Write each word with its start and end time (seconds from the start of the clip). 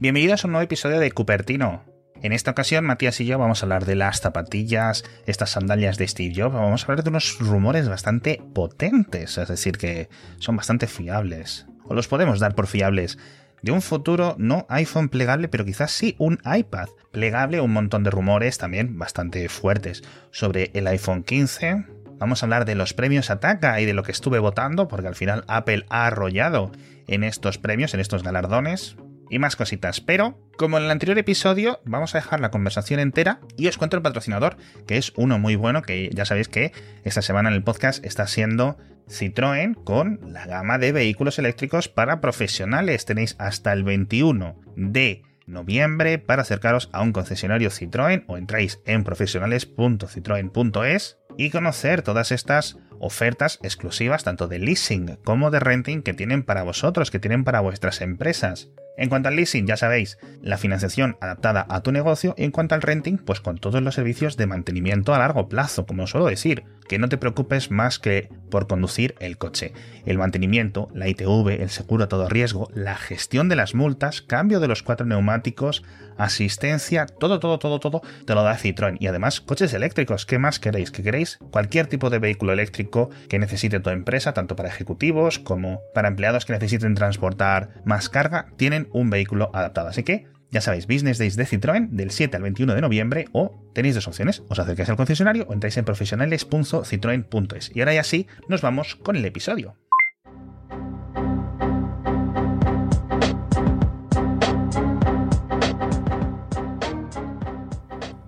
Bienvenidos 0.00 0.44
a 0.44 0.46
un 0.46 0.52
nuevo 0.52 0.62
episodio 0.62 1.00
de 1.00 1.10
Cupertino. 1.10 1.82
En 2.22 2.32
esta 2.32 2.52
ocasión, 2.52 2.84
Matías 2.84 3.20
y 3.20 3.26
yo 3.26 3.36
vamos 3.36 3.60
a 3.60 3.66
hablar 3.66 3.84
de 3.84 3.96
las 3.96 4.20
zapatillas, 4.20 5.02
estas 5.26 5.50
sandalias 5.50 5.98
de 5.98 6.06
Steve 6.06 6.32
Jobs. 6.36 6.54
Vamos 6.54 6.82
a 6.82 6.84
hablar 6.84 7.02
de 7.02 7.10
unos 7.10 7.36
rumores 7.40 7.88
bastante 7.88 8.40
potentes, 8.54 9.38
es 9.38 9.48
decir, 9.48 9.76
que 9.76 10.08
son 10.38 10.54
bastante 10.54 10.86
fiables. 10.86 11.66
O 11.82 11.94
los 11.94 12.06
podemos 12.06 12.38
dar 12.38 12.54
por 12.54 12.68
fiables. 12.68 13.18
De 13.60 13.72
un 13.72 13.82
futuro 13.82 14.36
no 14.38 14.66
iPhone 14.68 15.08
plegable, 15.08 15.48
pero 15.48 15.64
quizás 15.64 15.90
sí 15.90 16.14
un 16.18 16.38
iPad 16.44 16.90
plegable. 17.10 17.60
Un 17.60 17.72
montón 17.72 18.04
de 18.04 18.10
rumores 18.10 18.56
también 18.56 19.00
bastante 19.00 19.48
fuertes 19.48 20.04
sobre 20.30 20.70
el 20.74 20.86
iPhone 20.86 21.24
15. 21.24 21.86
Vamos 22.20 22.40
a 22.40 22.46
hablar 22.46 22.66
de 22.66 22.76
los 22.76 22.94
premios 22.94 23.30
Ataca 23.30 23.80
y 23.80 23.84
de 23.84 23.94
lo 23.94 24.04
que 24.04 24.12
estuve 24.12 24.38
votando, 24.38 24.86
porque 24.86 25.08
al 25.08 25.16
final 25.16 25.42
Apple 25.48 25.86
ha 25.88 26.06
arrollado 26.06 26.70
en 27.08 27.24
estos 27.24 27.58
premios, 27.58 27.94
en 27.94 28.00
estos 28.00 28.22
galardones 28.22 28.96
y 29.30 29.38
más 29.38 29.56
cositas. 29.56 30.00
Pero, 30.00 30.38
como 30.56 30.78
en 30.78 30.84
el 30.84 30.90
anterior 30.90 31.18
episodio, 31.18 31.80
vamos 31.84 32.14
a 32.14 32.18
dejar 32.18 32.40
la 32.40 32.50
conversación 32.50 33.00
entera 33.00 33.40
y 33.56 33.68
os 33.68 33.78
cuento 33.78 33.96
el 33.96 34.02
patrocinador, 34.02 34.56
que 34.86 34.96
es 34.96 35.12
uno 35.16 35.38
muy 35.38 35.56
bueno, 35.56 35.82
que 35.82 36.10
ya 36.12 36.24
sabéis 36.24 36.48
que 36.48 36.72
esta 37.04 37.22
semana 37.22 37.48
en 37.48 37.54
el 37.54 37.64
podcast 37.64 38.04
está 38.04 38.26
siendo 38.26 38.76
Citroën 39.08 39.74
con 39.84 40.20
la 40.32 40.46
gama 40.46 40.78
de 40.78 40.92
vehículos 40.92 41.38
eléctricos 41.38 41.88
para 41.88 42.20
profesionales. 42.20 43.04
Tenéis 43.04 43.36
hasta 43.38 43.72
el 43.72 43.84
21 43.84 44.60
de 44.76 45.22
noviembre 45.46 46.18
para 46.18 46.42
acercaros 46.42 46.90
a 46.92 47.02
un 47.02 47.12
concesionario 47.12 47.70
Citroën 47.70 48.24
o 48.26 48.36
entráis 48.36 48.80
en 48.84 49.04
profesionales.citroen.es 49.04 51.18
y 51.36 51.50
conocer 51.50 52.02
todas 52.02 52.32
estas 52.32 52.78
ofertas 53.00 53.58
exclusivas 53.62 54.24
tanto 54.24 54.48
de 54.48 54.58
leasing 54.58 55.18
como 55.24 55.50
de 55.50 55.60
renting 55.60 56.02
que 56.02 56.14
tienen 56.14 56.42
para 56.42 56.62
vosotros, 56.62 57.10
que 57.10 57.18
tienen 57.18 57.44
para 57.44 57.60
vuestras 57.60 58.00
empresas. 58.00 58.68
En 58.98 59.08
cuanto 59.08 59.28
al 59.28 59.36
leasing, 59.36 59.64
ya 59.64 59.76
sabéis, 59.76 60.18
la 60.42 60.58
financiación 60.58 61.16
adaptada 61.20 61.64
a 61.68 61.82
tu 61.82 61.92
negocio 61.92 62.34
y 62.36 62.42
en 62.42 62.50
cuanto 62.50 62.74
al 62.74 62.82
renting, 62.82 63.16
pues 63.16 63.40
con 63.40 63.58
todos 63.58 63.80
los 63.80 63.94
servicios 63.94 64.36
de 64.36 64.46
mantenimiento 64.46 65.14
a 65.14 65.18
largo 65.18 65.48
plazo, 65.48 65.86
como 65.86 66.08
suelo 66.08 66.26
decir, 66.26 66.64
que 66.88 66.98
no 66.98 67.08
te 67.08 67.16
preocupes 67.16 67.70
más 67.70 68.00
que 68.00 68.28
por 68.50 68.66
conducir 68.66 69.14
el 69.20 69.38
coche. 69.38 69.72
El 70.04 70.18
mantenimiento, 70.18 70.88
la 70.94 71.06
ITV, 71.06 71.62
el 71.62 71.70
seguro 71.70 72.04
a 72.04 72.08
todo 72.08 72.28
riesgo, 72.28 72.70
la 72.74 72.96
gestión 72.96 73.48
de 73.48 73.54
las 73.54 73.76
multas, 73.76 74.20
cambio 74.20 74.58
de 74.58 74.66
los 74.66 74.82
cuatro 74.82 75.06
neumáticos, 75.06 75.84
asistencia, 76.16 77.06
todo, 77.06 77.38
todo, 77.38 77.60
todo, 77.60 77.78
todo, 77.78 78.02
te 78.26 78.34
lo 78.34 78.42
da 78.42 78.58
Citroën. 78.58 78.96
Y 78.98 79.06
además, 79.06 79.40
coches 79.40 79.72
eléctricos, 79.74 80.26
¿qué 80.26 80.38
más 80.38 80.58
queréis? 80.58 80.90
¿Qué 80.90 81.04
queréis? 81.04 81.38
Cualquier 81.52 81.86
tipo 81.86 82.10
de 82.10 82.18
vehículo 82.18 82.52
eléctrico 82.52 82.87
que 82.90 83.38
necesite 83.38 83.80
tu 83.80 83.90
empresa, 83.90 84.34
tanto 84.34 84.56
para 84.56 84.68
ejecutivos 84.68 85.38
como 85.38 85.80
para 85.94 86.08
empleados 86.08 86.44
que 86.44 86.52
necesiten 86.52 86.94
transportar 86.94 87.82
más 87.84 88.08
carga, 88.08 88.46
tienen 88.56 88.88
un 88.92 89.10
vehículo 89.10 89.50
adaptado. 89.54 89.88
Así 89.88 90.02
que 90.02 90.26
ya 90.50 90.60
sabéis, 90.60 90.86
Business 90.86 91.18
Days 91.18 91.36
de 91.36 91.46
Citroën 91.46 91.88
del 91.90 92.10
7 92.10 92.36
al 92.36 92.42
21 92.42 92.74
de 92.74 92.80
noviembre 92.80 93.26
o 93.32 93.70
tenéis 93.74 93.94
dos 93.94 94.08
opciones, 94.08 94.42
os 94.48 94.58
acercáis 94.58 94.88
al 94.88 94.96
concesionario 94.96 95.44
o 95.48 95.52
entráis 95.52 95.76
en 95.76 95.84
profesionales.citroen.es. 95.84 97.70
Y 97.74 97.80
ahora 97.80 97.94
ya 97.94 98.04
sí, 98.04 98.26
nos 98.48 98.62
vamos 98.62 98.96
con 98.96 99.16
el 99.16 99.24
episodio. 99.24 99.76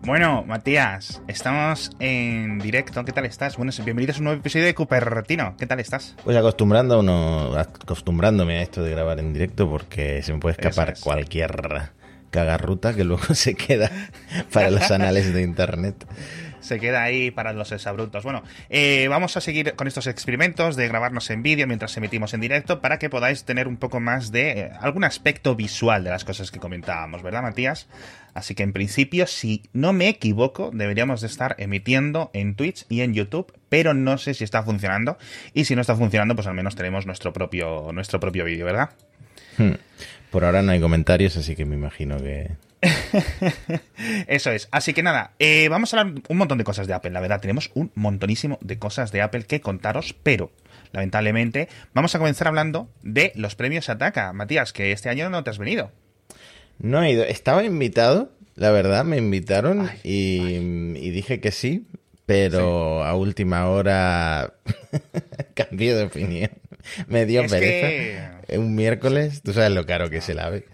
Bueno, 0.02 0.44
Matías, 0.46 1.20
estamos 1.28 1.90
en 1.98 2.58
directo. 2.58 3.04
¿Qué 3.04 3.12
tal 3.12 3.26
estás? 3.26 3.58
Bueno, 3.58 3.70
bienvenidos 3.84 4.16
a 4.16 4.20
un 4.20 4.24
nuevo 4.24 4.40
episodio 4.40 4.64
de 4.64 4.74
Cupertino. 4.74 5.54
¿Qué 5.58 5.66
tal 5.66 5.78
estás? 5.78 6.16
Pues 6.24 6.36
acostumbrando 6.38 7.00
uno, 7.00 7.54
acostumbrándome 7.54 8.58
a 8.58 8.62
esto 8.62 8.82
de 8.82 8.92
grabar 8.92 9.18
en 9.18 9.34
directo 9.34 9.68
porque 9.68 10.22
se 10.22 10.32
me 10.32 10.38
puede 10.38 10.56
escapar 10.58 10.94
cualquier 11.00 11.90
cagarruta 12.30 12.94
que 12.94 13.04
luego 13.04 13.22
se 13.34 13.54
queda 13.54 13.90
para 14.52 14.70
los 14.70 14.90
anales 14.90 15.34
de 15.34 15.42
internet 15.42 16.06
se 16.60 16.78
queda 16.78 17.02
ahí 17.02 17.30
para 17.30 17.52
los 17.52 17.72
exabrutos. 17.72 18.24
Bueno, 18.24 18.42
eh, 18.68 19.08
vamos 19.08 19.36
a 19.36 19.40
seguir 19.40 19.74
con 19.74 19.86
estos 19.86 20.06
experimentos 20.06 20.76
de 20.76 20.88
grabarnos 20.88 21.30
en 21.30 21.42
vídeo 21.42 21.66
mientras 21.66 21.96
emitimos 21.96 22.34
en 22.34 22.40
directo 22.40 22.80
para 22.80 22.98
que 22.98 23.10
podáis 23.10 23.44
tener 23.44 23.68
un 23.68 23.76
poco 23.76 24.00
más 24.00 24.32
de 24.32 24.50
eh, 24.50 24.70
algún 24.80 25.04
aspecto 25.04 25.54
visual 25.56 26.04
de 26.04 26.10
las 26.10 26.24
cosas 26.24 26.50
que 26.50 26.58
comentábamos, 26.58 27.22
¿verdad, 27.22 27.42
Matías? 27.42 27.88
Así 28.34 28.54
que 28.54 28.62
en 28.62 28.72
principio, 28.72 29.26
si 29.26 29.62
no 29.72 29.92
me 29.92 30.08
equivoco, 30.08 30.70
deberíamos 30.72 31.20
de 31.20 31.26
estar 31.26 31.56
emitiendo 31.58 32.30
en 32.32 32.54
Twitch 32.54 32.86
y 32.88 33.00
en 33.00 33.12
YouTube, 33.12 33.52
pero 33.68 33.92
no 33.94 34.18
sé 34.18 34.34
si 34.34 34.44
está 34.44 34.62
funcionando. 34.62 35.18
Y 35.52 35.64
si 35.64 35.74
no 35.74 35.80
está 35.80 35.96
funcionando, 35.96 36.34
pues 36.34 36.46
al 36.46 36.54
menos 36.54 36.76
tenemos 36.76 37.06
nuestro 37.06 37.32
propio, 37.32 37.90
nuestro 37.92 38.20
propio 38.20 38.44
vídeo, 38.44 38.66
¿verdad? 38.66 38.90
Hmm. 39.58 39.72
Por 40.30 40.44
ahora 40.44 40.62
no 40.62 40.70
hay 40.72 40.80
comentarios, 40.80 41.36
así 41.36 41.56
que 41.56 41.64
me 41.64 41.74
imagino 41.74 42.18
que 42.18 42.52
Eso 44.26 44.50
es. 44.50 44.68
Así 44.70 44.94
que 44.94 45.02
nada, 45.02 45.32
eh, 45.38 45.68
vamos 45.68 45.92
a 45.92 46.00
hablar 46.00 46.22
un 46.28 46.36
montón 46.36 46.58
de 46.58 46.64
cosas 46.64 46.86
de 46.86 46.94
Apple, 46.94 47.10
la 47.10 47.20
verdad. 47.20 47.40
Tenemos 47.40 47.70
un 47.74 47.90
montonísimo 47.94 48.58
de 48.60 48.78
cosas 48.78 49.12
de 49.12 49.22
Apple 49.22 49.44
que 49.44 49.60
contaros, 49.60 50.14
pero 50.22 50.50
lamentablemente 50.92 51.68
vamos 51.94 52.14
a 52.14 52.18
comenzar 52.18 52.48
hablando 52.48 52.88
de 53.02 53.32
los 53.34 53.54
premios 53.54 53.88
Ataca. 53.88 54.32
Matías, 54.32 54.72
que 54.72 54.92
este 54.92 55.08
año 55.08 55.30
no 55.30 55.44
te 55.44 55.50
has 55.50 55.58
venido. 55.58 55.92
No 56.78 57.02
he 57.02 57.12
ido. 57.12 57.24
Estaba 57.24 57.64
invitado, 57.64 58.32
la 58.56 58.70
verdad, 58.70 59.04
me 59.04 59.18
invitaron 59.18 59.90
y, 60.02 60.58
dije 61.10 61.40
que 61.40 61.52
sí, 61.52 61.86
pero 62.24 63.04
a 63.04 63.14
última 63.14 63.68
hora 63.68 64.54
cambié 65.54 65.94
de 65.94 66.04
opinión. 66.04 66.50
Me 67.08 67.26
dio 67.26 67.46
pereza. 67.46 68.40
Un 68.56 68.74
miércoles, 68.74 69.42
tú 69.42 69.52
sabes 69.52 69.70
lo 69.70 69.84
caro 69.84 70.08
que 70.08 70.22
se 70.22 70.34
lave. 70.34 70.64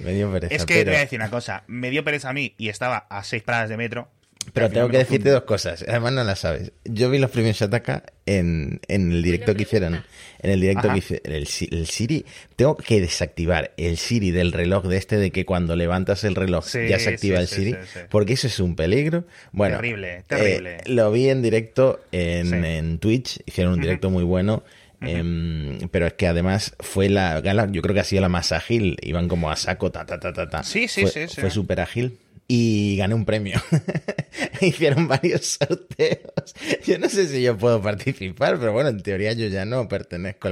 Me 0.00 0.12
dio 0.12 0.30
pereza. 0.32 0.54
Es 0.54 0.64
que 0.64 0.84
te 0.84 0.90
voy 0.90 0.96
a 0.96 1.00
decir 1.00 1.18
una 1.18 1.30
cosa. 1.30 1.64
Me 1.66 1.90
dio 1.90 2.04
pereza 2.04 2.30
a 2.30 2.32
mí 2.32 2.54
y 2.58 2.68
estaba 2.68 3.06
a 3.08 3.24
seis 3.24 3.42
paradas 3.42 3.68
de 3.68 3.76
metro. 3.76 4.08
Pero 4.52 4.70
tengo 4.70 4.88
que 4.88 4.98
decirte 4.98 5.30
dos 5.30 5.42
cosas. 5.42 5.84
Además 5.88 6.12
no 6.12 6.24
las 6.24 6.40
sabes. 6.40 6.72
Yo 6.84 7.10
vi 7.10 7.18
los 7.18 7.30
premios 7.30 7.58
Shataka 7.58 8.04
en, 8.26 8.80
en 8.88 9.12
el 9.12 9.22
directo 9.22 9.54
que 9.54 9.62
hicieron. 9.62 10.04
En 10.38 10.50
el 10.50 10.60
directo 10.60 10.88
que 10.92 10.98
hicieron. 10.98 11.26
El, 11.26 11.46
el, 11.72 11.86
Siri. 11.86 12.24
Tengo 12.54 12.76
que 12.76 13.00
desactivar 13.00 13.72
el 13.76 13.96
Siri 13.96 14.30
del 14.30 14.52
reloj 14.52 14.86
de 14.86 14.96
este 14.98 15.16
de 15.16 15.30
que 15.30 15.44
cuando 15.44 15.74
levantas 15.74 16.24
el 16.24 16.34
reloj 16.34 16.64
ya 16.88 16.98
se 16.98 17.10
activa 17.10 17.40
el 17.40 17.48
Siri. 17.48 17.76
porque 18.08 18.34
eso 18.34 18.46
es 18.46 18.60
un 18.60 18.76
peligro. 18.76 19.24
Bueno. 19.52 19.76
Terrible, 19.76 20.24
terrible. 20.26 20.76
Eh, 20.76 20.82
lo 20.86 21.10
vi 21.10 21.28
en 21.28 21.42
directo 21.42 22.00
en, 22.12 22.64
en 22.64 22.98
Twitch. 22.98 23.40
Hicieron 23.46 23.74
un 23.74 23.80
directo 23.80 24.10
muy 24.10 24.22
bueno. 24.22 24.62
Em, 25.00 25.78
pero 25.90 26.06
es 26.06 26.14
que 26.14 26.26
además 26.26 26.74
fue 26.80 27.08
la 27.08 27.40
gala, 27.40 27.68
yo 27.70 27.82
creo 27.82 27.94
que 27.94 28.00
ha 28.00 28.04
sido 28.04 28.22
la 28.22 28.28
más 28.28 28.52
ágil. 28.52 28.96
Iban 29.02 29.28
como 29.28 29.50
a 29.50 29.56
saco, 29.56 29.90
ta, 29.90 30.06
ta, 30.06 30.18
ta, 30.18 30.32
ta, 30.32 30.48
ta. 30.48 30.62
Sí, 30.62 30.88
sí, 30.88 31.02
fue, 31.02 31.28
sí, 31.28 31.40
Fue 31.40 31.50
súper 31.50 31.80
ágil. 31.80 32.18
Y 32.48 32.96
gané 32.96 33.14
un 33.14 33.24
premio. 33.24 33.60
Hicieron 34.60 35.08
varios 35.08 35.58
sorteos. 35.58 36.54
Yo 36.86 36.96
no 36.98 37.08
sé 37.08 37.26
si 37.26 37.42
yo 37.42 37.58
puedo 37.58 37.82
participar, 37.82 38.58
pero 38.60 38.72
bueno, 38.72 38.90
en 38.90 39.02
teoría 39.02 39.32
yo 39.32 39.48
ya 39.48 39.64
no 39.64 39.88
pertenezco 39.88 40.50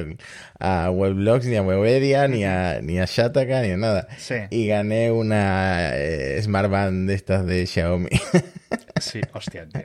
a 0.58 0.90
Weblogs, 0.90 1.46
ni 1.46 1.54
a 1.54 1.62
Webedia, 1.62 2.26
ni 2.26 2.44
a, 2.44 2.80
ni 2.82 2.98
a 2.98 3.04
Shataka, 3.04 3.62
ni 3.62 3.70
a 3.70 3.76
nada. 3.76 4.08
Y 4.50 4.66
gané 4.66 5.12
una 5.12 5.96
eh, 5.96 6.42
Smart 6.42 6.68
Band 6.68 7.08
de 7.08 7.14
estas 7.14 7.46
de 7.46 7.64
Xiaomi. 7.64 8.10
sí, 9.00 9.20
hostia, 9.32 9.68
tío. 9.68 9.82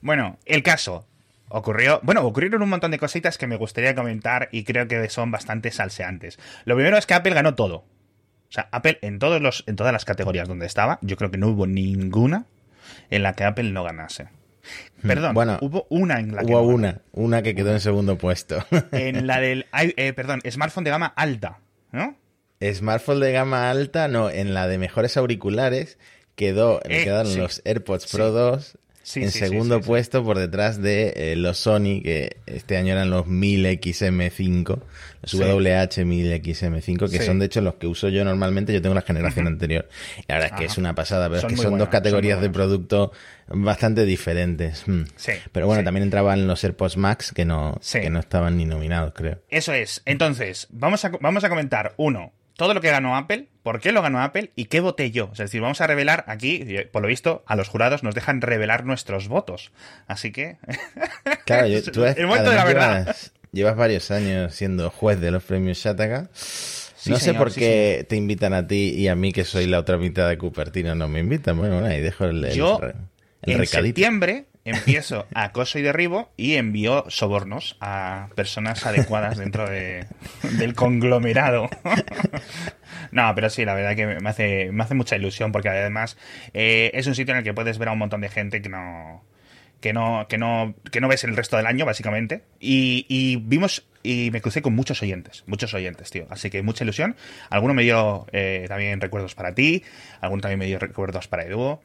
Bueno, 0.00 0.38
el 0.46 0.62
caso. 0.62 1.06
Ocurrió, 1.54 2.00
bueno, 2.02 2.24
ocurrieron 2.24 2.62
un 2.62 2.70
montón 2.70 2.90
de 2.92 2.98
cositas 2.98 3.36
que 3.36 3.46
me 3.46 3.56
gustaría 3.56 3.94
comentar 3.94 4.48
y 4.52 4.64
creo 4.64 4.88
que 4.88 5.08
son 5.10 5.30
bastante 5.30 5.70
salseantes. 5.70 6.38
Lo 6.64 6.74
primero 6.76 6.96
es 6.96 7.04
que 7.04 7.12
Apple 7.12 7.34
ganó 7.34 7.54
todo. 7.54 7.76
O 7.76 8.54
sea, 8.54 8.68
Apple 8.72 8.98
en 9.02 9.18
todos 9.18 9.42
los, 9.42 9.62
en 9.66 9.76
todas 9.76 9.92
las 9.92 10.06
categorías 10.06 10.48
donde 10.48 10.64
estaba, 10.64 10.98
yo 11.02 11.16
creo 11.16 11.30
que 11.30 11.36
no 11.36 11.48
hubo 11.48 11.66
ninguna 11.66 12.46
en 13.10 13.22
la 13.22 13.34
que 13.34 13.44
Apple 13.44 13.70
no 13.70 13.84
ganase. 13.84 14.28
Hmm. 15.02 15.08
Perdón, 15.08 15.34
bueno, 15.34 15.58
hubo 15.60 15.86
una 15.90 16.20
en 16.20 16.34
la 16.34 16.42
que 16.42 16.54
hubo 16.54 16.62
una, 16.62 17.02
una 17.12 17.42
que 17.42 17.54
quedó 17.54 17.72
en 17.72 17.80
segundo 17.80 18.16
puesto. 18.16 18.64
En 18.92 19.26
la 19.26 19.38
del, 19.38 19.66
eh, 19.74 20.12
perdón, 20.14 20.40
smartphone 20.50 20.84
de 20.84 20.90
gama 20.90 21.12
alta, 21.16 21.58
¿no? 21.90 22.16
Smartphone 22.62 23.20
de 23.20 23.32
gama 23.32 23.70
alta, 23.70 24.08
no, 24.08 24.30
en 24.30 24.54
la 24.54 24.68
de 24.68 24.78
mejores 24.78 25.18
auriculares 25.18 25.98
quedó, 26.34 26.80
eh, 26.84 27.04
quedaron 27.04 27.36
los 27.36 27.60
AirPods 27.64 28.10
Pro 28.10 28.30
2, 28.30 28.78
en 29.14 29.30
segundo 29.30 29.80
puesto 29.80 30.24
por 30.24 30.38
detrás 30.38 30.80
de 30.80 31.12
eh, 31.16 31.36
los 31.36 31.58
Sony, 31.58 32.02
que 32.02 32.36
este 32.46 32.76
año 32.76 32.92
eran 32.92 33.10
los 33.10 33.26
1000XM5, 33.26 34.78
los 35.22 35.34
WH1000XM5, 35.34 37.10
que 37.10 37.22
son 37.22 37.38
de 37.38 37.46
hecho 37.46 37.60
los 37.60 37.74
que 37.74 37.86
uso 37.86 38.08
yo 38.08 38.24
normalmente, 38.24 38.72
yo 38.72 38.80
tengo 38.80 38.94
la 38.94 39.02
generación 39.02 39.46
anterior. 39.46 39.88
Y 40.18 40.24
la 40.28 40.36
verdad 40.36 40.50
es 40.52 40.58
que 40.58 40.64
es 40.66 40.78
una 40.78 40.94
pasada, 40.94 41.28
pero 41.28 41.46
es 41.46 41.54
que 41.54 41.56
son 41.56 41.78
dos 41.78 41.88
categorías 41.88 42.40
de 42.40 42.50
producto 42.50 43.12
bastante 43.48 44.04
diferentes. 44.04 44.84
Hmm. 44.86 45.02
pero 45.52 45.66
bueno, 45.66 45.84
también 45.84 46.04
entraban 46.04 46.46
los 46.46 46.62
AirPods 46.64 46.96
Max 46.96 47.32
que 47.32 47.44
no, 47.44 47.80
que 47.92 48.10
no 48.10 48.20
estaban 48.20 48.56
ni 48.56 48.64
nominados, 48.64 49.12
creo. 49.14 49.40
Eso 49.48 49.72
es. 49.72 50.02
Entonces, 50.04 50.68
vamos 50.70 51.04
a, 51.04 51.10
vamos 51.20 51.44
a 51.44 51.48
comentar, 51.48 51.94
uno, 51.96 52.32
todo 52.56 52.74
lo 52.74 52.80
que 52.80 52.90
ganó 52.90 53.16
Apple, 53.16 53.48
por 53.62 53.80
qué 53.80 53.92
lo 53.92 54.02
ganó 54.02 54.22
Apple 54.22 54.50
y 54.56 54.66
qué 54.66 54.80
voté 54.80 55.10
yo. 55.10 55.30
Es 55.32 55.38
decir, 55.38 55.60
vamos 55.60 55.80
a 55.80 55.86
revelar 55.86 56.24
aquí, 56.26 56.64
por 56.90 57.02
lo 57.02 57.08
visto, 57.08 57.42
a 57.46 57.56
los 57.56 57.68
jurados 57.68 58.02
nos 58.02 58.14
dejan 58.14 58.40
revelar 58.40 58.84
nuestros 58.84 59.28
votos. 59.28 59.72
Así 60.06 60.32
que. 60.32 60.56
Claro, 61.44 61.66
tú 61.92 62.04
el 62.04 62.26
momento 62.26 62.50
de 62.50 62.56
la 62.56 62.64
verdad. 62.64 63.16
Llevas, 63.52 63.76
varios 63.76 64.10
años 64.10 64.54
siendo 64.54 64.90
juez 64.90 65.20
de 65.20 65.30
los 65.30 65.42
premios 65.42 65.78
Shataka. 65.78 66.30
no 67.06 67.18
sé 67.18 67.34
por 67.34 67.52
qué 67.52 68.06
te 68.08 68.16
invitan 68.16 68.54
a 68.54 68.66
ti 68.66 68.94
y 68.96 69.08
a 69.08 69.14
mí, 69.14 69.32
que 69.32 69.44
soy 69.44 69.66
la 69.66 69.78
otra 69.80 69.98
mitad 69.98 70.28
de 70.28 70.38
Cupertino, 70.38 70.94
no 70.94 71.08
me 71.08 71.20
invitan. 71.20 71.58
Bueno, 71.58 71.74
bueno 71.74 71.88
ahí 71.88 72.00
dejo 72.00 72.24
el, 72.26 72.44
el, 72.44 72.54
Yo, 72.54 72.80
en 73.42 73.66
septiembre 73.66 74.46
empiezo 74.64 75.26
acoso 75.34 75.78
y 75.78 75.82
derribo 75.82 76.30
y 76.36 76.54
envío 76.54 77.04
sobornos 77.08 77.76
a 77.80 78.28
personas 78.34 78.86
adecuadas 78.86 79.38
dentro 79.38 79.68
de, 79.68 80.06
del 80.58 80.74
conglomerado. 80.74 81.68
no, 83.12 83.34
pero 83.34 83.50
sí, 83.50 83.64
la 83.64 83.74
verdad 83.74 83.96
que 83.96 84.06
me 84.06 84.28
hace, 84.28 84.70
me 84.72 84.84
hace 84.84 84.94
mucha 84.94 85.16
ilusión 85.16 85.52
porque 85.52 85.68
además 85.68 86.16
eh, 86.54 86.90
es 86.94 87.06
un 87.06 87.14
sitio 87.14 87.32
en 87.32 87.38
el 87.38 87.44
que 87.44 87.54
puedes 87.54 87.78
ver 87.78 87.88
a 87.88 87.92
un 87.92 87.98
montón 87.98 88.20
de 88.20 88.28
gente 88.28 88.62
que 88.62 88.68
no 88.68 89.22
que 89.82 89.92
no, 89.92 90.26
que 90.28 90.38
no, 90.38 90.74
que 90.90 91.00
no 91.02 91.08
ves 91.08 91.24
el 91.24 91.36
resto 91.36 91.58
del 91.58 91.66
año, 91.66 91.84
básicamente. 91.84 92.44
Y, 92.60 93.36
vimos 93.44 93.84
y 94.02 94.30
me 94.30 94.40
crucé 94.40 94.62
con 94.62 94.74
muchos 94.74 95.02
oyentes, 95.02 95.42
muchos 95.46 95.74
oyentes, 95.74 96.10
tío. 96.10 96.26
Así 96.30 96.48
que 96.48 96.62
mucha 96.62 96.84
ilusión. 96.84 97.16
Alguno 97.50 97.74
me 97.74 97.82
dio 97.82 98.26
eh, 98.32 98.64
también 98.68 99.00
recuerdos 99.00 99.34
para 99.34 99.54
ti, 99.54 99.82
alguno 100.20 100.40
también 100.40 100.60
me 100.60 100.66
dio 100.66 100.78
recuerdos 100.78 101.28
para 101.28 101.44
Edu. 101.44 101.80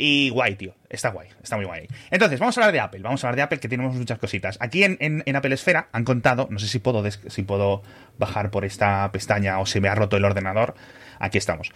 Y 0.00 0.30
guay, 0.30 0.54
tío. 0.54 0.76
Está 0.88 1.10
guay, 1.10 1.28
está 1.42 1.56
muy 1.56 1.64
guay. 1.64 1.88
Entonces, 2.12 2.38
vamos 2.38 2.56
a 2.56 2.60
hablar 2.60 2.72
de 2.72 2.78
Apple. 2.78 3.00
Vamos 3.00 3.24
a 3.24 3.26
hablar 3.26 3.36
de 3.36 3.42
Apple, 3.42 3.58
que 3.58 3.68
tenemos 3.68 3.96
muchas 3.96 4.20
cositas. 4.20 4.56
Aquí 4.60 4.84
en, 4.84 4.96
en, 5.00 5.36
Apple 5.36 5.52
Esfera 5.52 5.88
han 5.90 6.04
contado, 6.04 6.46
no 6.52 6.60
sé 6.60 6.68
si 6.68 6.78
puedo, 6.78 7.02
si 7.10 7.42
puedo 7.42 7.82
bajar 8.16 8.52
por 8.52 8.64
esta 8.64 9.10
pestaña 9.10 9.58
o 9.58 9.66
si 9.66 9.80
me 9.80 9.88
ha 9.88 9.96
roto 9.96 10.16
el 10.16 10.24
ordenador. 10.24 10.76
Aquí 11.18 11.36
estamos. 11.36 11.72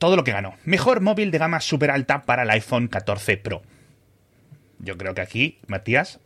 Todo 0.00 0.16
lo 0.16 0.24
que 0.24 0.32
ganó. 0.32 0.56
Mejor 0.64 1.00
móvil 1.00 1.30
de 1.30 1.38
gama 1.38 1.60
super 1.60 1.92
alta 1.92 2.22
para 2.22 2.42
el 2.42 2.50
iPhone 2.50 2.88
14 2.88 3.36
Pro. 3.36 3.62
Yo 4.80 4.98
creo 4.98 5.14
que 5.14 5.20
aquí, 5.20 5.60
Matías. 5.68 6.18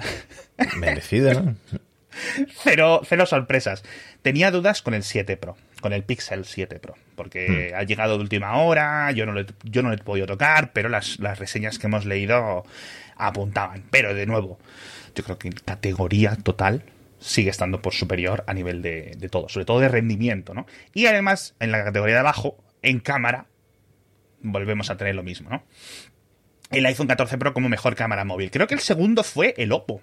Merecido, 0.78 1.34
¿no? 1.34 1.56
cero, 2.62 3.00
cero 3.04 3.26
sorpresas. 3.26 3.82
Tenía 4.22 4.50
dudas 4.50 4.82
con 4.82 4.94
el 4.94 5.02
7 5.02 5.36
Pro, 5.36 5.56
con 5.80 5.92
el 5.92 6.04
Pixel 6.04 6.44
7 6.44 6.78
Pro, 6.78 6.94
porque 7.14 7.72
hmm. 7.72 7.76
ha 7.76 7.82
llegado 7.84 8.16
de 8.16 8.22
última 8.22 8.56
hora, 8.56 9.10
yo 9.12 9.26
no, 9.26 9.32
lo, 9.32 9.44
yo 9.64 9.82
no 9.82 9.92
he 9.92 9.98
podido 9.98 10.26
tocar, 10.26 10.72
pero 10.72 10.88
las, 10.88 11.18
reseñas 11.18 11.78
que 11.78 11.86
hemos 11.86 12.04
leído 12.04 12.64
apuntaban. 13.16 13.84
Pero 13.90 14.14
de 14.14 14.26
nuevo, 14.26 14.58
yo 15.14 15.24
creo 15.24 15.38
que 15.38 15.48
en 15.48 15.54
categoría 15.54 16.36
total 16.36 16.82
sigue 17.20 17.50
estando 17.50 17.82
por 17.82 17.94
superior 17.94 18.44
a 18.46 18.54
nivel 18.54 18.82
de, 18.82 19.14
de 19.16 19.28
todo, 19.28 19.48
sobre 19.48 19.66
todo 19.66 19.80
de 19.80 19.88
rendimiento, 19.88 20.54
¿no? 20.54 20.66
Y 20.94 21.06
además, 21.06 21.54
en 21.58 21.72
la 21.72 21.82
categoría 21.84 22.14
de 22.14 22.20
abajo, 22.20 22.56
en 22.82 23.00
cámara, 23.00 23.46
volvemos 24.40 24.90
a 24.90 24.96
tener 24.96 25.16
lo 25.16 25.24
mismo, 25.24 25.50
¿no? 25.50 25.64
el 26.70 26.86
iPhone 26.86 27.06
14 27.06 27.38
Pro 27.38 27.54
como 27.54 27.68
mejor 27.68 27.94
cámara 27.94 28.24
móvil. 28.24 28.50
Creo 28.50 28.66
que 28.66 28.74
el 28.74 28.80
segundo 28.80 29.24
fue 29.24 29.54
el 29.56 29.72
Oppo. 29.72 30.00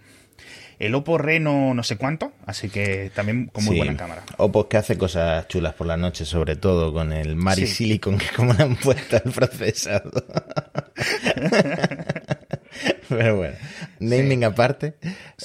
El 0.79 0.95
Oppo 0.95 1.17
Reno 1.17 1.73
no 1.73 1.83
sé 1.83 1.97
cuánto, 1.97 2.33
así 2.45 2.69
que 2.69 3.11
también 3.13 3.47
con 3.47 3.63
muy 3.65 3.77
buena 3.77 3.95
cámara. 3.95 4.23
Oppo 4.37 4.67
que 4.67 4.77
hace 4.77 4.97
cosas 4.97 5.47
chulas 5.47 5.73
por 5.73 5.87
la 5.87 5.97
noche, 5.97 6.25
sobre 6.25 6.55
todo 6.55 6.93
con 6.93 7.13
el 7.13 7.35
Mari 7.35 7.67
Silicon 7.67 8.17
que 8.17 8.27
como 8.35 8.53
le 8.53 8.63
han 8.63 8.75
puesto 8.75 9.17
el 9.23 9.31
procesador. 9.31 10.25
Pero 13.09 13.37
bueno, 13.37 13.55
naming 13.99 14.43
aparte, 14.43 14.95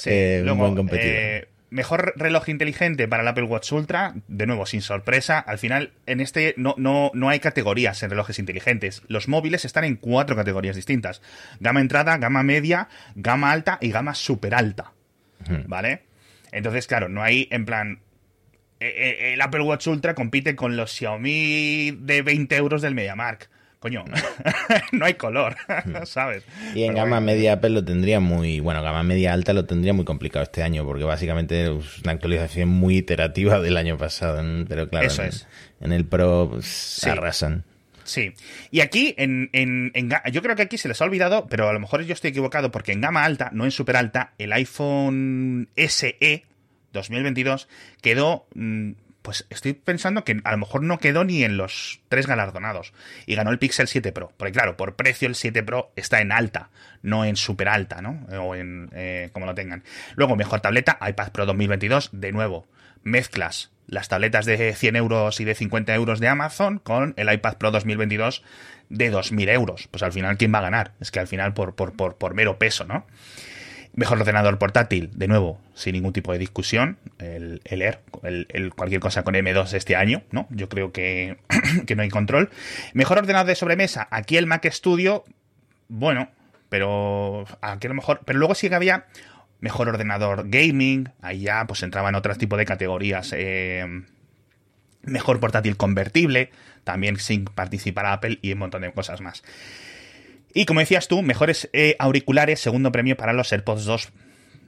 eh, 0.05 0.43
un 0.47 0.57
buen 0.57 0.75
competidor. 0.75 1.15
Eh, 1.15 1.47
Mejor 1.71 2.11
reloj 2.17 2.49
inteligente 2.49 3.07
para 3.07 3.23
el 3.23 3.29
Apple 3.29 3.45
Watch 3.45 3.71
Ultra, 3.71 4.13
de 4.27 4.45
nuevo, 4.45 4.65
sin 4.65 4.81
sorpresa. 4.81 5.39
Al 5.39 5.57
final, 5.57 5.93
en 6.05 6.19
este 6.19 6.53
no, 6.57 6.75
no, 6.77 7.11
no 7.13 7.29
hay 7.29 7.39
categorías 7.39 8.03
en 8.03 8.09
relojes 8.09 8.39
inteligentes. 8.39 9.03
Los 9.07 9.29
móviles 9.29 9.63
están 9.63 9.85
en 9.85 9.95
cuatro 9.95 10.35
categorías 10.35 10.75
distintas. 10.75 11.21
Gama 11.61 11.79
entrada, 11.79 12.17
gama 12.17 12.43
media, 12.43 12.89
gama 13.15 13.53
alta 13.53 13.77
y 13.79 13.89
gama 13.89 14.15
super 14.15 14.53
alta. 14.53 14.91
¿Vale? 15.67 16.03
Entonces, 16.51 16.87
claro, 16.87 17.09
no 17.09 17.23
hay 17.23 17.47
en 17.51 17.65
plan... 17.65 18.01
E, 18.79 18.87
e, 18.87 19.33
el 19.33 19.41
Apple 19.41 19.61
Watch 19.61 19.87
Ultra 19.87 20.15
compite 20.15 20.55
con 20.55 20.75
los 20.75 20.91
Xiaomi 20.91 21.91
de 21.91 22.21
20 22.23 22.55
euros 22.55 22.81
del 22.81 22.95
MediaMark 22.95 23.49
coño, 23.81 24.05
no 24.91 25.05
hay 25.05 25.15
color, 25.15 25.55
¿sabes? 26.05 26.43
Y 26.75 26.83
en 26.83 26.93
gama 26.93 27.19
media 27.19 27.53
Apple 27.53 27.71
lo 27.71 27.83
tendría 27.83 28.19
muy, 28.19 28.59
bueno, 28.59 28.83
gama 28.83 29.01
media 29.01 29.33
alta 29.33 29.53
lo 29.53 29.65
tendría 29.65 29.91
muy 29.91 30.05
complicado 30.05 30.43
este 30.43 30.61
año, 30.61 30.85
porque 30.85 31.03
básicamente 31.03 31.63
es 31.63 31.97
una 32.03 32.13
actualización 32.13 32.69
muy 32.69 32.97
iterativa 32.97 33.59
del 33.59 33.77
año 33.77 33.97
pasado, 33.97 34.39
pero 34.69 34.87
claro, 34.87 35.07
Eso 35.07 35.23
en, 35.23 35.29
es. 35.29 35.47
en 35.81 35.93
el 35.93 36.05
Pro 36.05 36.49
pues, 36.51 37.03
arrasan. 37.07 37.63
Sí. 38.03 38.33
Y 38.71 38.81
aquí, 38.81 39.13
en, 39.17 39.49
en, 39.53 39.91
yo 40.31 40.41
creo 40.41 40.55
que 40.55 40.63
aquí 40.63 40.77
se 40.77 40.87
les 40.87 41.01
ha 41.01 41.05
olvidado, 41.05 41.47
pero 41.47 41.69
a 41.69 41.73
lo 41.73 41.79
mejor 41.79 42.01
yo 42.03 42.13
estoy 42.13 42.31
equivocado, 42.31 42.71
porque 42.71 42.91
en 42.91 43.01
gama 43.01 43.23
alta, 43.23 43.49
no 43.53 43.65
en 43.65 43.71
super 43.71 43.95
alta, 43.95 44.33
el 44.37 44.53
iPhone 44.53 45.69
SE 45.75 46.45
2022 46.93 47.67
quedó 48.01 48.47
mm, 48.55 48.91
pues 49.21 49.45
estoy 49.49 49.73
pensando 49.73 50.23
que 50.23 50.41
a 50.43 50.51
lo 50.51 50.57
mejor 50.57 50.83
no 50.83 50.97
quedó 50.97 51.23
ni 51.23 51.43
en 51.43 51.57
los 51.57 52.01
tres 52.09 52.27
galardonados. 52.27 52.93
Y 53.25 53.35
ganó 53.35 53.51
el 53.51 53.59
Pixel 53.59 53.87
7 53.87 54.11
Pro. 54.11 54.31
Porque 54.37 54.51
claro, 54.51 54.77
por 54.77 54.95
precio 54.95 55.27
el 55.27 55.35
7 55.35 55.63
Pro 55.63 55.91
está 55.95 56.21
en 56.21 56.31
alta, 56.31 56.69
no 57.01 57.23
en 57.25 57.35
super 57.35 57.67
alta, 57.69 58.01
¿no? 58.01 58.25
O 58.41 58.55
en 58.55 58.89
eh, 58.93 59.29
como 59.31 59.45
lo 59.45 59.55
tengan. 59.55 59.83
Luego, 60.15 60.35
mejor 60.35 60.61
tableta, 60.61 60.97
iPad 61.07 61.31
Pro 61.31 61.45
2022, 61.45 62.09
de 62.13 62.31
nuevo. 62.31 62.67
Mezclas 63.03 63.71
las 63.91 64.07
tabletas 64.07 64.45
de 64.45 64.73
100 64.73 64.95
euros 64.95 65.39
y 65.39 65.45
de 65.45 65.53
50 65.53 65.93
euros 65.93 66.19
de 66.19 66.29
Amazon 66.29 66.79
con 66.79 67.13
el 67.17 67.31
iPad 67.31 67.57
Pro 67.57 67.71
2022 67.71 68.41
de 68.89 69.13
2.000 69.13 69.49
euros. 69.49 69.87
Pues 69.91 70.01
al 70.01 70.13
final, 70.13 70.37
¿quién 70.37 70.53
va 70.53 70.59
a 70.59 70.63
ganar? 70.63 70.93
Es 71.01 71.11
que 71.11 71.19
al 71.19 71.27
final 71.27 71.53
por, 71.53 71.75
por, 71.75 71.93
por, 71.93 72.15
por 72.15 72.33
mero 72.33 72.57
peso, 72.57 72.85
¿no? 72.85 73.05
Mejor 73.93 74.21
ordenador 74.21 74.57
portátil, 74.57 75.09
de 75.13 75.27
nuevo, 75.27 75.59
sin 75.73 75.93
ningún 75.93 76.13
tipo 76.13 76.31
de 76.31 76.39
discusión, 76.39 76.97
el, 77.19 77.59
el 77.65 77.81
Air, 77.81 77.99
cualquier 78.73 79.01
cosa 79.01 79.23
con 79.23 79.35
M2 79.35 79.73
este 79.73 79.97
año, 79.97 80.23
¿no? 80.31 80.47
Yo 80.49 80.69
creo 80.69 80.93
que, 80.93 81.37
que 81.85 81.95
no 81.97 82.03
hay 82.03 82.09
control. 82.09 82.49
Mejor 82.93 83.17
ordenador 83.17 83.47
de 83.47 83.55
sobremesa, 83.55 84.07
aquí 84.09 84.37
el 84.37 84.47
Mac 84.47 84.65
Studio, 84.71 85.25
bueno, 85.89 86.29
pero 86.69 87.43
aquí 87.59 87.87
a 87.87 87.89
lo 87.89 87.95
mejor, 87.95 88.21
pero 88.23 88.39
luego 88.39 88.55
sí 88.55 88.69
que 88.69 88.75
había 88.75 89.07
mejor 89.61 89.87
ordenador 89.87 90.49
gaming, 90.49 91.09
ahí 91.21 91.41
ya 91.41 91.65
pues 91.67 91.83
entraban 91.83 92.15
otros 92.15 92.37
tipos 92.37 92.59
de 92.59 92.65
categorías. 92.65 93.33
Eh, 93.35 94.03
mejor 95.03 95.39
portátil 95.39 95.77
convertible, 95.77 96.51
también 96.83 97.17
sin 97.17 97.45
participar 97.45 98.07
Apple 98.07 98.39
y 98.41 98.51
un 98.53 98.59
montón 98.59 98.81
de 98.81 98.91
cosas 98.91 99.21
más. 99.21 99.43
Y 100.53 100.65
como 100.65 100.81
decías 100.81 101.07
tú, 101.07 101.21
mejores 101.21 101.69
eh, 101.73 101.95
auriculares, 101.99 102.59
segundo 102.59 102.91
premio 102.91 103.15
para 103.15 103.33
los 103.33 103.51
AirPods 103.53 103.85
2, 103.85 104.09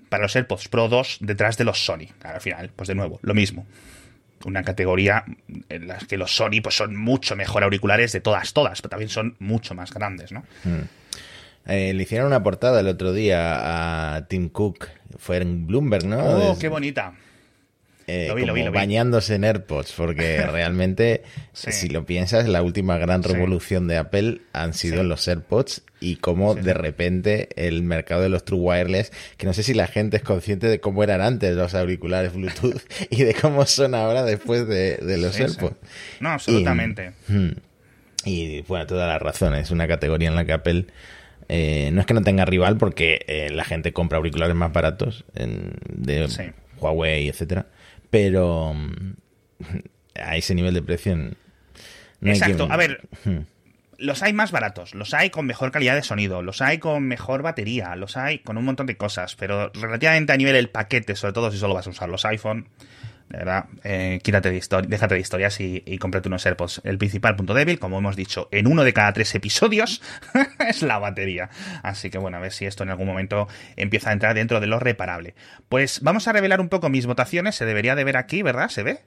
para 0.09 0.23
los 0.23 0.35
AirPods 0.35 0.69
Pro 0.69 0.87
2 0.87 1.17
detrás 1.21 1.57
de 1.57 1.65
los 1.65 1.83
Sony. 1.83 2.07
Al 2.23 2.39
final, 2.39 2.71
pues 2.75 2.87
de 2.87 2.95
nuevo, 2.95 3.19
lo 3.21 3.33
mismo. 3.33 3.65
Una 4.45 4.63
categoría 4.63 5.25
en 5.69 5.87
la 5.87 5.97
que 5.97 6.17
los 6.17 6.35
Sony 6.35 6.61
pues 6.61 6.75
son 6.75 6.95
mucho 6.95 7.35
mejor 7.35 7.63
auriculares 7.63 8.11
de 8.11 8.21
todas, 8.21 8.53
todas, 8.53 8.81
pero 8.81 8.91
también 8.91 9.09
son 9.09 9.35
mucho 9.39 9.73
más 9.73 9.91
grandes, 9.93 10.31
¿no? 10.31 10.43
Hmm. 10.63 10.83
Eh, 11.65 11.93
le 11.93 12.03
hicieron 12.03 12.27
una 12.27 12.43
portada 12.43 12.79
el 12.79 12.87
otro 12.87 13.13
día 13.13 14.15
a 14.15 14.27
Tim 14.27 14.49
Cook, 14.49 14.87
fue 15.17 15.37
en 15.37 15.65
Bloomberg, 15.67 16.05
¿no? 16.05 16.19
Oh, 16.19 16.59
qué 16.59 16.67
bonita. 16.67 17.13
Eh, 18.05 18.27
como 18.37 18.71
bañándose 18.71 19.35
en 19.35 19.45
AirPods, 19.45 19.93
porque 19.93 20.41
realmente, 20.51 21.23
si 21.53 21.87
lo 21.87 22.05
piensas, 22.05 22.49
la 22.49 22.61
última 22.61 22.97
gran 22.97 23.23
revolución 23.23 23.87
de 23.87 23.97
Apple 23.97 24.41
han 24.51 24.73
sido 24.73 25.03
los 25.03 25.25
AirPods 25.27 25.83
y 26.01 26.17
cómo 26.17 26.53
de 26.53 26.73
repente 26.73 27.47
el 27.55 27.81
mercado 27.83 28.21
de 28.21 28.29
los 28.29 28.43
True 28.43 28.59
Wireless, 28.59 29.13
que 29.37 29.45
no 29.45 29.53
sé 29.53 29.63
si 29.63 29.73
la 29.73 29.87
gente 29.87 30.17
es 30.17 30.23
consciente 30.23 30.67
de 30.67 30.81
cómo 30.81 31.01
eran 31.01 31.21
antes 31.21 31.55
los 31.55 31.75
auriculares 31.75 32.33
Bluetooth 32.33 32.81
y 33.09 33.23
de 33.23 33.33
cómo 33.35 33.65
son 33.65 33.95
ahora 33.95 34.23
después 34.23 34.67
de, 34.67 34.99
los 35.17 35.39
AirPods. 35.39 35.77
No, 36.19 36.29
absolutamente. 36.29 37.13
Hmm, 37.29 37.51
y, 38.25 38.61
bueno, 38.63 38.85
toda 38.85 39.07
la 39.07 39.19
razón, 39.19 39.55
es 39.55 39.71
una 39.71 39.87
categoría 39.87 40.29
en 40.29 40.35
la 40.35 40.45
que 40.45 40.53
Apple... 40.53 40.87
Eh, 41.49 41.89
no 41.91 42.01
es 42.01 42.07
que 42.07 42.13
no 42.13 42.21
tenga 42.21 42.45
rival 42.45 42.77
porque 42.77 43.25
eh, 43.27 43.49
la 43.51 43.63
gente 43.63 43.91
compra 43.93 44.17
auriculares 44.17 44.55
más 44.55 44.71
baratos 44.71 45.25
de 45.33 46.27
Huawei, 46.79 47.27
etcétera 47.27 47.67
pero 48.13 48.75
mm, 48.75 49.13
a 50.23 50.37
ese 50.37 50.53
nivel 50.53 50.75
de 50.75 50.83
precio. 50.83 51.17
Exacto, 52.21 52.67
a 52.69 52.77
ver. 52.77 53.01
Hmm. 53.25 53.45
Los 53.99 54.21
hay 54.21 54.33
más 54.33 54.51
baratos, 54.51 54.95
los 54.95 55.13
hay 55.13 55.29
con 55.29 55.45
mejor 55.45 55.71
calidad 55.71 55.95
de 55.95 56.03
sonido, 56.03 56.41
los 56.41 56.61
hay 56.61 56.79
con 56.79 57.03
mejor 57.03 57.41
batería, 57.41 57.95
los 57.95 58.17
hay 58.17 58.39
con 58.39 58.57
un 58.57 58.65
montón 58.65 58.85
de 58.85 58.97
cosas, 58.97 59.35
pero 59.35 59.71
relativamente 59.73 60.33
a 60.33 60.37
nivel 60.37 60.55
del 60.55 60.67
paquete, 60.69 61.15
sobre 61.15 61.31
todo 61.31 61.51
si 61.51 61.57
solo 61.57 61.73
vas 61.73 61.87
a 61.87 61.91
usar 61.91 62.09
los 62.09 62.25
iPhone, 62.25 62.67
de 63.29 63.37
verdad, 63.37 63.65
eh, 63.83 64.19
quítate 64.21 64.51
de 64.51 64.61
déjate 64.87 65.15
de 65.15 65.21
historias 65.21 65.59
y, 65.59 65.81
y 65.85 65.97
cómprate 65.97 66.27
unos 66.27 66.45
AirPods. 66.45 66.81
El 66.83 66.97
principal 66.97 67.35
punto 67.35 67.53
débil, 67.53 67.79
como 67.79 67.97
hemos 67.97 68.15
dicho, 68.15 68.47
en 68.51 68.67
uno 68.67 68.83
de 68.83 68.93
cada 68.93 69.11
tres 69.13 69.33
episodios, 69.33 70.01
es 70.67 70.81
la 70.83 70.99
batería. 70.99 71.49
Así 71.81 72.09
que 72.09 72.17
bueno, 72.17 72.37
a 72.37 72.39
ver 72.39 72.51
si 72.51 72.65
esto 72.65 72.83
en 72.83 72.89
algún 72.89 73.07
momento 73.07 73.47
empieza 73.75 74.11
a 74.11 74.13
entrar 74.13 74.35
dentro 74.35 74.59
de 74.59 74.67
lo 74.67 74.79
reparable. 74.79 75.35
Pues 75.69 76.01
vamos 76.01 76.27
a 76.27 76.33
revelar 76.33 76.61
un 76.61 76.69
poco 76.69 76.89
mis 76.89 77.05
votaciones. 77.05 77.55
Se 77.55 77.65
debería 77.65 77.95
de 77.95 78.03
ver 78.03 78.17
aquí, 78.17 78.43
¿verdad? 78.43 78.69
¿Se 78.69 78.83
ve? 78.83 78.99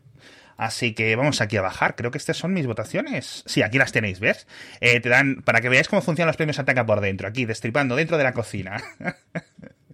Así 0.57 0.95
que 0.95 1.15
vamos 1.17 1.41
aquí 1.41 1.57
a 1.57 1.63
bajar. 1.63 1.97
Creo 1.97 2.11
que 2.11 2.19
estas 2.19 2.37
son 2.37 2.53
mis 2.53 2.67
votaciones. 2.67 3.45
Sí, 3.47 3.63
aquí 3.63 3.79
las 3.79 3.93
tenéis, 3.93 4.21
¿ves? 4.21 4.47
Eh, 4.81 5.01
te 5.01 5.09
dan, 5.09 5.43
para 5.45 5.61
que 5.61 5.69
veáis 5.69 5.89
cómo 5.89 6.03
funcionan 6.03 6.29
los 6.29 6.37
premios 6.37 6.59
Ataca 6.59 6.87
por 6.87 7.01
dentro, 7.01 7.29
aquí, 7.29 7.45
destripando 7.45 7.95
dentro 7.97 8.17
de 8.17 8.25
la 8.25 8.33
cocina. 8.33 8.83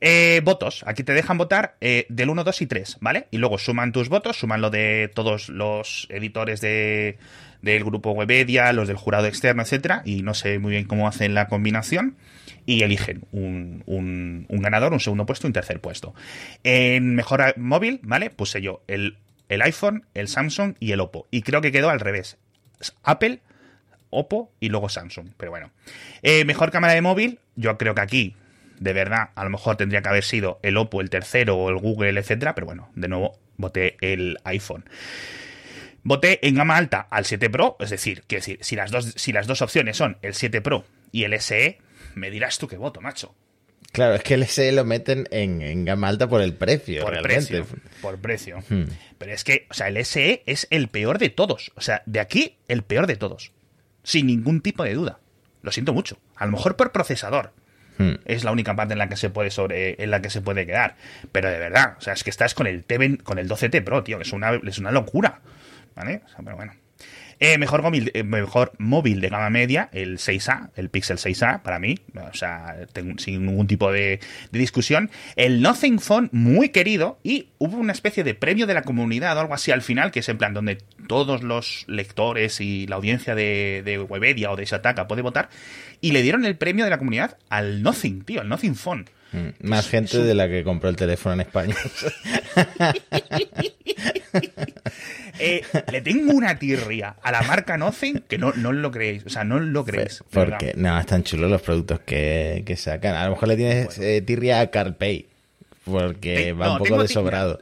Eh, 0.00 0.40
votos. 0.44 0.82
Aquí 0.86 1.04
te 1.04 1.12
dejan 1.12 1.38
votar 1.38 1.76
eh, 1.80 2.06
del 2.08 2.30
1, 2.30 2.44
2 2.44 2.62
y 2.62 2.66
3, 2.66 2.98
¿vale? 3.00 3.28
Y 3.30 3.38
luego 3.38 3.58
suman 3.58 3.92
tus 3.92 4.08
votos, 4.08 4.38
suman 4.38 4.60
lo 4.60 4.70
de 4.70 5.10
todos 5.14 5.48
los 5.48 6.06
editores 6.10 6.60
de, 6.60 7.18
del 7.60 7.84
grupo 7.84 8.12
Webedia, 8.12 8.72
los 8.72 8.88
del 8.88 8.96
jurado 8.96 9.26
externo, 9.26 9.62
etcétera, 9.62 10.02
y 10.04 10.22
no 10.22 10.34
sé 10.34 10.58
muy 10.58 10.72
bien 10.72 10.84
cómo 10.84 11.08
hacen 11.08 11.34
la 11.34 11.48
combinación. 11.48 12.16
Y 12.64 12.82
eligen 12.82 13.24
un, 13.32 13.82
un, 13.86 14.62
ganador, 14.62 14.92
un 14.92 15.00
segundo 15.00 15.26
puesto, 15.26 15.48
un 15.48 15.52
tercer 15.52 15.80
puesto. 15.80 16.14
En 16.62 17.16
mejor 17.16 17.58
móvil, 17.58 17.98
¿vale? 18.04 18.30
Puse 18.30 18.62
yo 18.62 18.84
el, 18.86 19.18
el 19.48 19.62
iPhone, 19.62 20.06
el 20.14 20.28
Samsung 20.28 20.74
y 20.78 20.92
el 20.92 21.00
Oppo. 21.00 21.26
Y 21.32 21.42
creo 21.42 21.60
que 21.60 21.72
quedó 21.72 21.90
al 21.90 21.98
revés. 21.98 22.38
Apple, 23.02 23.40
Oppo 24.10 24.52
y 24.60 24.68
luego 24.68 24.88
Samsung. 24.88 25.30
Pero 25.36 25.50
bueno. 25.50 25.72
Eh, 26.22 26.44
mejor 26.44 26.70
cámara 26.70 26.92
de 26.92 27.02
móvil, 27.02 27.40
yo 27.56 27.76
creo 27.78 27.96
que 27.96 28.00
aquí, 28.00 28.36
de 28.82 28.92
verdad, 28.92 29.30
a 29.34 29.44
lo 29.44 29.50
mejor 29.50 29.76
tendría 29.76 30.02
que 30.02 30.08
haber 30.08 30.24
sido 30.24 30.60
el 30.62 30.76
Oppo, 30.76 31.00
el 31.00 31.10
tercero 31.10 31.56
o 31.56 31.70
el 31.70 31.76
Google, 31.76 32.18
etcétera. 32.18 32.54
Pero 32.54 32.66
bueno, 32.66 32.90
de 32.94 33.08
nuevo, 33.08 33.38
voté 33.56 33.96
el 34.00 34.38
iPhone. 34.44 34.84
Voté 36.02 36.46
en 36.46 36.56
gama 36.56 36.76
alta 36.76 37.06
al 37.10 37.24
7 37.24 37.48
Pro, 37.50 37.76
es 37.78 37.90
decir, 37.90 38.24
que 38.26 38.40
si, 38.40 38.58
si, 38.60 38.74
las 38.74 38.90
dos, 38.90 39.14
si 39.16 39.32
las 39.32 39.46
dos 39.46 39.62
opciones 39.62 39.96
son 39.96 40.18
el 40.22 40.34
7 40.34 40.60
Pro 40.60 40.84
y 41.12 41.24
el 41.24 41.38
SE, 41.40 41.78
me 42.14 42.30
dirás 42.30 42.58
tú 42.58 42.66
qué 42.66 42.76
voto, 42.76 43.00
macho. 43.00 43.34
Claro, 43.92 44.14
es 44.14 44.22
que 44.22 44.34
el 44.34 44.46
SE 44.46 44.72
lo 44.72 44.84
meten 44.84 45.28
en, 45.30 45.84
gama 45.84 46.08
alta 46.08 46.28
por 46.28 46.40
el 46.40 46.54
precio, 46.54 47.02
por 47.04 47.20
Precio, 47.22 47.66
por 48.00 48.18
precio. 48.18 48.64
Hmm. 48.68 48.84
Pero 49.18 49.32
es 49.32 49.44
que, 49.44 49.66
o 49.70 49.74
sea, 49.74 49.88
el 49.88 50.04
SE 50.04 50.42
es 50.46 50.66
el 50.70 50.88
peor 50.88 51.18
de 51.18 51.28
todos. 51.28 51.72
O 51.76 51.82
sea, 51.82 52.02
de 52.06 52.18
aquí, 52.18 52.56
el 52.68 52.82
peor 52.82 53.06
de 53.06 53.16
todos 53.16 53.52
sin 54.02 54.26
ningún 54.26 54.60
tipo 54.60 54.84
de 54.84 54.94
duda. 54.94 55.20
Lo 55.62 55.72
siento 55.72 55.92
mucho. 55.92 56.18
A 56.36 56.46
lo 56.46 56.52
mejor 56.52 56.76
por 56.76 56.92
procesador. 56.92 57.52
Hmm. 58.02 58.20
Es 58.24 58.44
la 58.44 58.52
única 58.52 58.74
parte 58.74 58.92
en 58.92 58.98
la 58.98 59.08
que 59.08 59.16
se 59.16 59.30
puede 59.30 59.50
sobre 59.50 60.02
en 60.02 60.10
la 60.10 60.20
que 60.20 60.30
se 60.30 60.40
puede 60.40 60.66
quedar. 60.66 60.96
Pero 61.30 61.50
de 61.50 61.58
verdad, 61.58 61.96
o 61.98 62.00
sea, 62.00 62.12
es 62.12 62.24
que 62.24 62.30
estás 62.30 62.54
con 62.54 62.66
el 62.66 62.84
t 62.84 63.18
con 63.18 63.38
el 63.38 63.48
12T 63.48 63.82
Pro, 63.84 64.02
tío, 64.02 64.20
es 64.20 64.32
una, 64.32 64.52
es 64.54 64.78
una 64.78 64.90
locura. 64.90 65.40
¿Vale? 65.94 66.22
O 66.24 66.28
sea, 66.28 66.38
pero 66.42 66.56
bueno. 66.56 66.72
Eh, 67.44 67.58
mejor, 67.58 67.82
móvil, 67.82 68.12
eh, 68.14 68.22
mejor 68.22 68.70
móvil 68.78 69.20
de 69.20 69.28
gama 69.28 69.50
media, 69.50 69.88
el 69.92 70.18
6A, 70.18 70.70
el 70.76 70.90
Pixel 70.90 71.18
6A, 71.18 71.62
para 71.62 71.80
mí, 71.80 71.98
o 72.14 72.32
sea, 72.32 72.76
sin 73.18 73.46
ningún 73.46 73.66
tipo 73.66 73.90
de, 73.90 74.20
discusión. 74.52 75.10
El 75.34 75.60
Nothing 75.60 75.98
Phone, 75.98 76.28
muy 76.30 76.68
querido, 76.68 77.18
y 77.24 77.48
hubo 77.58 77.78
una 77.78 77.92
especie 77.92 78.22
de 78.22 78.34
premio 78.34 78.68
de 78.68 78.74
la 78.74 78.82
comunidad 78.82 79.36
o 79.36 79.40
algo 79.40 79.54
así 79.54 79.72
al 79.72 79.82
final, 79.82 80.12
que 80.12 80.20
es 80.20 80.28
en 80.28 80.38
plan 80.38 80.54
donde 80.54 80.78
todos 81.08 81.42
los 81.42 81.84
lectores 81.88 82.60
y 82.60 82.86
la 82.86 82.94
audiencia 82.94 83.34
de, 83.34 83.82
de 83.84 83.98
Webedia 83.98 84.52
o 84.52 84.56
de 84.56 84.64
Shataka 84.64 85.08
puede 85.08 85.22
votar, 85.22 85.48
y 86.00 86.12
le 86.12 86.22
dieron 86.22 86.44
el 86.44 86.56
premio 86.56 86.84
de 86.84 86.90
la 86.90 86.98
comunidad 86.98 87.38
al 87.48 87.82
Nothing, 87.82 88.22
tío, 88.22 88.40
al 88.40 88.48
Nothing 88.48 88.76
Phone. 88.76 89.06
Mm, 89.32 89.68
más 89.68 89.88
gente 89.88 90.18
de 90.18 90.34
la 90.34 90.48
que 90.48 90.62
compró 90.62 90.88
el 90.88 90.96
teléfono 90.96 91.34
en 91.34 91.40
España. 91.40 91.74
Eh, 95.44 95.62
le 95.90 96.00
tengo 96.02 96.32
una 96.32 96.56
tirria 96.56 97.16
a 97.20 97.32
la 97.32 97.42
marca 97.42 97.76
Nothing 97.76 98.20
que 98.28 98.38
no, 98.38 98.52
no 98.52 98.72
lo 98.72 98.92
creéis. 98.92 99.26
O 99.26 99.28
sea, 99.28 99.42
no 99.42 99.58
lo 99.58 99.84
creéis. 99.84 100.22
Porque 100.30 100.72
no, 100.76 100.96
están 100.98 101.24
chulos 101.24 101.50
los 101.50 101.60
productos 101.60 102.00
que, 102.00 102.74
sacan. 102.76 103.16
A 103.16 103.24
lo 103.24 103.32
mejor 103.32 103.48
le 103.48 103.56
tienes 103.56 103.98
eh, 103.98 104.22
tirria 104.22 104.60
a 104.60 104.70
CarPay. 104.70 105.26
Porque 105.84 106.52
va 106.52 106.72
un 106.72 106.78
poco 106.78 107.02
desobrado. 107.02 107.60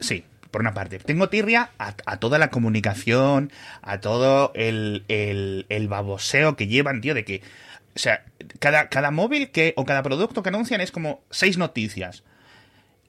sí, 0.00 0.24
por 0.50 0.60
una 0.60 0.74
parte. 0.74 0.98
Tengo 0.98 1.28
tirria 1.28 1.70
a, 1.78 2.16
toda 2.18 2.38
la 2.38 2.50
comunicación, 2.50 3.52
a 3.82 4.00
todo 4.00 4.52
el, 4.54 5.04
el, 5.08 5.88
baboseo 5.88 6.56
que 6.56 6.66
llevan, 6.66 7.00
tío, 7.00 7.14
de 7.14 7.24
que. 7.24 7.42
O 7.96 7.98
sea, 7.98 8.24
cada, 8.60 8.88
cada 8.88 9.10
móvil 9.10 9.50
que, 9.50 9.72
o 9.76 9.84
cada 9.84 10.02
producto 10.02 10.42
que 10.42 10.50
anuncian 10.50 10.80
es 10.80 10.92
como 10.92 11.24
seis 11.30 11.56
noticias. 11.58 12.22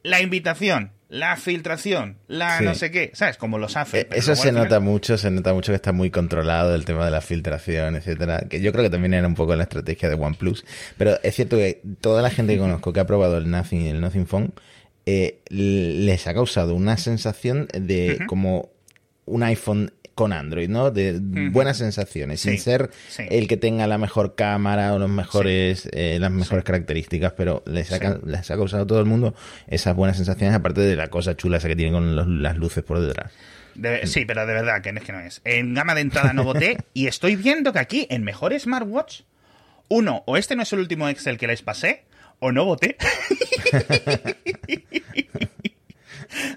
La 0.02 0.22
invitación, 0.22 0.94
la 1.10 1.36
filtración, 1.36 2.18
la 2.28 2.62
no 2.62 2.74
sé 2.74 2.90
qué, 2.90 3.12
¿sabes? 3.14 3.36
Como 3.36 3.58
los 3.58 3.76
hace. 3.76 4.02
Eh, 4.02 4.08
eso 4.12 4.36
se 4.36 4.54
nota 4.54 4.80
mucho, 4.80 5.18
se 5.18 5.30
nota 5.30 5.54
mucho 5.54 5.74
que 5.74 5.76
está 5.76 5.92
muy 5.92 6.10
controlado 6.10 6.74
el 6.74 6.86
tema 6.86 7.04
de 7.04 7.12
la 7.12 7.20
filtración, 7.20 7.98
etcétera. 7.98 8.46
Que 8.50 8.62
yo 8.62 8.72
creo 8.72 8.86
que 8.86 8.90
también 8.90 9.14
era 9.14 9.28
un 9.28 9.36
poco 9.36 9.56
la 9.56 9.64
estrategia 9.64 10.08
de 10.08 10.16
OnePlus. 10.16 10.66
Pero 10.98 11.20
es 11.22 11.36
cierto 11.36 11.58
que 11.58 11.82
toda 12.00 12.22
la 12.22 12.30
gente 12.30 12.54
que 12.54 12.60
conozco 12.60 12.94
que 12.94 13.02
ha 13.02 13.06
probado 13.06 13.38
el 13.38 13.50
Nothing 13.50 13.82
y 13.82 13.90
el 13.90 14.00
Nothing 14.00 14.28
Phone 14.28 14.54
eh, 15.06 15.40
les 15.50 16.28
ha 16.28 16.34
causado 16.34 16.76
una 16.76 16.96
sensación 16.98 17.68
de 17.74 18.20
como 18.28 18.70
un 19.26 19.44
iPhone 19.44 19.92
con 20.18 20.34
Android, 20.34 20.68
¿no? 20.68 20.90
De 20.90 21.20
buenas 21.22 21.78
sensaciones, 21.78 22.42
sin 22.42 22.58
ser 22.58 22.90
el 23.20 23.48
que 23.48 23.56
tenga 23.56 23.86
la 23.86 24.00
mejor 24.00 24.34
cámara 24.34 24.96
o 24.96 25.00
los 25.00 25.10
mejores, 25.10 25.88
eh, 25.94 26.18
las 26.20 26.32
mejores 26.32 26.66
características, 26.66 27.34
pero 27.34 27.62
les 27.68 27.92
ha, 27.92 28.18
les 28.26 28.50
ha 28.50 28.56
causado 28.56 28.84
a 28.84 28.88
todo 28.88 29.00
el 29.00 29.06
mundo 29.06 29.36
esas 29.68 29.96
buenas 29.96 30.18
sensaciones, 30.18 30.56
aparte 30.56 30.82
de 30.82 30.96
la 30.96 31.10
cosa 31.10 31.38
chula 31.38 31.58
esa 31.58 31.68
que 31.68 31.76
tiene 31.76 31.92
con 31.92 32.42
las 32.42 32.58
luces 32.58 32.84
por 32.84 33.00
detrás. 33.00 33.32
sí, 34.06 34.26
pero 34.26 34.48
de 34.48 34.54
verdad 34.54 34.82
que 34.82 34.92
no 34.92 35.00
es 35.00 35.06
que 35.06 35.12
no 35.12 35.20
es. 35.20 35.40
En 35.46 35.76
gama 35.76 35.94
de 35.94 36.02
entrada 36.02 36.34
no 36.34 36.44
voté 36.44 36.78
y 36.96 37.06
estoy 37.06 37.36
viendo 37.36 37.72
que 37.72 37.80
aquí 37.80 38.08
en 38.10 38.24
mejor 38.24 38.60
smartwatch, 38.60 39.22
uno, 39.88 40.24
o 40.26 40.36
este 40.36 40.56
no 40.56 40.64
es 40.64 40.74
el 40.74 40.80
último 40.80 41.08
Excel 41.10 41.38
que 41.38 41.46
les 41.46 41.62
pasé, 41.62 42.06
o 42.40 42.52
no 42.52 42.66
voté. 42.66 42.98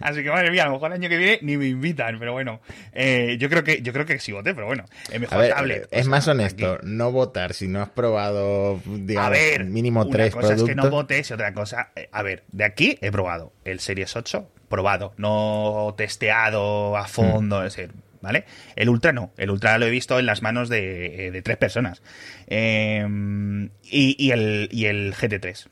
Así 0.00 0.22
que 0.22 0.30
madre 0.30 0.50
mía, 0.50 0.64
a 0.64 0.66
lo 0.66 0.74
mejor 0.74 0.92
el 0.92 0.98
año 0.98 1.08
que 1.08 1.16
viene 1.16 1.38
ni 1.42 1.56
me 1.56 1.66
invitan, 1.66 2.18
pero 2.18 2.32
bueno, 2.32 2.60
eh, 2.92 3.36
yo 3.38 3.48
creo 3.48 3.64
que 3.64 3.82
yo 3.82 3.92
creo 3.92 4.06
que 4.06 4.18
sí 4.18 4.32
voté, 4.32 4.54
pero 4.54 4.66
bueno, 4.66 4.84
es 5.10 5.20
mejor 5.20 5.48
tablet. 5.48 5.88
Es 5.90 6.06
más 6.06 6.26
honesto, 6.28 6.78
no 6.82 7.12
votar 7.12 7.54
si 7.54 7.68
no 7.68 7.82
has 7.82 7.90
probado, 7.90 8.80
digamos, 8.84 9.38
mínimo 9.66 10.08
tres 10.08 10.32
productos. 10.34 10.34
Una 10.34 10.42
cosa 10.42 10.54
es 10.54 10.68
que 10.68 10.74
no 10.74 10.90
votes 10.90 11.30
y 11.30 11.32
otra 11.32 11.54
cosa, 11.54 11.90
eh, 11.96 12.08
a 12.12 12.22
ver, 12.22 12.44
de 12.52 12.64
aquí 12.64 12.98
he 13.00 13.10
probado 13.10 13.52
el 13.64 13.80
Series 13.80 14.14
8, 14.16 14.48
probado, 14.68 15.14
no 15.16 15.94
testeado 15.96 16.96
a 16.96 17.06
fondo, 17.06 17.60
mm. 17.60 17.66
es 17.66 17.76
decir, 17.76 17.92
¿vale? 18.20 18.44
El 18.76 18.88
Ultra 18.88 19.12
no, 19.12 19.32
el 19.36 19.50
Ultra 19.50 19.78
lo 19.78 19.86
he 19.86 19.90
visto 19.90 20.18
en 20.18 20.26
las 20.26 20.42
manos 20.42 20.68
de, 20.68 21.28
eh, 21.28 21.42
tres 21.42 21.56
personas. 21.56 22.02
Em, 22.46 23.70
y, 23.82 24.30
el, 24.30 24.68
y 24.70 24.86
el 24.86 25.14
GT3. 25.14 25.68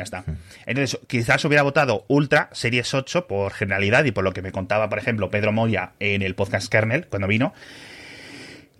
Ya 0.00 0.04
está. 0.04 0.24
Entonces, 0.64 0.98
quizás 1.08 1.44
hubiera 1.44 1.62
votado 1.62 2.06
Ultra 2.08 2.48
Series 2.52 2.94
8 2.94 3.26
por 3.26 3.52
generalidad 3.52 4.02
y 4.06 4.12
por 4.12 4.24
lo 4.24 4.32
que 4.32 4.40
me 4.40 4.50
contaba, 4.50 4.88
por 4.88 4.98
ejemplo, 4.98 5.28
Pedro 5.28 5.52
Moya 5.52 5.92
en 6.00 6.22
el 6.22 6.34
podcast 6.34 6.72
Kernel 6.72 7.06
cuando 7.06 7.28
vino. 7.28 7.52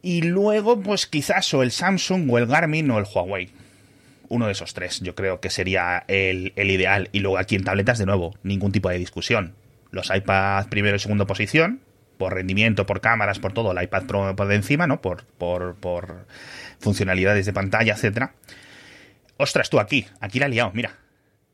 Y 0.00 0.22
luego, 0.22 0.80
pues 0.80 1.06
quizás 1.06 1.52
o 1.52 1.62
el 1.62 1.72
Samsung 1.72 2.30
o 2.30 2.38
el 2.38 2.46
Garmin 2.46 2.90
o 2.90 2.98
el 2.98 3.04
Huawei. 3.04 3.50
Uno 4.30 4.46
de 4.46 4.52
esos 4.52 4.72
tres, 4.72 5.00
yo 5.00 5.14
creo 5.14 5.40
que 5.40 5.50
sería 5.50 6.04
el, 6.08 6.54
ideal. 6.56 7.10
Y 7.12 7.20
luego 7.20 7.36
aquí 7.36 7.54
en 7.54 7.64
tabletas, 7.64 7.98
de 7.98 8.06
nuevo, 8.06 8.34
ningún 8.42 8.72
tipo 8.72 8.88
de 8.88 8.96
discusión. 8.96 9.52
Los 9.90 10.08
iPads 10.08 10.68
primero 10.68 10.96
y 10.96 11.00
segundo 11.00 11.26
posición, 11.26 11.80
por 12.16 12.32
rendimiento, 12.32 12.86
por 12.86 13.02
cámaras, 13.02 13.40
por 13.40 13.52
todo, 13.52 13.72
el 13.72 13.82
iPad 13.84 14.04
Pro 14.04 14.34
por 14.36 14.48
de 14.48 14.54
encima, 14.54 14.86
¿no? 14.86 15.02
Por, 15.02 15.24
por, 15.24 15.74
por 15.74 16.26
funcionalidades 16.78 17.44
de 17.44 17.52
pantalla, 17.52 17.92
etcétera. 17.92 18.32
Ostras, 19.36 19.68
tú 19.68 19.80
aquí, 19.80 20.06
aquí 20.20 20.38
la 20.38 20.46
he 20.46 20.48
liado, 20.48 20.70
mira. 20.72 20.92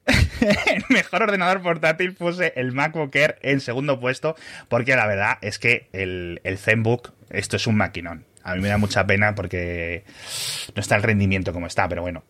El 0.07 0.85
mejor 0.89 1.23
ordenador 1.23 1.63
portátil 1.63 2.15
puse 2.15 2.53
el 2.57 2.73
MacBook 2.73 3.15
Air 3.15 3.39
en 3.43 3.61
segundo 3.61 3.99
puesto, 4.01 4.37
porque 4.69 4.97
la 4.97 5.07
verdad 5.07 5.39
es 5.43 5.59
que 5.59 5.89
el, 5.93 6.41
el 6.45 6.59
ZenBook, 6.59 7.13
esto 7.31 7.57
es 7.57 7.67
un 7.67 7.77
maquinón. 7.77 8.25
A 8.43 8.55
mí 8.55 8.61
me 8.61 8.69
da 8.69 8.79
mucha 8.79 9.07
pena 9.07 9.35
porque 9.35 10.05
no 10.75 10.81
está 10.81 10.97
el 10.97 11.03
rendimiento 11.03 11.53
como 11.53 11.67
está, 11.67 11.89
pero 11.89 12.03
bueno, 12.03 12.23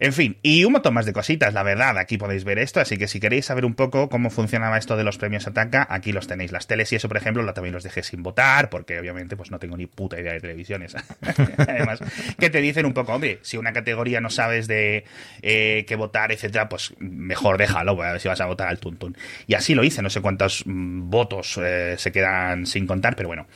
en 0.00 0.12
fin, 0.12 0.36
y 0.42 0.64
un 0.64 0.72
montón 0.72 0.94
más 0.94 1.06
de 1.06 1.12
cositas, 1.12 1.54
la 1.54 1.62
verdad, 1.62 1.98
aquí 1.98 2.18
podéis 2.18 2.44
ver 2.44 2.58
esto, 2.58 2.80
así 2.80 2.96
que 2.96 3.08
si 3.08 3.20
queréis 3.20 3.46
saber 3.46 3.64
un 3.64 3.74
poco 3.74 4.08
cómo 4.08 4.30
funcionaba 4.30 4.78
esto 4.78 4.96
de 4.96 5.04
los 5.04 5.18
premios 5.18 5.46
Ataca, 5.46 5.86
aquí 5.88 6.12
los 6.12 6.26
tenéis. 6.26 6.52
Las 6.52 6.66
teles 6.66 6.92
y 6.92 6.96
eso, 6.96 7.08
por 7.08 7.16
ejemplo, 7.16 7.42
lo 7.42 7.54
también 7.54 7.74
los 7.74 7.84
dejé 7.84 8.02
sin 8.02 8.22
votar, 8.22 8.70
porque 8.70 8.98
obviamente 8.98 9.36
pues 9.36 9.50
no 9.50 9.58
tengo 9.58 9.76
ni 9.76 9.86
puta 9.86 10.20
idea 10.20 10.32
de 10.32 10.40
televisiones. 10.40 10.94
Además, 11.58 12.00
que 12.38 12.50
te 12.50 12.60
dicen 12.60 12.86
un 12.86 12.94
poco, 12.94 13.12
hombre, 13.12 13.38
si 13.42 13.56
una 13.56 13.72
categoría 13.72 14.20
no 14.20 14.30
sabes 14.30 14.66
de 14.66 15.04
eh, 15.42 15.84
qué 15.86 15.96
votar, 15.96 16.32
etcétera, 16.32 16.68
pues 16.68 16.94
mejor 16.98 17.58
déjalo, 17.58 18.00
a 18.02 18.12
ver 18.12 18.20
si 18.20 18.28
vas 18.28 18.40
a 18.40 18.46
votar 18.46 18.68
al 18.68 18.78
tuntún. 18.78 19.16
Y 19.46 19.54
así 19.54 19.74
lo 19.74 19.84
hice, 19.84 20.02
no 20.02 20.10
sé 20.10 20.20
cuántos 20.20 20.64
mm, 20.66 21.10
votos 21.10 21.58
eh, 21.62 21.94
se 21.98 22.12
quedan 22.12 22.66
sin 22.66 22.86
contar, 22.86 23.16
pero 23.16 23.28
bueno. 23.28 23.46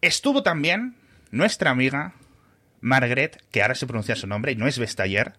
Estuvo 0.00 0.42
también 0.42 0.94
nuestra 1.30 1.70
amiga 1.70 2.14
Margaret, 2.80 3.42
que 3.50 3.62
ahora 3.62 3.74
se 3.74 3.86
pronuncia 3.86 4.16
su 4.16 4.26
nombre, 4.26 4.52
y 4.52 4.56
no 4.56 4.66
es 4.66 4.78
Vestager. 4.78 5.34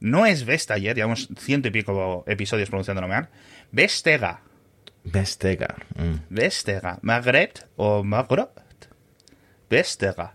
No 0.00 0.26
es 0.26 0.44
Vestager, 0.44 0.96
llevamos 0.96 1.28
ciento 1.38 1.68
y 1.68 1.70
pico 1.70 2.24
episodios 2.26 2.68
pronunciándolo 2.68 3.08
mal. 3.08 3.28
Vestega. 3.70 4.42
Vestega. 5.04 5.76
Mm. 5.96 6.14
Vestega. 6.28 6.98
Margaret 7.02 7.66
o 7.76 8.02
Margaret. 8.02 8.48
Vestega. 9.70 10.34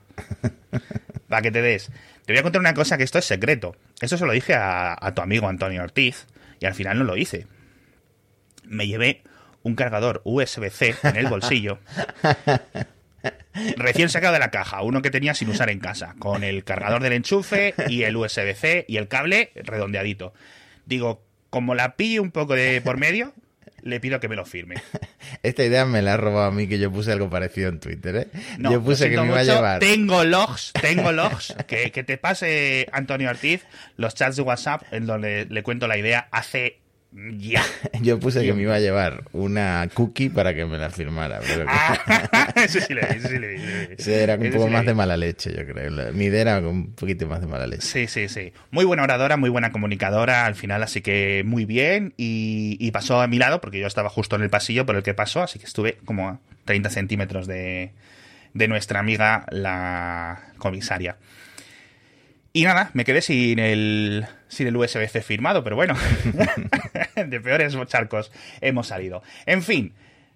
Para 1.27 1.41
que 1.41 1.51
te 1.51 1.62
des. 1.62 1.91
Te 2.25 2.34
voy 2.34 2.39
a 2.39 2.43
contar 2.43 2.62
una 2.62 2.74
cosa 2.74 2.98
que 2.98 3.03
esto 3.03 3.19
es 3.19 3.25
secreto. 3.25 3.75
Esto 4.01 4.17
se 4.17 4.25
lo 4.25 4.31
dije 4.34 4.53
a, 4.53 4.98
a 5.00 5.13
tu 5.13 5.22
amigo 5.22 5.48
Antonio 5.48 5.84
Ortiz 5.84 6.27
y 6.60 6.65
al 6.65 6.74
final 6.74 7.00
no 7.00 7.03
lo 7.03 7.17
hice. 7.17 7.48
Me 8.63 8.88
llevé 8.88 9.24
un 9.63 9.75
cargador 9.75 10.22
USB-C 10.24 10.96
en 11.03 11.15
el 11.17 11.27
bolsillo 11.27 11.79
recién 13.78 14.10
sacado 14.10 14.34
de 14.34 14.40
la 14.40 14.52
caja, 14.52 14.82
uno 14.82 15.02
que 15.02 15.12
tenía 15.12 15.34
sin 15.34 15.50
usar 15.50 15.70
en 15.70 15.80
casa, 15.80 16.16
con 16.20 16.44
el 16.44 16.64
cargador 16.64 17.02
del 17.02 17.14
enchufe 17.14 17.74
y 17.88 18.04
el 18.04 18.16
USB-C 18.16 18.86
y 18.88 18.98
el 18.98 19.08
cable 19.08 19.52
redondeadito. 19.56 20.34
Digo, 20.86 21.24
como 21.50 21.76
la 21.76 21.96
pille 21.96 22.20
un 22.20 22.32
poco 22.32 22.56
de 22.56 22.82
por 22.82 22.98
medio, 22.98 23.34
le 23.82 24.00
pido 24.00 24.20
que 24.20 24.28
me 24.28 24.36
lo 24.36 24.46
firme. 24.46 24.76
Esta 25.44 25.64
idea 25.64 25.86
me 25.86 26.02
la 26.02 26.16
ha 26.16 26.18
robado 26.18 26.48
a 26.48 26.52
mí, 26.52 26.68
que 26.68 26.80
yo 26.80 26.92
puse 26.92 27.12
algo 27.12 27.30
parecido 27.30 27.70
en 27.70 27.80
Twitter, 27.80 28.16
¿eh? 28.16 28.28
yo 28.60 28.82
puse 28.84 29.10
que 29.10 29.18
me 29.18 29.28
iba 29.28 29.40
a 29.40 29.44
llevar. 29.44 29.80
Tengo 29.80 30.24
logs, 30.24 30.74
tengo 30.74 31.12
logs, 31.12 31.56
que, 31.68 31.92
que 31.92 32.04
te 32.04 32.18
pase 32.18 32.88
Antonio 32.92 33.30
Ortiz 33.30 33.66
los 33.96 34.14
chats 34.16 34.36
de 34.36 34.42
WhatsApp 34.42 34.84
en 34.92 35.06
donde 35.06 35.46
le 35.50 35.64
cuento 35.64 35.88
la 35.88 35.98
idea 35.98 36.28
hace 36.32 36.80
ya. 37.12 37.64
Yo 38.02 38.20
puse 38.20 38.44
que 38.44 38.54
me 38.54 38.64
iba 38.64 38.76
a 38.76 38.80
llevar 38.80 39.24
una 39.34 39.90
cookie 39.94 40.30
para 40.30 40.54
que 40.54 40.66
me 40.66 40.78
la 40.78 40.90
firmara. 40.90 41.40
Pero 41.46 41.66
ah, 41.68 42.52
eso 42.56 42.80
sí 42.80 42.94
le 42.94 43.02
vi, 43.02 43.18
eso 43.18 43.28
sí 43.30 43.40
le 43.40 43.48
vi. 43.48 44.14
era 44.14 44.36
un 44.36 44.52
poco 44.52 44.68
más 44.68 44.86
de 44.86 44.94
mala 44.94 45.18
leche, 45.18 45.54
yo 45.56 45.66
creo. 45.66 46.14
Mi 46.14 46.26
idea 46.26 46.42
era 46.42 46.60
un 46.60 46.94
poquito 46.94 47.28
más 47.28 47.42
de 47.42 47.48
mala 47.48 47.68
leche. 47.68 47.88
Sí, 47.88 48.08
sí, 48.08 48.28
sí. 48.30 48.54
Muy 48.72 48.86
buena 48.86 49.04
oradora, 49.04 49.38
muy 49.38 49.50
buena 49.50 49.72
comunicadora 49.72 50.46
al 50.46 50.56
final, 50.56 50.84
así 50.84 51.02
que 51.02 51.44
muy 51.46 51.66
bien. 51.66 52.14
Y, 52.18 52.92
pasó 52.92 53.22
a 53.22 53.28
mi 53.28 53.38
lado, 53.38 53.62
porque 53.62 53.80
yo 53.80 53.86
estaba 53.86 54.10
justo 54.10 54.36
en 54.36 54.42
el 54.42 54.50
pasillo 54.50 54.86
por 54.86 54.96
el 54.96 55.04
que 55.04 55.14
pasó, 55.14 55.44
así 55.44 55.60
que 55.60 55.66
estuve 55.66 55.98
como 56.06 56.30
a 56.30 56.40
30 56.66 56.90
centímetros 56.90 57.46
de, 57.46 57.92
de 58.54 58.68
nuestra 58.68 59.00
amiga, 59.00 59.46
la 59.52 60.42
comisaria. 60.58 61.18
Y 62.54 62.64
nada, 62.64 62.90
me 62.94 63.06
quedé 63.06 63.22
sin 63.22 63.60
el, 63.60 64.26
sin 64.48 64.68
el 64.68 64.77
USB-C 64.77 65.22
firmado, 65.22 65.63
pero 65.63 65.75
bueno, 65.75 65.96
de 67.16 67.39
peores 67.42 67.75
charcos 67.88 68.32
hemos 68.62 68.88
salido. 68.88 69.24
En 69.46 69.63
fin, 69.63 69.94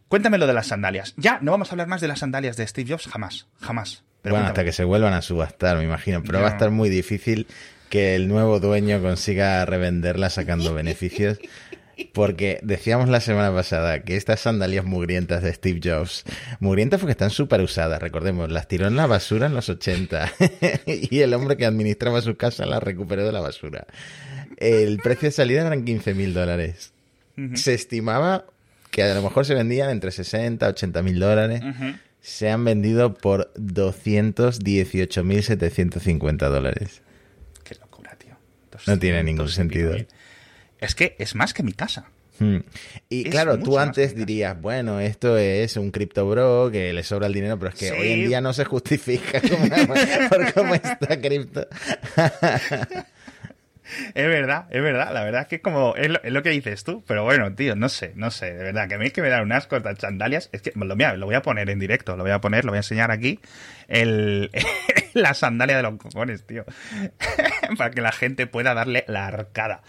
cuéntame 0.08 0.38
lo 0.38 0.48
de 0.48 0.53
las 0.53 0.68
sandalias. 0.68 1.13
Ya, 1.18 1.39
no 1.41 1.51
vamos 1.51 1.70
a 1.70 1.72
hablar 1.74 1.88
más 1.88 2.01
de 2.01 2.08
las 2.08 2.20
sandalias 2.20 2.58
de 2.58 2.68
Steve 2.68 2.91
Jobs, 2.91 3.08
jamás, 3.08 3.48
jamás. 3.60 4.03
bueno, 4.24 4.48
hasta 4.48 4.63
que 4.63 4.72
se 4.72 4.84
vuelvan 4.84 5.13
a 5.13 5.22
subastar, 5.22 5.77
me 5.77 5.84
imagino, 5.84 6.22
pero 6.24 6.41
va 6.41 6.48
a 6.48 6.51
estar 6.51 6.72
muy 6.72 6.89
difícil 6.89 7.48
que 7.89 8.15
el 8.15 8.30
nuevo 8.30 8.60
dueño 8.62 9.01
consiga 9.01 9.65
revenderlas 9.65 10.34
sacando 10.34 10.74
beneficios. 10.74 11.39
Porque 12.13 12.60
decíamos 12.63 13.10
la 13.10 13.22
semana 13.22 13.53
pasada 13.53 14.03
que 14.03 14.15
estas 14.15 14.41
sandalias 14.41 14.86
mugrientas 14.86 15.43
de 15.43 15.53
Steve 15.53 15.79
Jobs, 15.84 16.24
mugrientas 16.60 17.00
porque 17.00 17.12
están 17.12 17.29
súper 17.29 17.62
usadas, 17.62 18.01
recordemos, 18.01 18.51
las 18.51 18.67
tiró 18.67 18.88
en 18.88 18.96
la 18.96 19.08
basura 19.08 19.48
en 19.48 19.53
los 19.53 19.70
80 19.70 20.34
y 20.86 21.20
el 21.20 21.34
hombre 21.34 21.58
que 21.58 21.65
administraba 21.65 22.22
su 22.22 22.36
casa 22.36 22.65
las 22.65 22.84
recuperó 22.84 23.25
de 23.25 23.31
la 23.31 23.39
basura. 23.39 23.86
El 24.58 24.98
precio 24.98 25.29
de 25.29 25.34
salida 25.34 25.65
eran 25.65 25.86
15 25.86 26.13
mil 26.13 26.34
dólares. 26.34 26.93
Se 27.55 27.74
estimaba 27.74 28.46
que 28.91 29.03
a 29.03 29.15
lo 29.15 29.22
mejor 29.22 29.46
se 29.46 29.55
vendían 29.55 29.89
entre 29.89 30.12
60 30.12 30.65
y 30.65 30.70
80 30.70 31.01
mil 31.01 31.20
dólares. 31.20 31.62
Se 32.20 32.50
han 32.50 32.63
vendido 32.63 33.15
por 33.15 33.51
218.750 33.55 36.50
dólares. 36.50 37.01
Qué 37.63 37.75
locura, 37.75 38.15
tío. 38.17 38.38
No 38.86 39.00
tiene 39.00 39.24
ningún 39.24 39.50
sentido 39.50 39.96
es 40.82 40.96
que 40.96 41.16
es 41.20 41.36
más 41.36 41.54
que 41.54 41.64
mi 41.64 41.74
casa. 41.74 42.08
Hmm. 42.40 42.58
Y 43.08 43.26
claro, 43.26 43.60
tú 43.60 43.78
antes 43.78 44.16
dirías, 44.16 44.60
bueno, 44.60 45.00
esto 45.00 45.38
es 45.38 45.78
un 45.78 45.92
cripto 45.92 46.28
bro 46.28 46.72
que 46.72 46.92
le 46.92 47.04
sobra 47.04 47.28
el 47.28 47.34
dinero, 47.34 47.60
pero 47.60 47.70
es 47.70 47.76
que 47.76 47.92
hoy 47.92 48.10
en 48.10 48.28
día 48.28 48.42
no 48.42 48.52
se 48.52 48.66
justifica 48.66 49.40
por 50.30 50.54
cómo 50.54 50.74
está 50.74 51.22
cripto. 51.22 51.68
es 54.16 54.28
verdad, 54.28 54.66
es 54.72 54.82
verdad. 54.82 55.14
La 55.14 55.24
verdad 55.24 55.42
es 55.42 55.48
que 55.48 55.62
como 55.62 55.96
es 55.96 56.10
lo, 56.10 56.42
que 56.42 56.50
dices 56.50 56.84
tú, 56.84 57.04
pero 57.06 57.24
bueno, 57.24 57.54
tío, 57.54 57.76
no 57.76 57.90
sé, 57.90 58.14
no 58.16 58.32
sé, 58.32 58.54
de 58.54 58.64
verdad, 58.64 58.88
que 58.88 58.96
a 58.96 58.98
mí 58.98 59.06
es 59.06 59.14
que 59.14 59.22
me 59.22 59.30
dan 59.30 59.44
un 59.44 59.52
asco 59.52 59.78
estas 59.78 60.00
sandalias. 60.00 60.50
Es 60.52 60.64
que 60.64 60.72
lo, 60.76 60.96
lo 60.96 61.26
voy 61.28 61.36
a 61.36 61.44
poner 61.44 61.70
en 61.70 61.78
directo, 61.78 62.18
lo 62.18 62.24
voy 62.24 62.32
a 62.32 62.42
poner, 62.42 62.66
lo 62.66 62.72
voy 62.72 62.78
a 62.78 62.80
enseñar 62.80 63.12
aquí. 63.12 63.40
El, 63.88 64.50
la 65.14 65.36
sandalia 65.36 65.78
de 65.78 65.84
los 65.84 65.98
cojones, 65.98 66.44
tío. 66.48 66.66
Para 67.78 67.92
que 67.92 68.02
la 68.02 68.12
gente 68.12 68.48
pueda 68.48 68.74
darle 68.74 69.06
la 69.08 69.28
arcada. 69.28 69.84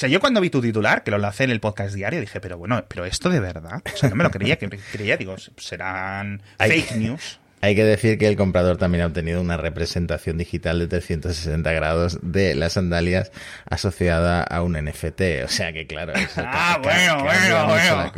Sea, 0.00 0.08
yo 0.08 0.18
cuando 0.18 0.40
vi 0.40 0.48
tu 0.48 0.62
titular, 0.62 1.04
que 1.04 1.10
lo 1.10 1.18
lancé 1.18 1.44
en 1.44 1.50
el 1.50 1.60
podcast 1.60 1.94
diario, 1.94 2.20
dije, 2.20 2.40
pero 2.40 2.56
bueno, 2.56 2.82
pero 2.88 3.04
esto 3.04 3.28
de 3.28 3.38
verdad. 3.38 3.82
O 3.84 3.96
sea, 3.98 4.08
no 4.08 4.16
me 4.16 4.24
lo 4.24 4.30
creía, 4.30 4.56
que 4.56 4.66
creía, 4.70 5.18
digo, 5.18 5.36
serán 5.58 6.40
fake 6.56 6.96
news. 6.96 7.38
Hay 7.60 7.74
que 7.74 7.84
decir 7.84 8.16
que 8.16 8.26
el 8.26 8.34
comprador 8.34 8.78
también 8.78 9.04
ha 9.04 9.08
obtenido 9.08 9.42
una 9.42 9.58
representación 9.58 10.38
digital 10.38 10.78
de 10.78 10.86
360 10.86 11.70
grados 11.72 12.18
de 12.22 12.54
las 12.54 12.72
sandalias 12.72 13.30
asociada 13.68 14.42
a 14.42 14.62
un 14.62 14.72
NFT. 14.72 15.20
O 15.44 15.48
sea 15.48 15.70
que, 15.74 15.86
claro. 15.86 16.14
Eso 16.14 16.42
ah, 16.46 16.80
bueno, 16.82 17.22
bueno, 17.22 17.66
bueno. 17.66 18.10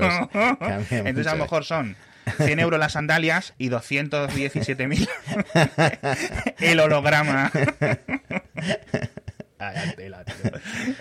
Entonces, 0.88 1.26
a 1.26 1.34
lo 1.34 1.42
mejor 1.42 1.64
son 1.64 1.96
100 2.36 2.60
euros 2.60 2.78
las 2.78 2.92
sandalias 2.92 3.54
y 3.58 3.70
217.000 3.70 5.08
el 6.60 6.78
holograma. 6.78 7.50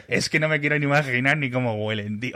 Es 0.07 0.29
que 0.29 0.39
no 0.39 0.47
me 0.49 0.59
quiero 0.59 0.77
ni 0.77 0.85
imaginar 0.85 1.37
ni 1.37 1.49
cómo 1.49 1.75
huelen, 1.85 2.19
tío. 2.19 2.35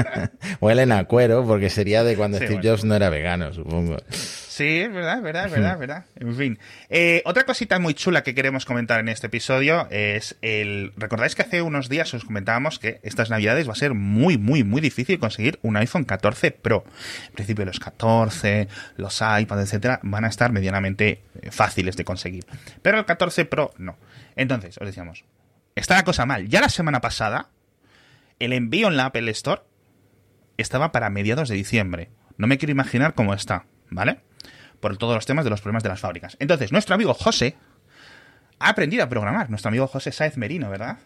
huelen 0.60 0.92
a 0.92 1.04
cuero, 1.04 1.44
porque 1.46 1.70
sería 1.70 2.04
de 2.04 2.16
cuando 2.16 2.38
Steve 2.38 2.60
Jobs 2.62 2.84
no 2.84 2.94
era 2.94 3.10
vegano, 3.10 3.52
supongo. 3.52 3.96
Sí, 4.10 4.80
es 4.80 4.90
verdad, 4.90 5.18
es 5.18 5.22
verdad, 5.22 5.46
es 5.46 5.52
verdad, 5.52 5.72
es 5.72 5.78
verdad. 5.78 6.04
En 6.14 6.34
fin. 6.34 6.58
Eh, 6.88 7.20
otra 7.26 7.44
cosita 7.44 7.78
muy 7.78 7.92
chula 7.92 8.22
que 8.22 8.34
queremos 8.34 8.64
comentar 8.64 9.00
en 9.00 9.10
este 9.10 9.26
episodio 9.26 9.86
es 9.90 10.38
el. 10.40 10.94
¿Recordáis 10.96 11.34
que 11.34 11.42
hace 11.42 11.60
unos 11.60 11.90
días 11.90 12.14
os 12.14 12.24
comentábamos 12.24 12.78
que 12.78 12.98
estas 13.02 13.28
navidades 13.28 13.68
va 13.68 13.72
a 13.72 13.76
ser 13.76 13.92
muy, 13.92 14.38
muy, 14.38 14.64
muy 14.64 14.80
difícil 14.80 15.18
conseguir 15.18 15.58
un 15.60 15.76
iPhone 15.76 16.04
14 16.04 16.52
Pro? 16.52 16.84
En 17.28 17.34
principio, 17.34 17.66
los 17.66 17.80
14, 17.80 18.68
los 18.96 19.20
iPads, 19.20 19.62
etcétera, 19.62 20.00
van 20.02 20.24
a 20.24 20.28
estar 20.28 20.50
medianamente 20.52 21.20
fáciles 21.50 21.96
de 21.98 22.04
conseguir. 22.04 22.46
Pero 22.80 22.98
el 22.98 23.04
14 23.04 23.44
Pro 23.44 23.74
no. 23.76 23.98
Entonces, 24.36 24.78
os 24.78 24.86
decíamos, 24.86 25.24
está 25.76 25.94
la 25.94 26.04
cosa 26.04 26.26
mal. 26.26 26.48
Ya 26.48 26.60
la 26.60 26.68
semana 26.68 27.00
pasada, 27.00 27.50
el 28.40 28.52
envío 28.52 28.88
en 28.88 28.96
la 28.96 29.06
Apple 29.06 29.30
Store 29.30 29.62
estaba 30.56 30.90
para 30.90 31.10
mediados 31.10 31.48
de 31.48 31.54
diciembre. 31.54 32.10
No 32.36 32.46
me 32.46 32.58
quiero 32.58 32.72
imaginar 32.72 33.14
cómo 33.14 33.34
está, 33.34 33.66
¿vale? 33.90 34.20
Por 34.80 34.96
todos 34.96 35.14
los 35.14 35.26
temas 35.26 35.44
de 35.44 35.50
los 35.50 35.60
problemas 35.60 35.82
de 35.82 35.90
las 35.90 36.00
fábricas. 36.00 36.36
Entonces, 36.40 36.72
nuestro 36.72 36.94
amigo 36.94 37.14
José 37.14 37.56
ha 38.58 38.70
aprendido 38.70 39.04
a 39.04 39.08
programar. 39.08 39.50
Nuestro 39.50 39.68
amigo 39.68 39.86
José 39.86 40.12
Saez 40.12 40.36
Merino, 40.36 40.68
¿verdad? 40.70 40.98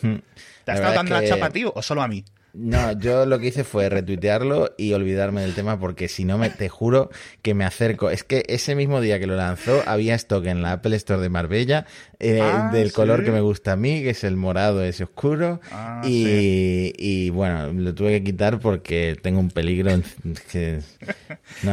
Hmm. 0.00 0.16
¿Te 0.64 0.72
ha 0.72 0.74
estado 0.74 0.94
dando 0.94 1.14
la 1.14 1.26
chapa, 1.26 1.50
tío, 1.50 1.72
o 1.74 1.82
solo 1.82 2.02
a 2.02 2.08
mí? 2.08 2.24
No, 2.54 2.92
yo 2.92 3.24
lo 3.24 3.38
que 3.38 3.46
hice 3.46 3.64
fue 3.64 3.88
retuitearlo 3.88 4.74
y 4.76 4.92
olvidarme 4.92 5.40
del 5.40 5.54
tema 5.54 5.80
porque 5.80 6.08
si 6.08 6.26
no, 6.26 6.36
me, 6.36 6.50
te 6.50 6.68
juro 6.68 7.10
que 7.40 7.54
me 7.54 7.64
acerco. 7.64 8.10
Es 8.10 8.24
que 8.24 8.44
ese 8.46 8.74
mismo 8.74 9.00
día 9.00 9.18
que 9.18 9.26
lo 9.26 9.36
lanzó 9.36 9.82
había 9.86 10.14
stock 10.16 10.44
en 10.44 10.60
la 10.60 10.72
Apple 10.72 10.94
Store 10.96 11.22
de 11.22 11.30
Marbella 11.30 11.86
eh, 12.22 12.40
ah, 12.40 12.70
del 12.72 12.92
color 12.92 13.24
que 13.24 13.32
me 13.32 13.40
gusta 13.40 13.72
a 13.72 13.76
mí, 13.76 14.00
que 14.02 14.10
es 14.10 14.22
el 14.22 14.36
morado 14.36 14.82
ese 14.84 15.04
oscuro. 15.04 15.60
Ah, 15.72 16.02
y, 16.04 17.30
bueno, 17.30 17.72
lo 17.72 17.94
tuve 17.94 18.12
que 18.12 18.24
quitar 18.24 18.60
porque 18.60 19.18
tengo 19.20 19.40
un 19.40 19.50
peligro. 19.50 19.90
Que, 20.50 20.80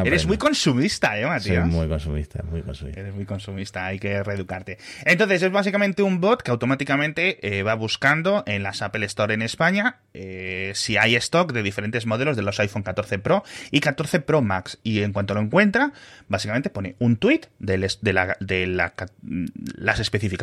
Eres 0.05 0.25
muy 0.25 0.37
consumista, 0.37 1.19
¿eh, 1.19 1.25
Matías? 1.25 1.63
Soy 1.63 1.71
muy 1.71 1.87
consumista, 1.87 2.43
muy 2.43 2.61
consumista. 2.61 2.99
Eres 2.99 3.13
muy 3.13 3.25
consumista, 3.25 3.85
hay 3.85 3.99
que 3.99 4.23
reeducarte. 4.23 4.77
Entonces, 5.05 5.41
es 5.43 5.51
básicamente 5.51 6.01
un 6.03 6.19
bot 6.19 6.41
que 6.41 6.51
automáticamente 6.51 7.39
eh, 7.41 7.63
va 7.63 7.75
buscando 7.75 8.43
en 8.45 8.63
las 8.63 8.81
Apple 8.81 9.05
Store 9.05 9.33
en 9.33 9.41
España. 9.41 9.99
Eh, 10.13 10.71
si 10.75 10.97
hay 10.97 11.15
stock 11.15 11.53
de 11.53 11.63
diferentes 11.63 12.05
modelos 12.05 12.35
de 12.35 12.41
los 12.41 12.59
iPhone 12.59 12.83
14 12.83 13.19
Pro 13.19 13.43
y 13.71 13.79
14 13.79 14.19
Pro 14.21 14.41
Max. 14.41 14.79
Y 14.83 15.01
en 15.01 15.13
cuanto 15.13 15.33
lo 15.33 15.41
encuentra, 15.41 15.93
básicamente 16.27 16.69
pone 16.69 16.95
un 16.99 17.17
tweet 17.17 17.41
de, 17.59 17.77
las 19.77 19.99
especificaciones, 19.99 20.38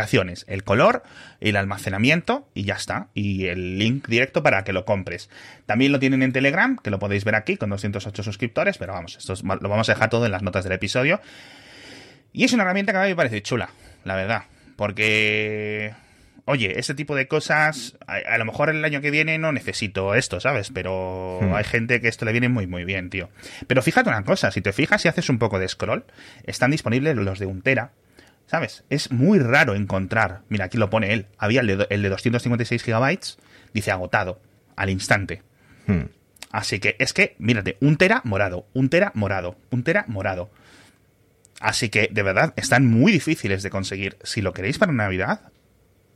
el 0.46 0.64
color, 0.64 1.02
el 1.40 1.56
almacenamiento 1.56 2.48
y 2.54 2.64
ya 2.64 2.74
está. 2.74 3.08
Y 3.14 3.46
el 3.46 3.78
link 3.78 4.08
directo 4.08 4.42
para 4.42 4.64
que 4.64 4.72
lo 4.72 4.84
compres. 4.84 5.30
También 5.66 5.92
lo 5.92 5.98
tienen 5.98 6.22
en 6.22 6.32
Telegram, 6.32 6.76
que 6.76 6.90
lo 6.90 6.98
podéis 6.98 7.24
ver 7.24 7.34
aquí 7.34 7.56
con 7.56 7.70
208 7.70 8.22
suscriptores, 8.22 8.78
pero 8.78 8.92
vamos, 8.92 9.16
esto 9.16 9.34
lo 9.42 9.68
vamos 9.68 9.88
a 9.88 9.94
dejar 9.94 10.10
todo 10.10 10.26
en 10.26 10.32
las 10.32 10.42
notas 10.42 10.64
del 10.64 10.74
episodio. 10.74 11.20
Y 12.32 12.44
es 12.44 12.52
una 12.52 12.64
herramienta 12.64 12.92
que 12.92 12.98
a 12.98 13.02
mí 13.02 13.08
me 13.08 13.16
parece 13.16 13.42
chula, 13.42 13.70
la 14.04 14.14
verdad. 14.14 14.42
Porque 14.76 15.94
oye, 16.46 16.78
ese 16.78 16.94
tipo 16.94 17.14
de 17.14 17.28
cosas, 17.28 17.96
a, 18.06 18.38
lo 18.38 18.44
mejor 18.44 18.70
el 18.70 18.84
año 18.84 19.00
que 19.00 19.10
viene 19.10 19.36
no 19.38 19.52
necesito 19.52 20.14
esto, 20.14 20.40
¿sabes? 20.40 20.70
Pero 20.72 21.40
hmm. 21.42 21.54
hay 21.54 21.64
gente 21.64 22.00
que 22.00 22.08
esto 22.08 22.24
le 22.24 22.32
viene 22.32 22.48
muy, 22.48 22.66
muy 22.66 22.84
bien, 22.84 23.10
tío. 23.10 23.28
Pero 23.66 23.82
fíjate 23.82 24.08
una 24.08 24.24
cosa, 24.24 24.50
si 24.50 24.60
te 24.60 24.72
fijas 24.72 25.04
y 25.04 25.08
haces 25.08 25.28
un 25.28 25.38
poco 25.38 25.58
de 25.58 25.68
scroll, 25.68 26.04
están 26.44 26.70
disponibles 26.70 27.16
los 27.16 27.38
de 27.38 27.46
un 27.46 27.62
tera. 27.62 27.92
¿Sabes? 28.46 28.84
Es 28.90 29.10
muy 29.10 29.38
raro 29.38 29.74
encontrar. 29.74 30.42
Mira, 30.48 30.66
aquí 30.66 30.78
lo 30.78 30.90
pone 30.90 31.12
él. 31.12 31.26
Había 31.38 31.60
el 31.60 31.66
de, 31.66 31.86
el 31.90 32.02
de 32.02 32.08
256 32.08 32.82
gigabytes, 32.82 33.38
dice 33.74 33.90
agotado, 33.90 34.40
al 34.76 34.90
instante. 34.90 35.42
Hmm. 35.86 36.04
Así 36.52 36.78
que 36.78 36.96
es 36.98 37.12
que, 37.12 37.34
mírate, 37.38 37.76
un 37.80 37.96
tera 37.96 38.22
morado, 38.24 38.66
un 38.72 38.88
tera 38.88 39.10
morado, 39.14 39.56
un 39.70 39.82
tera 39.82 40.04
morado. 40.08 40.50
Así 41.60 41.88
que, 41.88 42.08
de 42.12 42.22
verdad, 42.22 42.54
están 42.56 42.86
muy 42.86 43.12
difíciles 43.12 43.62
de 43.62 43.70
conseguir. 43.70 44.16
Si 44.22 44.42
lo 44.42 44.52
queréis 44.52 44.78
para 44.78 44.92
Navidad, 44.92 45.52